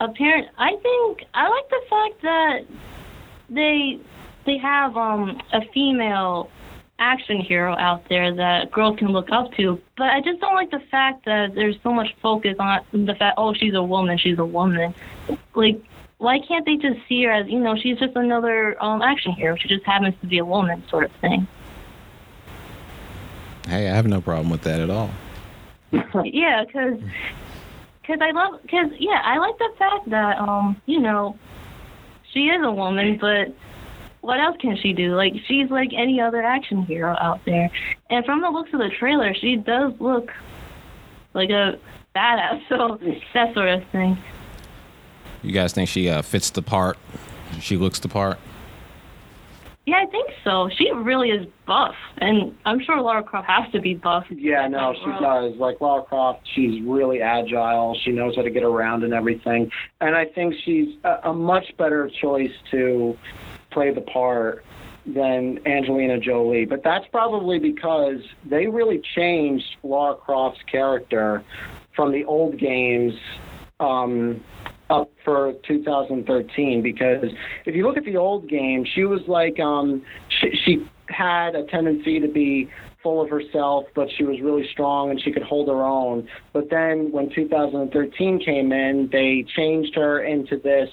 Apparent, 0.00 0.48
I 0.56 0.76
think 0.76 1.24
I 1.34 1.48
like 1.48 1.68
the 1.68 1.80
fact 1.90 2.22
that 2.22 2.60
they 3.50 3.98
they 4.44 4.58
have 4.58 4.96
um 4.96 5.40
a 5.52 5.62
female 5.72 6.50
action 6.98 7.40
hero 7.40 7.76
out 7.76 8.08
there 8.08 8.34
that 8.34 8.70
girls 8.70 8.98
can 8.98 9.08
look 9.08 9.30
up 9.30 9.52
to. 9.54 9.80
But 9.96 10.08
I 10.08 10.20
just 10.20 10.40
don't 10.40 10.54
like 10.54 10.70
the 10.70 10.82
fact 10.90 11.24
that 11.26 11.54
there's 11.54 11.76
so 11.82 11.92
much 11.92 12.14
focus 12.20 12.56
on 12.58 12.80
the 12.92 13.14
fact, 13.14 13.34
oh, 13.38 13.54
she's 13.54 13.74
a 13.74 13.82
woman, 13.82 14.18
she's 14.18 14.38
a 14.38 14.44
woman. 14.44 14.94
Like, 15.54 15.80
why 16.18 16.40
can't 16.40 16.66
they 16.66 16.76
just 16.76 16.98
see 17.08 17.22
her 17.24 17.30
as, 17.30 17.46
you 17.48 17.60
know, 17.60 17.76
she's 17.76 17.98
just 17.98 18.16
another 18.16 18.82
um, 18.82 19.02
action 19.02 19.32
hero? 19.32 19.56
She 19.56 19.68
just 19.68 19.84
happens 19.84 20.14
to 20.20 20.26
be 20.26 20.38
a 20.38 20.44
woman, 20.44 20.82
sort 20.88 21.04
of 21.04 21.12
thing. 21.12 21.46
Hey, 23.68 23.88
I 23.88 23.94
have 23.94 24.06
no 24.06 24.20
problem 24.20 24.50
with 24.50 24.62
that 24.62 24.80
at 24.80 24.90
all. 24.90 25.10
yeah, 26.24 26.64
because 26.64 26.98
cause 28.08 28.18
I 28.20 28.32
love, 28.32 28.60
because, 28.62 28.90
yeah, 28.98 29.20
I 29.22 29.38
like 29.38 29.56
the 29.58 29.68
fact 29.78 30.10
that, 30.10 30.38
um, 30.38 30.80
you 30.86 30.98
know, 30.98 31.38
she 32.32 32.46
is 32.46 32.64
a 32.64 32.72
woman, 32.72 33.18
but 33.20 33.54
what 34.22 34.40
else 34.40 34.56
can 34.60 34.76
she 34.76 34.92
do? 34.92 35.14
Like, 35.14 35.34
she's 35.46 35.70
like 35.70 35.90
any 35.96 36.20
other 36.20 36.42
action 36.42 36.82
hero 36.82 37.14
out 37.20 37.40
there. 37.44 37.70
And 38.10 38.24
from 38.24 38.40
the 38.40 38.50
looks 38.50 38.72
of 38.72 38.80
the 38.80 38.90
trailer, 38.98 39.34
she 39.34 39.56
does 39.56 39.92
look 40.00 40.32
like 41.34 41.50
a 41.50 41.78
badass, 42.16 42.62
so 42.68 42.98
that 43.34 43.54
sort 43.54 43.68
of 43.68 43.86
thing. 43.90 44.18
You 45.42 45.52
guys 45.52 45.72
think 45.72 45.88
she 45.88 46.08
uh, 46.08 46.22
fits 46.22 46.50
the 46.50 46.62
part? 46.62 46.98
She 47.60 47.76
looks 47.76 48.00
the 48.00 48.08
part? 48.08 48.38
Yeah, 49.88 50.02
I 50.02 50.06
think 50.06 50.28
so. 50.44 50.68
She 50.76 50.90
really 50.92 51.30
is 51.30 51.46
buff, 51.66 51.94
and 52.18 52.54
I'm 52.66 52.78
sure 52.78 53.00
Lara 53.00 53.22
Croft 53.22 53.48
has 53.48 53.72
to 53.72 53.80
be 53.80 53.94
buff. 53.94 54.26
Yeah, 54.28 54.68
no, 54.68 54.92
she 54.92 55.10
does. 55.18 55.56
Like 55.56 55.80
Lara 55.80 56.02
Croft, 56.02 56.46
she's 56.54 56.82
really 56.82 57.22
agile. 57.22 57.96
She 58.04 58.12
knows 58.12 58.36
how 58.36 58.42
to 58.42 58.50
get 58.50 58.64
around 58.64 59.02
and 59.02 59.14
everything. 59.14 59.70
And 60.02 60.14
I 60.14 60.26
think 60.26 60.56
she's 60.62 60.98
a, 61.04 61.30
a 61.30 61.32
much 61.32 61.74
better 61.78 62.10
choice 62.20 62.52
to 62.70 63.16
play 63.70 63.90
the 63.90 64.02
part 64.02 64.62
than 65.06 65.66
Angelina 65.66 66.20
Jolie. 66.20 66.66
But 66.66 66.82
that's 66.84 67.06
probably 67.10 67.58
because 67.58 68.20
they 68.44 68.66
really 68.66 69.00
changed 69.14 69.78
Lara 69.82 70.16
Croft's 70.16 70.60
character 70.70 71.42
from 71.96 72.12
the 72.12 72.26
old 72.26 72.58
games 72.58 73.14
um, 73.80 74.44
up 74.90 75.10
for 75.24 75.52
2013 75.66 76.82
because 76.82 77.30
if 77.66 77.74
you 77.74 77.86
look 77.86 77.96
at 77.96 78.04
the 78.04 78.16
old 78.16 78.48
game, 78.48 78.84
she 78.94 79.04
was 79.04 79.20
like 79.28 79.58
um, 79.60 80.02
she, 80.28 80.50
she 80.64 80.88
had 81.08 81.54
a 81.54 81.64
tendency 81.66 82.20
to 82.20 82.28
be 82.28 82.68
full 83.02 83.22
of 83.22 83.30
herself, 83.30 83.84
but 83.94 84.08
she 84.16 84.24
was 84.24 84.40
really 84.40 84.66
strong 84.72 85.10
and 85.10 85.20
she 85.22 85.30
could 85.30 85.42
hold 85.42 85.68
her 85.68 85.84
own. 85.84 86.28
But 86.52 86.70
then 86.70 87.12
when 87.12 87.30
2013 87.34 88.40
came 88.44 88.72
in, 88.72 89.08
they 89.12 89.44
changed 89.56 89.94
her 89.94 90.22
into 90.22 90.58
this. 90.58 90.88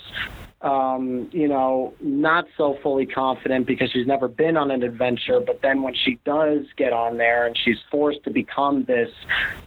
Um, 0.62 1.30
you 1.32 1.48
know, 1.48 1.94
not 2.02 2.46
so 2.58 2.78
fully 2.82 3.06
confident 3.06 3.68
because 3.68 3.92
she's 3.92 4.08
never 4.08 4.28
been 4.28 4.58
on 4.58 4.72
an 4.72 4.82
adventure. 4.82 5.40
But 5.40 5.62
then 5.62 5.84
when 5.84 5.94
she 5.94 6.18
does 6.26 6.66
get 6.76 6.92
on 6.92 7.18
there 7.18 7.46
and 7.46 7.56
she's 7.64 7.78
forced 7.92 8.24
to 8.24 8.32
become 8.32 8.84
this 8.86 9.10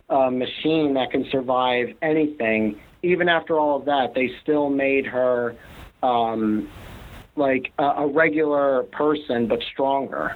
uh, 0.08 0.30
machine 0.30 0.94
that 0.94 1.12
can 1.12 1.24
survive 1.30 1.88
anything, 2.02 2.80
even 3.02 3.28
after 3.28 3.58
all 3.58 3.76
of 3.76 3.84
that, 3.86 4.14
they 4.14 4.30
still 4.42 4.70
made 4.70 5.06
her 5.06 5.54
um, 6.02 6.68
like 7.36 7.72
a, 7.78 7.84
a 7.84 8.06
regular 8.06 8.84
person, 8.84 9.46
but 9.46 9.62
stronger. 9.62 10.34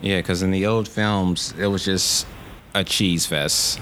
Yeah, 0.00 0.18
because 0.18 0.42
in 0.42 0.50
the 0.50 0.66
old 0.66 0.88
films, 0.88 1.54
it 1.58 1.66
was 1.66 1.84
just 1.84 2.26
a 2.74 2.84
cheese 2.84 3.26
fest. 3.26 3.80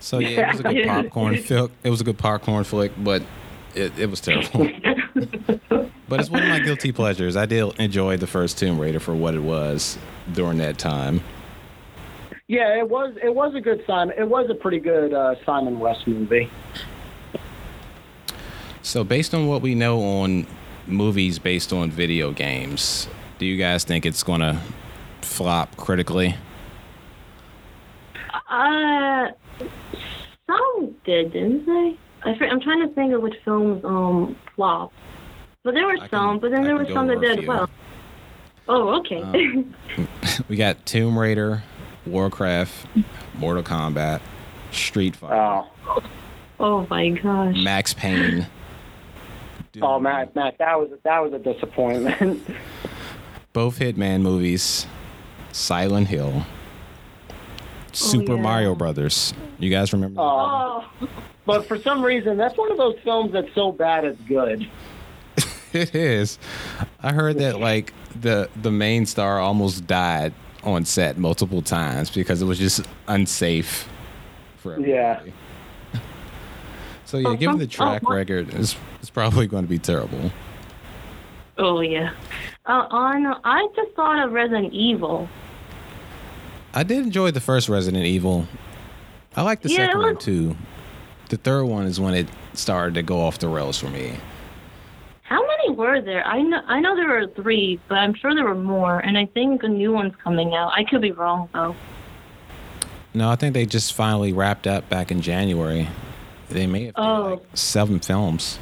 So 0.00 0.18
yeah, 0.18 0.50
it 0.50 0.52
was 0.52 0.60
a 0.60 0.62
good 0.62 0.86
popcorn 0.88 1.36
flick. 1.38 1.70
It 1.82 1.90
was 1.90 2.00
a 2.00 2.04
good 2.04 2.18
popcorn 2.18 2.64
flick, 2.64 2.92
but 2.98 3.22
it, 3.74 3.96
it 3.98 4.06
was 4.06 4.20
terrible. 4.20 4.68
but 6.08 6.20
it's 6.20 6.30
one 6.30 6.42
of 6.42 6.48
my 6.48 6.60
guilty 6.60 6.92
pleasures. 6.92 7.36
I 7.36 7.46
did 7.46 7.78
enjoy 7.78 8.16
the 8.16 8.26
first 8.26 8.58
Tomb 8.58 8.80
Raider 8.80 9.00
for 9.00 9.14
what 9.14 9.34
it 9.34 9.42
was 9.42 9.98
during 10.32 10.58
that 10.58 10.78
time. 10.78 11.20
Yeah, 12.48 12.78
it 12.78 12.88
was 12.88 13.14
it 13.22 13.34
was 13.34 13.54
a 13.54 13.60
good 13.60 13.84
Simon. 13.86 14.14
It 14.18 14.26
was 14.26 14.48
a 14.48 14.54
pretty 14.54 14.80
good 14.80 15.12
uh, 15.12 15.34
Simon 15.44 15.78
West 15.80 16.06
movie. 16.06 16.50
So 18.80 19.04
based 19.04 19.34
on 19.34 19.48
what 19.48 19.60
we 19.60 19.74
know 19.74 20.00
on 20.00 20.46
movies 20.86 21.38
based 21.38 21.74
on 21.74 21.90
video 21.90 22.32
games, 22.32 23.06
do 23.38 23.44
you 23.44 23.58
guys 23.58 23.84
think 23.84 24.06
it's 24.06 24.22
gonna 24.22 24.62
flop 25.20 25.76
critically? 25.76 26.36
Uh, 28.50 29.26
some 30.46 30.96
did, 31.04 31.34
didn't 31.34 31.66
they? 31.66 31.98
I, 32.24 32.30
I'm 32.46 32.60
trying 32.62 32.88
to 32.88 32.94
think 32.94 33.12
of 33.12 33.20
which 33.20 33.34
films 33.44 33.84
um 33.84 34.36
flopped, 34.56 34.94
but 35.64 35.74
there 35.74 35.86
were 35.86 35.98
can- 35.98 36.08
some. 36.08 36.38
But 36.38 36.52
then 36.52 36.60
I 36.62 36.64
there 36.64 36.76
can 36.78 36.86
were 36.86 36.92
some 36.94 37.06
that 37.08 37.20
did 37.20 37.46
well. 37.46 37.68
Oh, 38.70 38.98
okay. 39.00 39.20
Um, 39.20 39.74
We 40.48 40.56
got 40.56 40.86
Tomb 40.86 41.18
Raider, 41.18 41.62
Warcraft, 42.10 42.86
Mortal 43.34 43.62
Kombat, 43.62 44.20
Street 44.72 45.16
Fighter, 45.16 45.34
Oh, 45.34 46.02
oh 46.60 46.86
my 46.90 47.10
gosh. 47.10 47.56
Max 47.56 47.94
Payne. 47.94 48.46
oh, 49.82 49.98
Matt, 50.00 50.34
Matt, 50.34 50.58
that 50.58 50.78
was 50.78 50.90
that 51.04 51.18
was 51.20 51.32
a 51.32 51.38
disappointment. 51.38 52.44
Both 53.52 53.78
Hitman 53.78 54.20
movies, 54.22 54.86
Silent 55.52 56.08
Hill, 56.08 56.32
oh, 56.44 56.46
Super 57.92 58.34
yeah. 58.36 58.42
Mario 58.42 58.74
Brothers. 58.74 59.32
You 59.58 59.70
guys 59.70 59.92
remember? 59.92 60.20
Oh. 60.20 60.84
Oh, 61.00 61.08
but 61.46 61.66
for 61.66 61.78
some 61.78 62.04
reason, 62.04 62.36
that's 62.36 62.56
one 62.58 62.70
of 62.70 62.76
those 62.76 62.96
films 63.02 63.32
that's 63.32 63.52
so 63.54 63.72
bad 63.72 64.04
it's 64.04 64.20
good. 64.22 64.68
It 65.70 65.94
is. 65.94 66.38
I 67.02 67.12
heard 67.12 67.36
that 67.40 67.60
like 67.60 67.92
the 68.18 68.48
the 68.62 68.70
main 68.70 69.04
star 69.04 69.38
almost 69.38 69.86
died 69.86 70.32
on 70.72 70.84
set 70.84 71.18
multiple 71.18 71.62
times 71.62 72.10
because 72.10 72.40
it 72.42 72.44
was 72.44 72.58
just 72.58 72.82
unsafe 73.08 73.88
for 74.58 74.72
everybody. 74.74 74.92
Yeah. 74.92 76.00
So 77.04 77.16
yeah, 77.16 77.36
given 77.36 77.56
the 77.56 77.66
track 77.66 78.02
oh, 78.04 78.08
what- 78.10 78.16
record, 78.16 78.52
it's 78.52 78.76
it's 79.00 79.08
probably 79.08 79.46
going 79.46 79.64
to 79.64 79.68
be 79.68 79.78
terrible. 79.78 80.30
oh 81.56 81.80
yeah. 81.80 82.12
Uh, 82.66 82.86
on 82.90 83.26
I 83.44 83.66
just 83.74 83.92
thought 83.96 84.22
of 84.22 84.32
Resident 84.32 84.74
Evil. 84.74 85.26
I 86.74 86.82
did 86.82 86.98
enjoy 86.98 87.30
the 87.30 87.40
first 87.40 87.70
Resident 87.70 88.04
Evil. 88.04 88.46
I 89.36 89.40
like 89.42 89.62
the 89.62 89.70
Yeah, 89.70 89.86
second 89.86 90.00
it 90.00 90.04
one 90.04 90.16
too. 90.18 90.56
The 91.30 91.38
third 91.38 91.64
one 91.64 91.86
is 91.86 91.98
when 91.98 92.12
it 92.12 92.26
started 92.52 92.92
to 92.96 93.02
go 93.02 93.22
off 93.22 93.38
the 93.38 93.48
rails 93.48 93.78
for 93.78 93.88
me. 93.88 94.18
How 95.28 95.46
many 95.46 95.70
were 95.76 96.00
there? 96.00 96.26
I 96.26 96.40
know 96.40 96.60
I 96.66 96.80
know 96.80 96.96
there 96.96 97.08
were 97.08 97.26
three, 97.26 97.78
but 97.88 97.96
I'm 97.98 98.14
sure 98.14 98.34
there 98.34 98.44
were 98.46 98.54
more. 98.54 99.00
And 99.00 99.18
I 99.18 99.26
think 99.26 99.62
a 99.62 99.68
new 99.68 99.92
one's 99.92 100.14
coming 100.24 100.54
out. 100.54 100.72
I 100.74 100.84
could 100.84 101.02
be 101.02 101.12
wrong 101.12 101.48
though. 101.52 101.76
No, 103.14 103.28
I 103.30 103.36
think 103.36 103.52
they 103.54 103.66
just 103.66 103.92
finally 103.94 104.32
wrapped 104.32 104.66
up 104.66 104.88
back 104.88 105.10
in 105.10 105.20
January. 105.20 105.88
They 106.48 106.66
may 106.66 106.86
have 106.86 106.94
done, 106.94 107.04
Oh. 107.20 107.28
like 107.34 107.42
seven 107.54 107.98
films. 108.00 108.58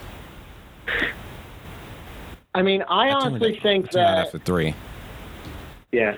I 2.55 2.63
mean, 2.63 2.83
I 2.89 3.11
tuned 3.11 3.23
honestly 3.23 3.57
out- 3.57 3.63
think 3.63 3.85
I 3.87 3.89
tuned 3.91 3.97
out 4.07 4.17
that 4.17 4.27
after 4.27 4.39
three. 4.39 4.75
Yeah. 5.93 6.17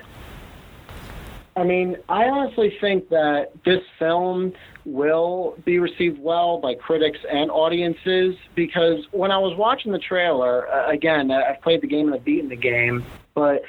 I 1.55 1.63
mean, 1.63 1.97
I 2.07 2.25
honestly 2.29 2.75
think 2.79 3.09
that 3.09 3.51
this 3.65 3.83
film 3.99 4.53
will 4.85 5.57
be 5.65 5.79
received 5.79 6.19
well 6.19 6.59
by 6.59 6.73
critics 6.73 7.19
and 7.29 7.51
audiences 7.51 8.35
because 8.55 9.05
when 9.11 9.31
I 9.31 9.37
was 9.37 9.57
watching 9.57 9.91
the 9.91 9.99
trailer, 9.99 10.67
uh, 10.69 10.89
again, 10.89 11.31
I've 11.31 11.61
played 11.61 11.81
the 11.81 11.87
game 11.87 12.07
and 12.07 12.15
I've 12.15 12.25
beaten 12.25 12.49
the 12.49 12.55
game, 12.55 13.03
but 13.33 13.61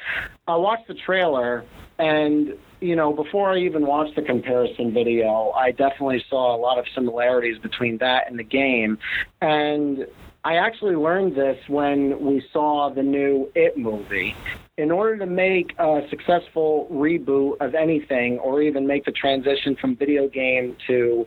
I 0.46 0.56
watched 0.56 0.88
the 0.88 0.94
trailer 0.94 1.64
and 1.98 2.54
you 2.80 2.96
know, 2.96 3.12
before 3.12 3.52
I 3.52 3.58
even 3.58 3.86
watched 3.86 4.16
the 4.16 4.22
comparison 4.22 4.92
video, 4.92 5.50
I 5.50 5.70
definitely 5.70 6.24
saw 6.30 6.56
a 6.56 6.58
lot 6.58 6.78
of 6.78 6.86
similarities 6.94 7.58
between 7.58 7.98
that 7.98 8.28
and 8.28 8.38
the 8.38 8.44
game. 8.44 8.98
And 9.42 10.06
I 10.42 10.56
actually 10.56 10.96
learned 10.96 11.36
this 11.36 11.58
when 11.68 12.24
we 12.24 12.42
saw 12.52 12.88
the 12.88 13.02
new 13.02 13.50
It 13.54 13.76
movie. 13.76 14.34
In 14.78 14.90
order 14.90 15.18
to 15.18 15.26
make 15.26 15.74
a 15.78 16.06
successful 16.08 16.88
reboot 16.90 17.60
of 17.60 17.74
anything, 17.74 18.38
or 18.38 18.62
even 18.62 18.86
make 18.86 19.04
the 19.04 19.12
transition 19.12 19.76
from 19.76 19.96
video 19.96 20.28
game 20.28 20.76
to 20.86 21.26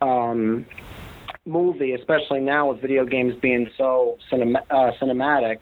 um, 0.00 0.64
movie, 1.44 1.92
especially 1.92 2.40
now 2.40 2.70
with 2.70 2.80
video 2.80 3.04
games 3.04 3.34
being 3.42 3.68
so 3.76 4.16
cinema- 4.30 4.64
uh, 4.70 4.92
cinematic, 4.98 5.58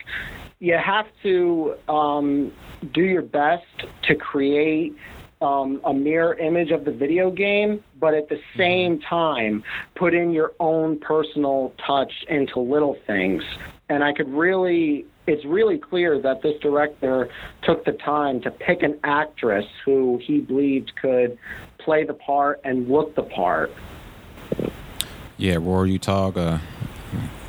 you 0.60 0.78
have 0.78 1.06
to 1.24 1.74
um, 1.88 2.52
do 2.92 3.02
your 3.02 3.22
best 3.22 3.66
to 4.02 4.14
create 4.14 4.94
um, 5.42 5.80
a 5.84 5.92
mirror 5.92 6.34
image 6.34 6.70
of 6.70 6.84
the 6.84 6.92
video 6.92 7.30
game, 7.30 7.82
but 8.00 8.14
at 8.14 8.28
the 8.28 8.36
mm-hmm. 8.36 8.58
same 8.58 9.00
time, 9.00 9.64
put 9.94 10.14
in 10.14 10.32
your 10.32 10.52
own 10.60 10.98
personal 11.00 11.74
touch 11.86 12.12
into 12.28 12.60
little 12.60 12.96
things. 13.06 13.42
And 13.88 14.02
I 14.02 14.12
could 14.12 14.28
really, 14.28 15.04
it's 15.26 15.44
really 15.44 15.78
clear 15.78 16.20
that 16.20 16.42
this 16.42 16.58
director 16.60 17.28
took 17.62 17.84
the 17.84 17.92
time 17.92 18.40
to 18.42 18.50
pick 18.50 18.82
an 18.82 18.98
actress 19.04 19.66
who 19.84 20.20
he 20.22 20.40
believed 20.40 20.92
could 21.00 21.36
play 21.78 22.04
the 22.04 22.14
part 22.14 22.60
and 22.64 22.88
look 22.88 23.14
the 23.14 23.22
part. 23.22 23.72
Yeah, 25.36 25.54
Roar 25.54 25.86
Uthaug, 25.86 26.36
uh, 26.36 26.58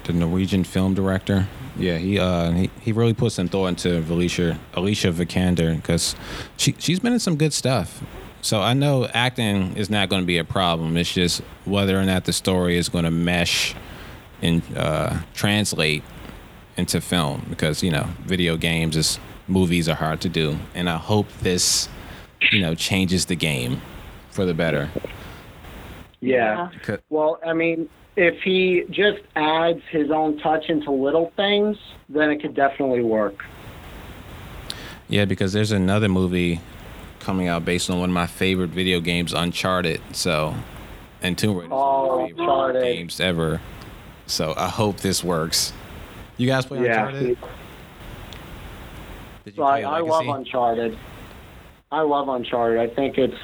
the 0.05 0.13
Norwegian 0.13 0.63
film 0.63 0.95
director. 0.95 1.47
Yeah, 1.75 1.97
he 1.97 2.19
uh 2.19 2.51
he, 2.51 2.69
he 2.81 2.91
really 2.91 3.13
put 3.13 3.31
some 3.31 3.47
thought 3.47 3.67
into 3.67 3.97
Alicia 3.99 4.59
Alicia 4.73 5.11
Vikander 5.11 5.75
because 5.75 6.15
she 6.57 6.75
she's 6.77 6.99
been 6.99 7.13
in 7.13 7.19
some 7.19 7.35
good 7.35 7.53
stuff. 7.53 8.03
So 8.41 8.61
I 8.61 8.73
know 8.73 9.07
acting 9.13 9.75
is 9.77 9.89
not 9.89 10.09
going 10.09 10.21
to 10.21 10.25
be 10.25 10.37
a 10.37 10.43
problem. 10.43 10.97
It's 10.97 11.13
just 11.13 11.41
whether 11.65 11.97
or 11.97 12.03
not 12.03 12.25
the 12.25 12.33
story 12.33 12.77
is 12.77 12.89
going 12.89 13.05
to 13.05 13.11
mesh 13.11 13.73
and 14.41 14.61
uh, 14.75 15.21
translate 15.33 16.03
into 16.75 16.99
film 16.99 17.45
because 17.49 17.81
you 17.81 17.91
know 17.91 18.07
video 18.25 18.57
games 18.57 18.95
is 18.97 19.19
movies 19.47 19.87
are 19.89 19.95
hard 19.95 20.21
to 20.21 20.29
do, 20.29 20.57
and 20.75 20.89
I 20.89 20.97
hope 20.97 21.27
this 21.41 21.89
you 22.51 22.61
know 22.61 22.75
changes 22.75 23.25
the 23.25 23.35
game 23.35 23.81
for 24.29 24.45
the 24.45 24.53
better. 24.53 24.89
Yeah. 26.19 26.69
Well, 27.09 27.39
I 27.45 27.53
mean, 27.53 27.89
if 28.15 28.41
he 28.41 28.85
just 28.89 29.21
adds 29.35 29.81
his 29.89 30.11
own 30.11 30.37
touch 30.39 30.69
into 30.69 30.91
little 30.91 31.31
things, 31.35 31.77
then 32.09 32.29
it 32.29 32.41
could 32.41 32.53
definitely 32.53 33.01
work. 33.01 33.43
Yeah, 35.09 35.25
because 35.25 35.53
there's 35.53 35.71
another 35.71 36.09
movie 36.09 36.61
coming 37.19 37.47
out 37.47 37.65
based 37.65 37.89
on 37.89 37.99
one 37.99 38.09
of 38.09 38.13
my 38.13 38.27
favorite 38.27 38.69
video 38.69 38.99
games, 38.99 39.33
Uncharted. 39.33 40.01
So, 40.11 40.55
and 41.21 41.37
Tomb 41.37 41.57
Raider 41.57 41.73
oh, 41.73 42.25
Uncharted. 42.25 42.83
games 42.83 43.19
ever. 43.19 43.61
So 44.27 44.53
I 44.55 44.67
hope 44.69 44.97
this 44.97 45.23
works. 45.23 45.73
You 46.37 46.47
guys 46.47 46.65
play 46.65 46.83
yeah. 46.83 47.07
Uncharted? 47.07 47.27
Did 47.27 47.37
you 49.45 49.51
play 49.53 49.83
I, 49.83 49.97
I 49.97 49.99
love 50.01 50.27
Uncharted. 50.27 50.97
I 51.93 52.01
love 52.01 52.27
Uncharted. 52.27 52.79
I 52.79 52.93
think 52.93 53.19
it's 53.19 53.37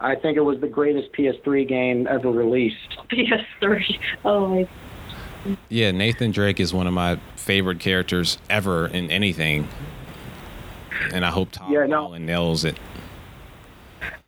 I 0.00 0.16
think 0.16 0.36
it 0.36 0.40
was 0.40 0.60
the 0.60 0.66
greatest 0.66 1.12
PS3 1.12 1.68
game 1.68 2.08
ever 2.10 2.32
released. 2.32 2.98
PS3. 3.10 4.00
Oh 4.24 4.48
my. 4.48 4.68
Yeah, 5.68 5.92
Nathan 5.92 6.32
Drake 6.32 6.58
is 6.58 6.74
one 6.74 6.88
of 6.88 6.94
my 6.94 7.16
favorite 7.36 7.78
characters 7.78 8.38
ever 8.50 8.88
in 8.88 9.10
anything, 9.10 9.68
and 11.12 11.24
I 11.24 11.30
hope 11.30 11.52
Tom 11.52 11.72
yeah, 11.72 11.86
no. 11.86 12.02
Holland 12.02 12.26
nails 12.26 12.64
it. 12.64 12.76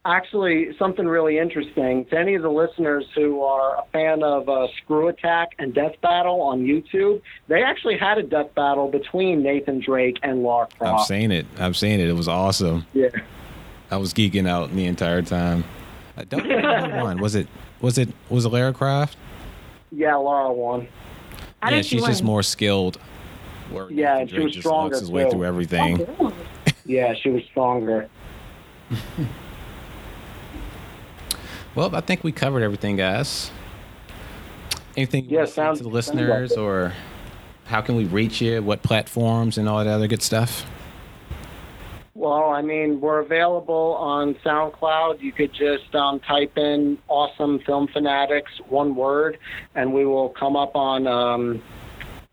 Actually, 0.04 0.76
something 0.76 1.06
really 1.06 1.38
interesting 1.38 2.04
to 2.06 2.18
any 2.18 2.34
of 2.34 2.42
the 2.42 2.50
listeners 2.50 3.06
who 3.14 3.42
are 3.42 3.78
a 3.78 3.84
fan 3.90 4.22
of 4.22 4.48
uh, 4.48 4.68
ScrewAttack 4.86 5.46
and 5.58 5.72
Death 5.72 5.94
Battle 6.02 6.42
on 6.42 6.62
YouTube, 6.62 7.22
they 7.48 7.62
actually 7.62 7.96
had 7.96 8.18
a 8.18 8.22
death 8.22 8.54
battle 8.54 8.88
between 8.90 9.42
Nathan 9.42 9.80
Drake 9.80 10.18
and 10.22 10.42
Lara 10.42 10.68
Croft. 10.78 11.00
I've 11.00 11.06
seen 11.06 11.32
it. 11.32 11.46
I've 11.58 11.76
seen 11.76 12.00
it. 12.00 12.08
It 12.08 12.12
was 12.12 12.28
awesome. 12.28 12.86
Yeah. 12.92 13.08
I 13.90 13.96
was 13.96 14.14
geeking 14.14 14.48
out 14.48 14.74
the 14.74 14.86
entire 14.86 15.22
time. 15.22 15.64
I 16.16 16.24
don't 16.24 16.46
know 16.46 16.86
who 16.90 17.02
won. 17.02 17.18
Was 17.20 17.34
it 17.34 17.48
was 17.80 17.98
it 17.98 18.08
was 18.28 18.44
it 18.44 18.48
Lara 18.48 18.72
Croft? 18.72 19.16
Yeah, 19.92 20.16
Lara 20.16 20.52
won. 20.52 20.88
yeah, 21.62 21.82
she's 21.82 22.04
just 22.04 22.22
more 22.22 22.42
skilled. 22.42 22.98
yeah, 23.90 24.26
she 24.26 24.40
was 24.40 24.54
stronger. 24.54 24.98
His 24.98 25.10
way 25.10 25.30
through 25.30 25.44
everything. 25.44 26.06
Oh, 26.20 26.32
yeah, 26.84 27.14
she 27.14 27.30
was 27.30 27.42
stronger. 27.44 28.08
well, 31.74 31.94
I 31.94 32.00
think 32.00 32.22
we 32.24 32.32
covered 32.32 32.62
everything, 32.62 32.96
guys. 32.96 33.50
Anything 34.96 35.24
yeah, 35.28 35.44
sounds, 35.44 35.78
to 35.78 35.84
the 35.84 35.90
listeners, 35.90 36.52
or 36.52 36.92
how 37.64 37.80
can 37.80 37.96
we 37.96 38.04
reach 38.04 38.40
you? 38.40 38.62
What 38.62 38.82
platforms 38.82 39.58
and 39.58 39.68
all 39.68 39.78
that 39.78 39.90
other 39.90 40.06
good 40.06 40.22
stuff? 40.22 40.64
Well, 42.24 42.48
I 42.48 42.62
mean, 42.62 43.02
we're 43.02 43.18
available 43.18 43.98
on 44.00 44.34
SoundCloud. 44.36 45.20
You 45.20 45.30
could 45.30 45.52
just 45.52 45.94
um, 45.94 46.20
type 46.20 46.56
in 46.56 46.96
"Awesome 47.06 47.58
Film 47.66 47.86
Fanatics" 47.88 48.50
one 48.66 48.96
word, 48.96 49.36
and 49.74 49.92
we 49.92 50.06
will 50.06 50.30
come 50.30 50.56
up 50.56 50.74
on 50.74 51.06
um, 51.06 51.62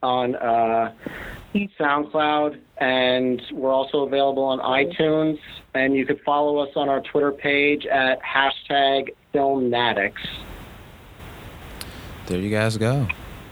on 0.01 0.37
uh, 0.37 0.93
SoundCloud. 1.53 2.57
And 2.77 3.41
we're 3.51 3.73
also 3.73 4.03
available 4.03 4.43
on 4.43 4.59
iTunes. 4.59 5.37
And 5.73 5.93
you 5.93 6.05
could 6.05 6.21
follow 6.21 6.59
us 6.59 6.69
on 6.77 6.87
our 6.87 7.01
Twitter 7.01 7.33
page 7.33 7.85
at 7.85 8.21
hashtag 8.21 9.09
Filmnatics. 9.33 10.25
There 12.27 12.39
you 12.39 12.49
guys 12.49 12.77
go. 12.77 13.09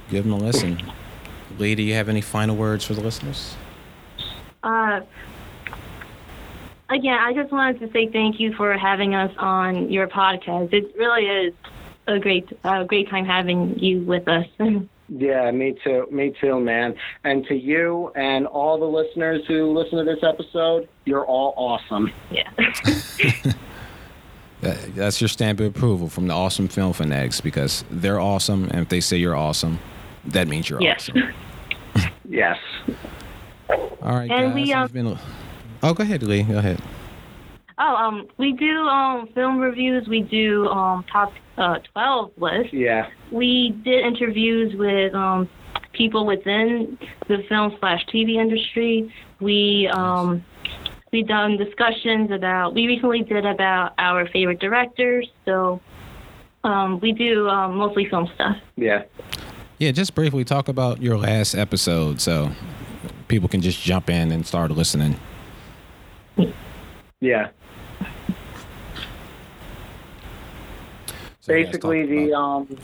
Give 0.09 0.23
them 0.23 0.31
a 0.31 0.37
listen. 0.37 0.81
Lee, 1.57 1.75
do 1.75 1.83
you 1.83 1.95
have 1.95 2.07
any 2.07 2.21
final 2.21 2.55
words 2.55 2.85
for 2.85 2.93
the 2.93 3.01
listeners? 3.01 3.57
Uh, 4.63 5.01
again, 6.89 7.17
I 7.19 7.33
just 7.33 7.51
wanted 7.51 7.79
to 7.79 7.91
say 7.91 8.09
thank 8.11 8.39
you 8.39 8.53
for 8.53 8.77
having 8.77 9.15
us 9.15 9.31
on 9.37 9.91
your 9.91 10.07
podcast. 10.07 10.73
It 10.73 10.95
really 10.97 11.25
is 11.25 11.53
a 12.07 12.19
great, 12.19 12.49
a 12.63 12.85
great 12.85 13.09
time 13.09 13.25
having 13.25 13.77
you 13.79 14.01
with 14.01 14.27
us. 14.27 14.45
Yeah, 15.11 15.49
me 15.49 15.75
too. 15.83 16.07
Me 16.11 16.35
too, 16.39 16.59
man. 16.59 16.93
And 17.23 17.43
to 17.47 17.55
you 17.55 18.11
and 18.15 18.45
all 18.45 18.79
the 18.79 18.85
listeners 18.85 19.41
who 19.47 19.75
listen 19.75 19.97
to 19.97 20.03
this 20.03 20.23
episode, 20.23 20.87
you're 21.05 21.25
all 21.25 21.55
awesome. 21.57 22.11
Yeah. 22.29 22.47
that's 24.61 25.19
your 25.19 25.27
stamp 25.27 25.59
of 25.59 25.65
approval 25.65 26.09
from 26.09 26.27
the 26.27 26.33
awesome 26.33 26.67
film 26.67 26.93
fanatics 26.93 27.41
because 27.41 27.83
they're 27.89 28.19
awesome, 28.19 28.65
and 28.65 28.81
if 28.81 28.89
they 28.89 28.99
say 28.99 29.17
you're 29.17 29.35
awesome, 29.35 29.79
that 30.25 30.47
means 30.47 30.69
you're 30.69 30.81
yes. 30.81 31.09
awesome. 31.09 31.33
yes. 32.29 32.59
All 33.69 34.15
right, 34.15 34.29
and 34.29 34.53
guys. 34.53 34.93
We, 34.93 35.01
um, 35.01 35.19
Oh, 35.81 35.93
go 35.93 36.03
ahead, 36.03 36.23
Lee. 36.23 36.43
Go 36.43 36.57
ahead. 36.57 36.81
Oh, 37.77 37.95
um, 37.95 38.27
we 38.37 38.51
do 38.51 38.81
um 38.81 39.27
film 39.33 39.57
reviews. 39.57 40.07
We 40.07 40.21
do 40.21 40.67
um 40.67 41.05
top 41.11 41.33
uh, 41.57 41.79
twelve 41.93 42.31
lists. 42.37 42.73
Yeah. 42.73 43.09
We 43.31 43.79
did 43.85 44.05
interviews 44.05 44.75
with 44.75 45.13
um 45.13 45.49
people 45.93 46.25
within 46.25 46.97
the 47.27 47.43
film 47.47 47.75
slash 47.79 48.05
TV 48.13 48.35
industry. 48.35 49.13
We 49.39 49.89
um 49.93 50.43
we 51.13 51.23
done 51.23 51.57
discussions 51.57 52.31
about. 52.31 52.73
We 52.73 52.87
recently 52.87 53.23
did 53.23 53.45
about 53.45 53.93
our 53.97 54.27
favorite 54.27 54.59
directors. 54.59 55.29
So 55.45 55.79
um 56.65 56.99
we 56.99 57.13
do 57.13 57.47
um, 57.47 57.77
mostly 57.77 58.09
film 58.09 58.29
stuff. 58.35 58.57
Yeah. 58.75 59.03
Yeah, 59.77 59.91
just 59.91 60.13
briefly 60.13 60.43
talk 60.43 60.67
about 60.67 61.01
your 61.01 61.17
last 61.17 61.55
episode 61.55 62.19
so 62.19 62.51
people 63.29 63.47
can 63.47 63.61
just 63.61 63.81
jump 63.81 64.09
in 64.09 64.33
and 64.33 64.45
start 64.45 64.71
listening. 64.71 65.17
Yeah. 67.21 67.49
So 71.41 71.53
Basically, 71.53 72.05
the 72.05 72.33
um, 72.33 72.77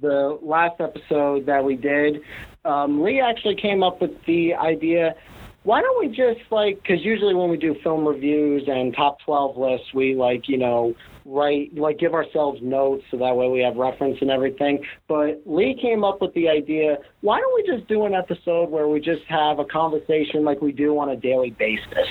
the 0.00 0.38
last 0.42 0.80
episode 0.80 1.46
that 1.46 1.64
we 1.64 1.76
did, 1.76 2.20
um, 2.64 3.02
Lee 3.02 3.20
actually 3.20 3.54
came 3.54 3.82
up 3.82 4.00
with 4.00 4.10
the 4.26 4.54
idea. 4.54 5.14
Why 5.62 5.80
don't 5.80 5.98
we 5.98 6.08
just 6.08 6.40
like? 6.50 6.82
Because 6.82 7.04
usually 7.04 7.34
when 7.34 7.50
we 7.50 7.56
do 7.56 7.76
film 7.82 8.06
reviews 8.06 8.64
and 8.68 8.94
top 8.94 9.18
twelve 9.20 9.56
lists, 9.56 9.94
we 9.94 10.14
like 10.14 10.48
you 10.48 10.58
know 10.58 10.94
write 11.24 11.74
like 11.76 11.98
give 11.98 12.14
ourselves 12.14 12.60
notes 12.62 13.04
so 13.10 13.18
that 13.18 13.36
way 13.36 13.48
we 13.48 13.60
have 13.60 13.76
reference 13.76 14.18
and 14.20 14.30
everything. 14.30 14.84
But 15.06 15.42
Lee 15.46 15.78
came 15.80 16.04
up 16.04 16.20
with 16.20 16.32
the 16.34 16.48
idea. 16.48 16.98
Why 17.20 17.38
don't 17.38 17.54
we 17.54 17.76
just 17.76 17.86
do 17.88 18.06
an 18.06 18.14
episode 18.14 18.70
where 18.70 18.88
we 18.88 19.00
just 19.00 19.24
have 19.28 19.58
a 19.58 19.64
conversation 19.64 20.44
like 20.44 20.60
we 20.60 20.72
do 20.72 20.98
on 20.98 21.10
a 21.10 21.16
daily 21.16 21.50
basis? 21.50 22.08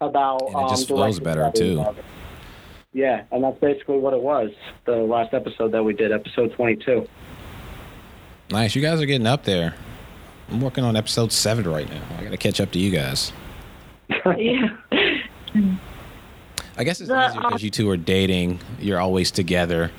About. 0.00 0.42
And 0.42 0.66
it 0.66 0.70
just 0.70 0.90
um, 0.90 0.96
flows 0.96 1.20
better 1.20 1.50
too. 1.54 1.84
Yeah, 2.92 3.24
and 3.30 3.44
that's 3.44 3.58
basically 3.60 3.98
what 3.98 4.14
it 4.14 4.22
was. 4.22 4.50
The 4.86 4.96
last 4.96 5.34
episode 5.34 5.72
that 5.72 5.84
we 5.84 5.92
did, 5.92 6.12
episode 6.12 6.52
22. 6.54 7.06
Nice. 8.50 8.74
You 8.74 8.80
guys 8.80 9.02
are 9.02 9.06
getting 9.06 9.26
up 9.26 9.44
there. 9.44 9.74
I'm 10.48 10.60
working 10.60 10.84
on 10.84 10.96
episode 10.96 11.32
seven 11.32 11.68
right 11.68 11.88
now. 11.90 12.02
I 12.18 12.24
got 12.24 12.30
to 12.30 12.36
catch 12.36 12.60
up 12.60 12.70
to 12.72 12.78
you 12.78 12.90
guys. 12.90 13.32
yeah. 14.38 14.68
I 16.78 16.84
guess 16.84 17.00
it's 17.00 17.08
The, 17.08 17.28
easier 17.28 17.40
because 17.40 17.62
you 17.62 17.70
two 17.70 17.90
are 17.90 17.96
dating. 17.96 18.60
You're 18.78 19.00
always 19.00 19.30
together. 19.30 19.90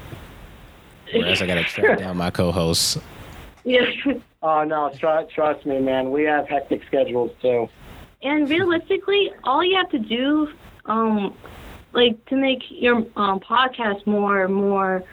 Whereas 1.14 1.42
I 1.42 1.48
got 1.48 1.56
to 1.56 1.64
track 1.64 2.00
down 2.00 2.18
my 2.18 2.32
co-hosts. 2.32 2.98
Yeah. 3.64 3.86
Oh 4.44 4.64
no, 4.64 4.92
trust 5.00 5.34
trust 5.34 5.66
me, 5.66 5.80
man. 5.80 6.12
We 6.12 6.24
have 6.26 6.48
hectic 6.48 6.84
schedules 6.86 7.32
too. 7.42 7.68
And 8.22 8.50
realistically, 8.50 9.32
all 9.44 9.64
you 9.64 9.76
have 9.76 9.90
to 9.92 10.00
do, 10.00 10.50
um, 10.86 11.36
like 11.94 12.24
to 12.28 12.36
make 12.36 12.64
your 12.70 12.98
um, 13.16 13.40
podcast 13.40 14.06
more 14.08 14.48
more 14.48 15.04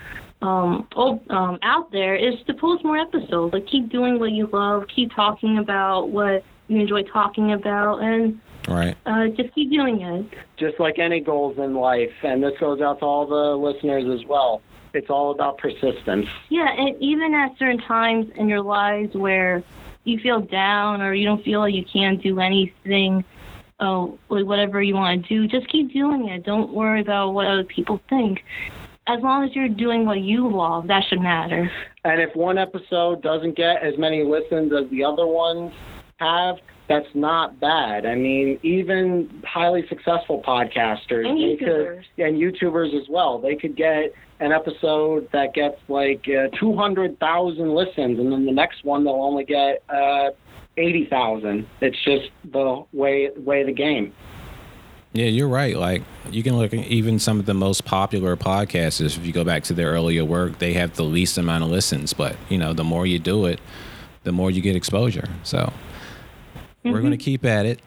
um, 0.43 0.87
oh, 0.97 1.21
um, 1.31 1.59
out 1.63 1.91
there, 1.93 2.15
is 2.17 2.35
to 2.47 2.55
post 2.55 2.85
more 2.85 2.99
episodes. 2.99 3.53
Like 3.53 3.67
keep 3.67 3.89
doing 3.89 4.19
what 4.19 4.33
you 4.33 4.47
love, 4.47 4.87
keep 4.95 5.13
talking 5.15 5.59
about 5.59 6.11
what 6.11 6.45
you 6.69 6.81
enjoy 6.81 7.03
talking 7.03 7.53
about, 7.53 7.99
and 8.03 8.41
Right. 8.69 8.97
uh, 9.05 9.29
just 9.29 9.55
keep 9.55 9.71
doing 9.71 10.01
it. 10.01 10.27
Just 10.57 10.81
like 10.81 10.99
any 10.99 11.21
goals 11.21 11.59
in 11.59 11.75
life, 11.75 12.13
and 12.23 12.43
this 12.43 12.59
goes 12.59 12.81
out 12.81 13.01
to 13.01 13.05
all 13.05 13.27
the 13.27 13.57
listeners 13.57 14.05
as 14.09 14.27
well. 14.27 14.63
It's 14.95 15.11
all 15.11 15.33
about 15.33 15.59
persistence. 15.59 16.27
Yeah, 16.49 16.69
and 16.71 16.97
even 17.03 17.35
at 17.35 17.59
certain 17.59 17.81
times 17.81 18.31
in 18.37 18.49
your 18.49 18.63
lives 18.63 19.15
where 19.15 19.63
you 20.05 20.19
feel 20.19 20.41
down 20.41 21.03
or 21.03 21.15
you 21.15 21.27
don't 21.27 21.43
feel 21.45 21.61
like 21.61 21.75
you 21.75 21.85
can't 21.91 22.23
do 22.23 22.41
anything, 22.41 23.25
uh, 23.81 23.85
oh, 23.85 24.19
like 24.29 24.47
whatever 24.47 24.83
you 24.83 24.95
want 24.95 25.23
to 25.23 25.29
do, 25.29 25.49
just 25.49 25.69
keep 25.69 25.93
doing 25.93 26.29
it. 26.29 26.45
Don't 26.45 26.73
worry 26.73 27.01
about 27.01 27.31
what 27.31 27.47
other 27.47 27.65
people 27.65 28.01
think. 28.09 28.41
As 29.07 29.21
long 29.23 29.45
as 29.45 29.55
you're 29.55 29.69
doing 29.69 30.07
what 30.07 30.21
you 30.21 30.49
love, 30.49 30.87
that 30.87 31.03
should 31.09 31.21
matter. 31.21 31.71
And 32.05 32.21
if 32.21 32.35
one 32.35 32.57
episode 32.57 33.23
doesn't 33.23 33.57
get 33.57 33.83
as 33.83 33.99
many 33.99 34.23
listens 34.23 34.73
as 34.73 34.89
the 34.91 35.05
other 35.05 35.27
ones 35.27 35.73
have, 36.19 36.57
that's 36.89 37.09
not 37.15 37.59
bad. 37.61 38.05
I 38.05 38.15
mean, 38.15 38.59
even 38.63 39.43
highly 39.47 39.87
successful 39.89 40.43
podcasters 40.47 41.27
And 41.27 41.39
YouTubers. 41.39 42.05
could, 42.17 42.25
and 42.25 42.37
YouTubers 42.37 43.01
as 43.01 43.09
well, 43.09 43.39
they 43.39 43.57
could 43.57 43.77
get 43.77 44.13
an 44.41 44.53
episode 44.53 45.29
that 45.33 45.55
gets 45.55 45.79
like 45.89 46.27
uh, 46.29 46.49
200,000 46.59 47.75
listens, 47.75 48.19
and 48.19 48.31
then 48.33 48.45
the 48.45 48.53
next 48.53 48.85
one 48.85 49.05
they'll 49.05 49.15
only 49.15 49.45
get 49.45 49.83
uh, 49.89 50.31
80,000. 50.77 51.67
It's 51.81 51.97
just 52.05 52.31
the 52.53 52.85
way 52.93 53.31
way 53.37 53.61
of 53.63 53.67
the 53.69 53.73
game. 53.73 54.13
Yeah, 55.13 55.27
you're 55.27 55.49
right. 55.49 55.77
Like 55.77 56.03
you 56.31 56.43
can 56.43 56.59
look 56.59 56.75
at 56.75 56.87
even 56.87 57.21
some 57.21 57.39
of 57.39 57.47
the 57.47 57.55
most 57.55 57.85
popular 57.85 58.37
podcasters. 58.37 59.17
If 59.17 59.25
you 59.25 59.33
go 59.33 59.45
back 59.45 59.63
to 59.65 59.73
their 59.73 59.93
earlier 59.93 60.25
work, 60.25 60.59
they 60.59 60.73
have 60.73 60.97
the 60.97 61.05
least 61.05 61.39
amount 61.39 61.63
of 61.63 61.71
listens. 61.71 62.13
But 62.13 62.37
you 62.49 62.59
know, 62.59 62.73
the 62.73 62.85
more 62.85 63.07
you 63.07 63.21
do 63.21 63.47
it, 63.47 63.61
the 64.25 64.33
more 64.33 64.51
you 64.51 64.61
get 64.61 64.75
exposure. 64.75 65.29
So 65.45 65.73
we're 66.85 67.01
going 67.01 67.11
to 67.11 67.17
keep 67.17 67.45
at 67.45 67.67
it, 67.67 67.81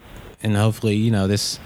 and 0.43 0.55
hopefully, 0.55 0.95
you 0.95 1.11
know, 1.11 1.27
this 1.27 1.59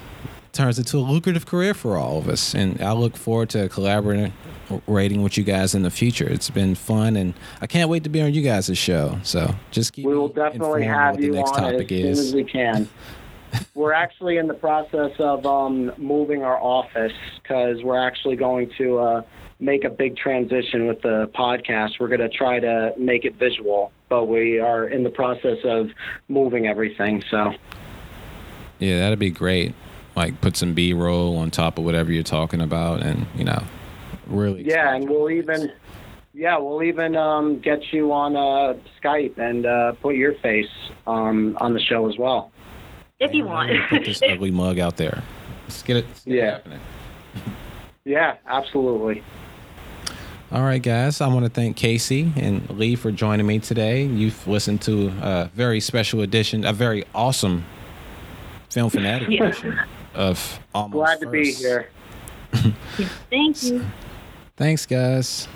turns 0.52 0.78
into 0.78 0.98
a 0.98 1.00
lucrative 1.00 1.46
career 1.46 1.74
for 1.74 1.96
all 1.96 2.18
of 2.18 2.28
us. 2.28 2.54
And 2.54 2.80
I 2.82 2.92
look 2.92 3.16
forward 3.16 3.48
to 3.50 3.68
collaborating 3.70 5.22
with 5.22 5.38
you 5.38 5.44
guys 5.44 5.74
in 5.74 5.82
the 5.82 5.90
future. 5.90 6.28
It's 6.28 6.50
been 6.50 6.74
fun, 6.74 7.16
and 7.16 7.34
I 7.60 7.66
can't 7.66 7.88
wait 7.88 8.04
to 8.04 8.10
be 8.10 8.20
on 8.20 8.34
you 8.34 8.42
guys' 8.42 8.76
show. 8.76 9.18
So 9.22 9.54
just 9.70 9.92
keep 9.92 10.06
We 10.06 10.14
will 10.14 10.28
definitely 10.28 10.84
have 10.84 11.14
what 11.14 11.20
the 11.20 11.26
you 11.26 11.32
next 11.32 11.52
on 11.52 11.64
as 11.64 11.72
topic 11.72 11.88
soon 11.88 12.06
is. 12.06 12.18
as 12.18 12.34
we 12.34 12.44
can. 12.44 12.88
we're 13.74 13.92
actually 13.92 14.38
in 14.38 14.46
the 14.46 14.54
process 14.54 15.12
of 15.18 15.44
um, 15.46 15.92
moving 15.96 16.42
our 16.42 16.58
office 16.58 17.12
because 17.42 17.82
we're 17.82 17.98
actually 17.98 18.36
going 18.36 18.70
to 18.78 18.98
uh, 18.98 19.22
make 19.60 19.84
a 19.84 19.90
big 19.90 20.16
transition 20.16 20.86
with 20.86 21.02
the 21.02 21.30
podcast. 21.34 22.00
We're 22.00 22.08
going 22.08 22.20
to 22.20 22.28
try 22.28 22.60
to 22.60 22.92
make 22.98 23.24
it 23.24 23.34
visual, 23.34 23.92
but 24.12 24.26
we 24.26 24.58
are 24.58 24.86
in 24.86 25.04
the 25.04 25.08
process 25.10 25.56
of 25.64 25.88
moving 26.28 26.66
everything. 26.66 27.24
So 27.30 27.54
Yeah, 28.78 28.98
that'd 28.98 29.18
be 29.18 29.30
great. 29.30 29.72
Like 30.14 30.38
put 30.42 30.54
some 30.54 30.74
B 30.74 30.92
roll 30.92 31.38
on 31.38 31.50
top 31.50 31.78
of 31.78 31.84
whatever 31.86 32.12
you're 32.12 32.22
talking 32.22 32.60
about, 32.60 33.02
and 33.02 33.24
you 33.34 33.44
know, 33.44 33.62
really. 34.26 34.64
yeah, 34.68 34.94
and 34.94 35.08
we'll 35.08 35.30
even 35.30 35.72
yeah 36.34 36.58
we'll 36.58 36.82
even 36.82 37.16
um, 37.16 37.58
get 37.60 37.90
you 37.90 38.12
on 38.12 38.36
uh, 38.36 38.74
Skype 39.02 39.38
and 39.38 39.64
uh, 39.64 39.92
put 40.02 40.14
your 40.16 40.34
face 40.34 40.68
um, 41.06 41.56
on 41.62 41.72
the 41.72 41.80
show 41.80 42.06
as 42.10 42.18
well. 42.18 42.52
If 43.18 43.32
you 43.32 43.44
want. 43.46 43.70
put 43.88 44.04
this 44.04 44.20
ugly 44.28 44.50
mug 44.50 44.78
out 44.78 44.98
there. 44.98 45.22
Let's 45.64 45.82
get 45.82 45.96
it. 45.96 46.04
let's 46.08 46.24
get 46.24 46.34
it 46.34 46.36
Yeah. 46.36 46.50
happening. 46.50 46.80
Yeah, 48.04 48.34
absolutely. 48.46 49.22
All 50.52 50.62
right, 50.62 50.82
guys. 50.82 51.22
I 51.22 51.28
want 51.28 51.46
to 51.46 51.50
thank 51.50 51.76
Casey 51.78 52.30
and 52.36 52.68
Lee 52.68 52.94
for 52.94 53.10
joining 53.10 53.46
me 53.46 53.58
today. 53.58 54.04
You've 54.04 54.46
listened 54.46 54.82
to 54.82 55.08
a 55.22 55.50
very 55.54 55.80
special 55.80 56.20
edition, 56.20 56.66
a 56.66 56.74
very 56.74 57.04
awesome 57.14 57.64
film 58.68 58.90
fanatic 58.90 59.28
Yeah. 59.30 59.44
edition 59.44 59.80
of 60.14 60.60
Almost 60.74 60.92
Glad 60.92 61.20
to 61.20 61.30
be 61.30 61.52
here. 61.52 61.88
Thank 63.30 63.62
you. 63.62 63.86
Thanks, 64.58 64.84
guys. 64.84 65.48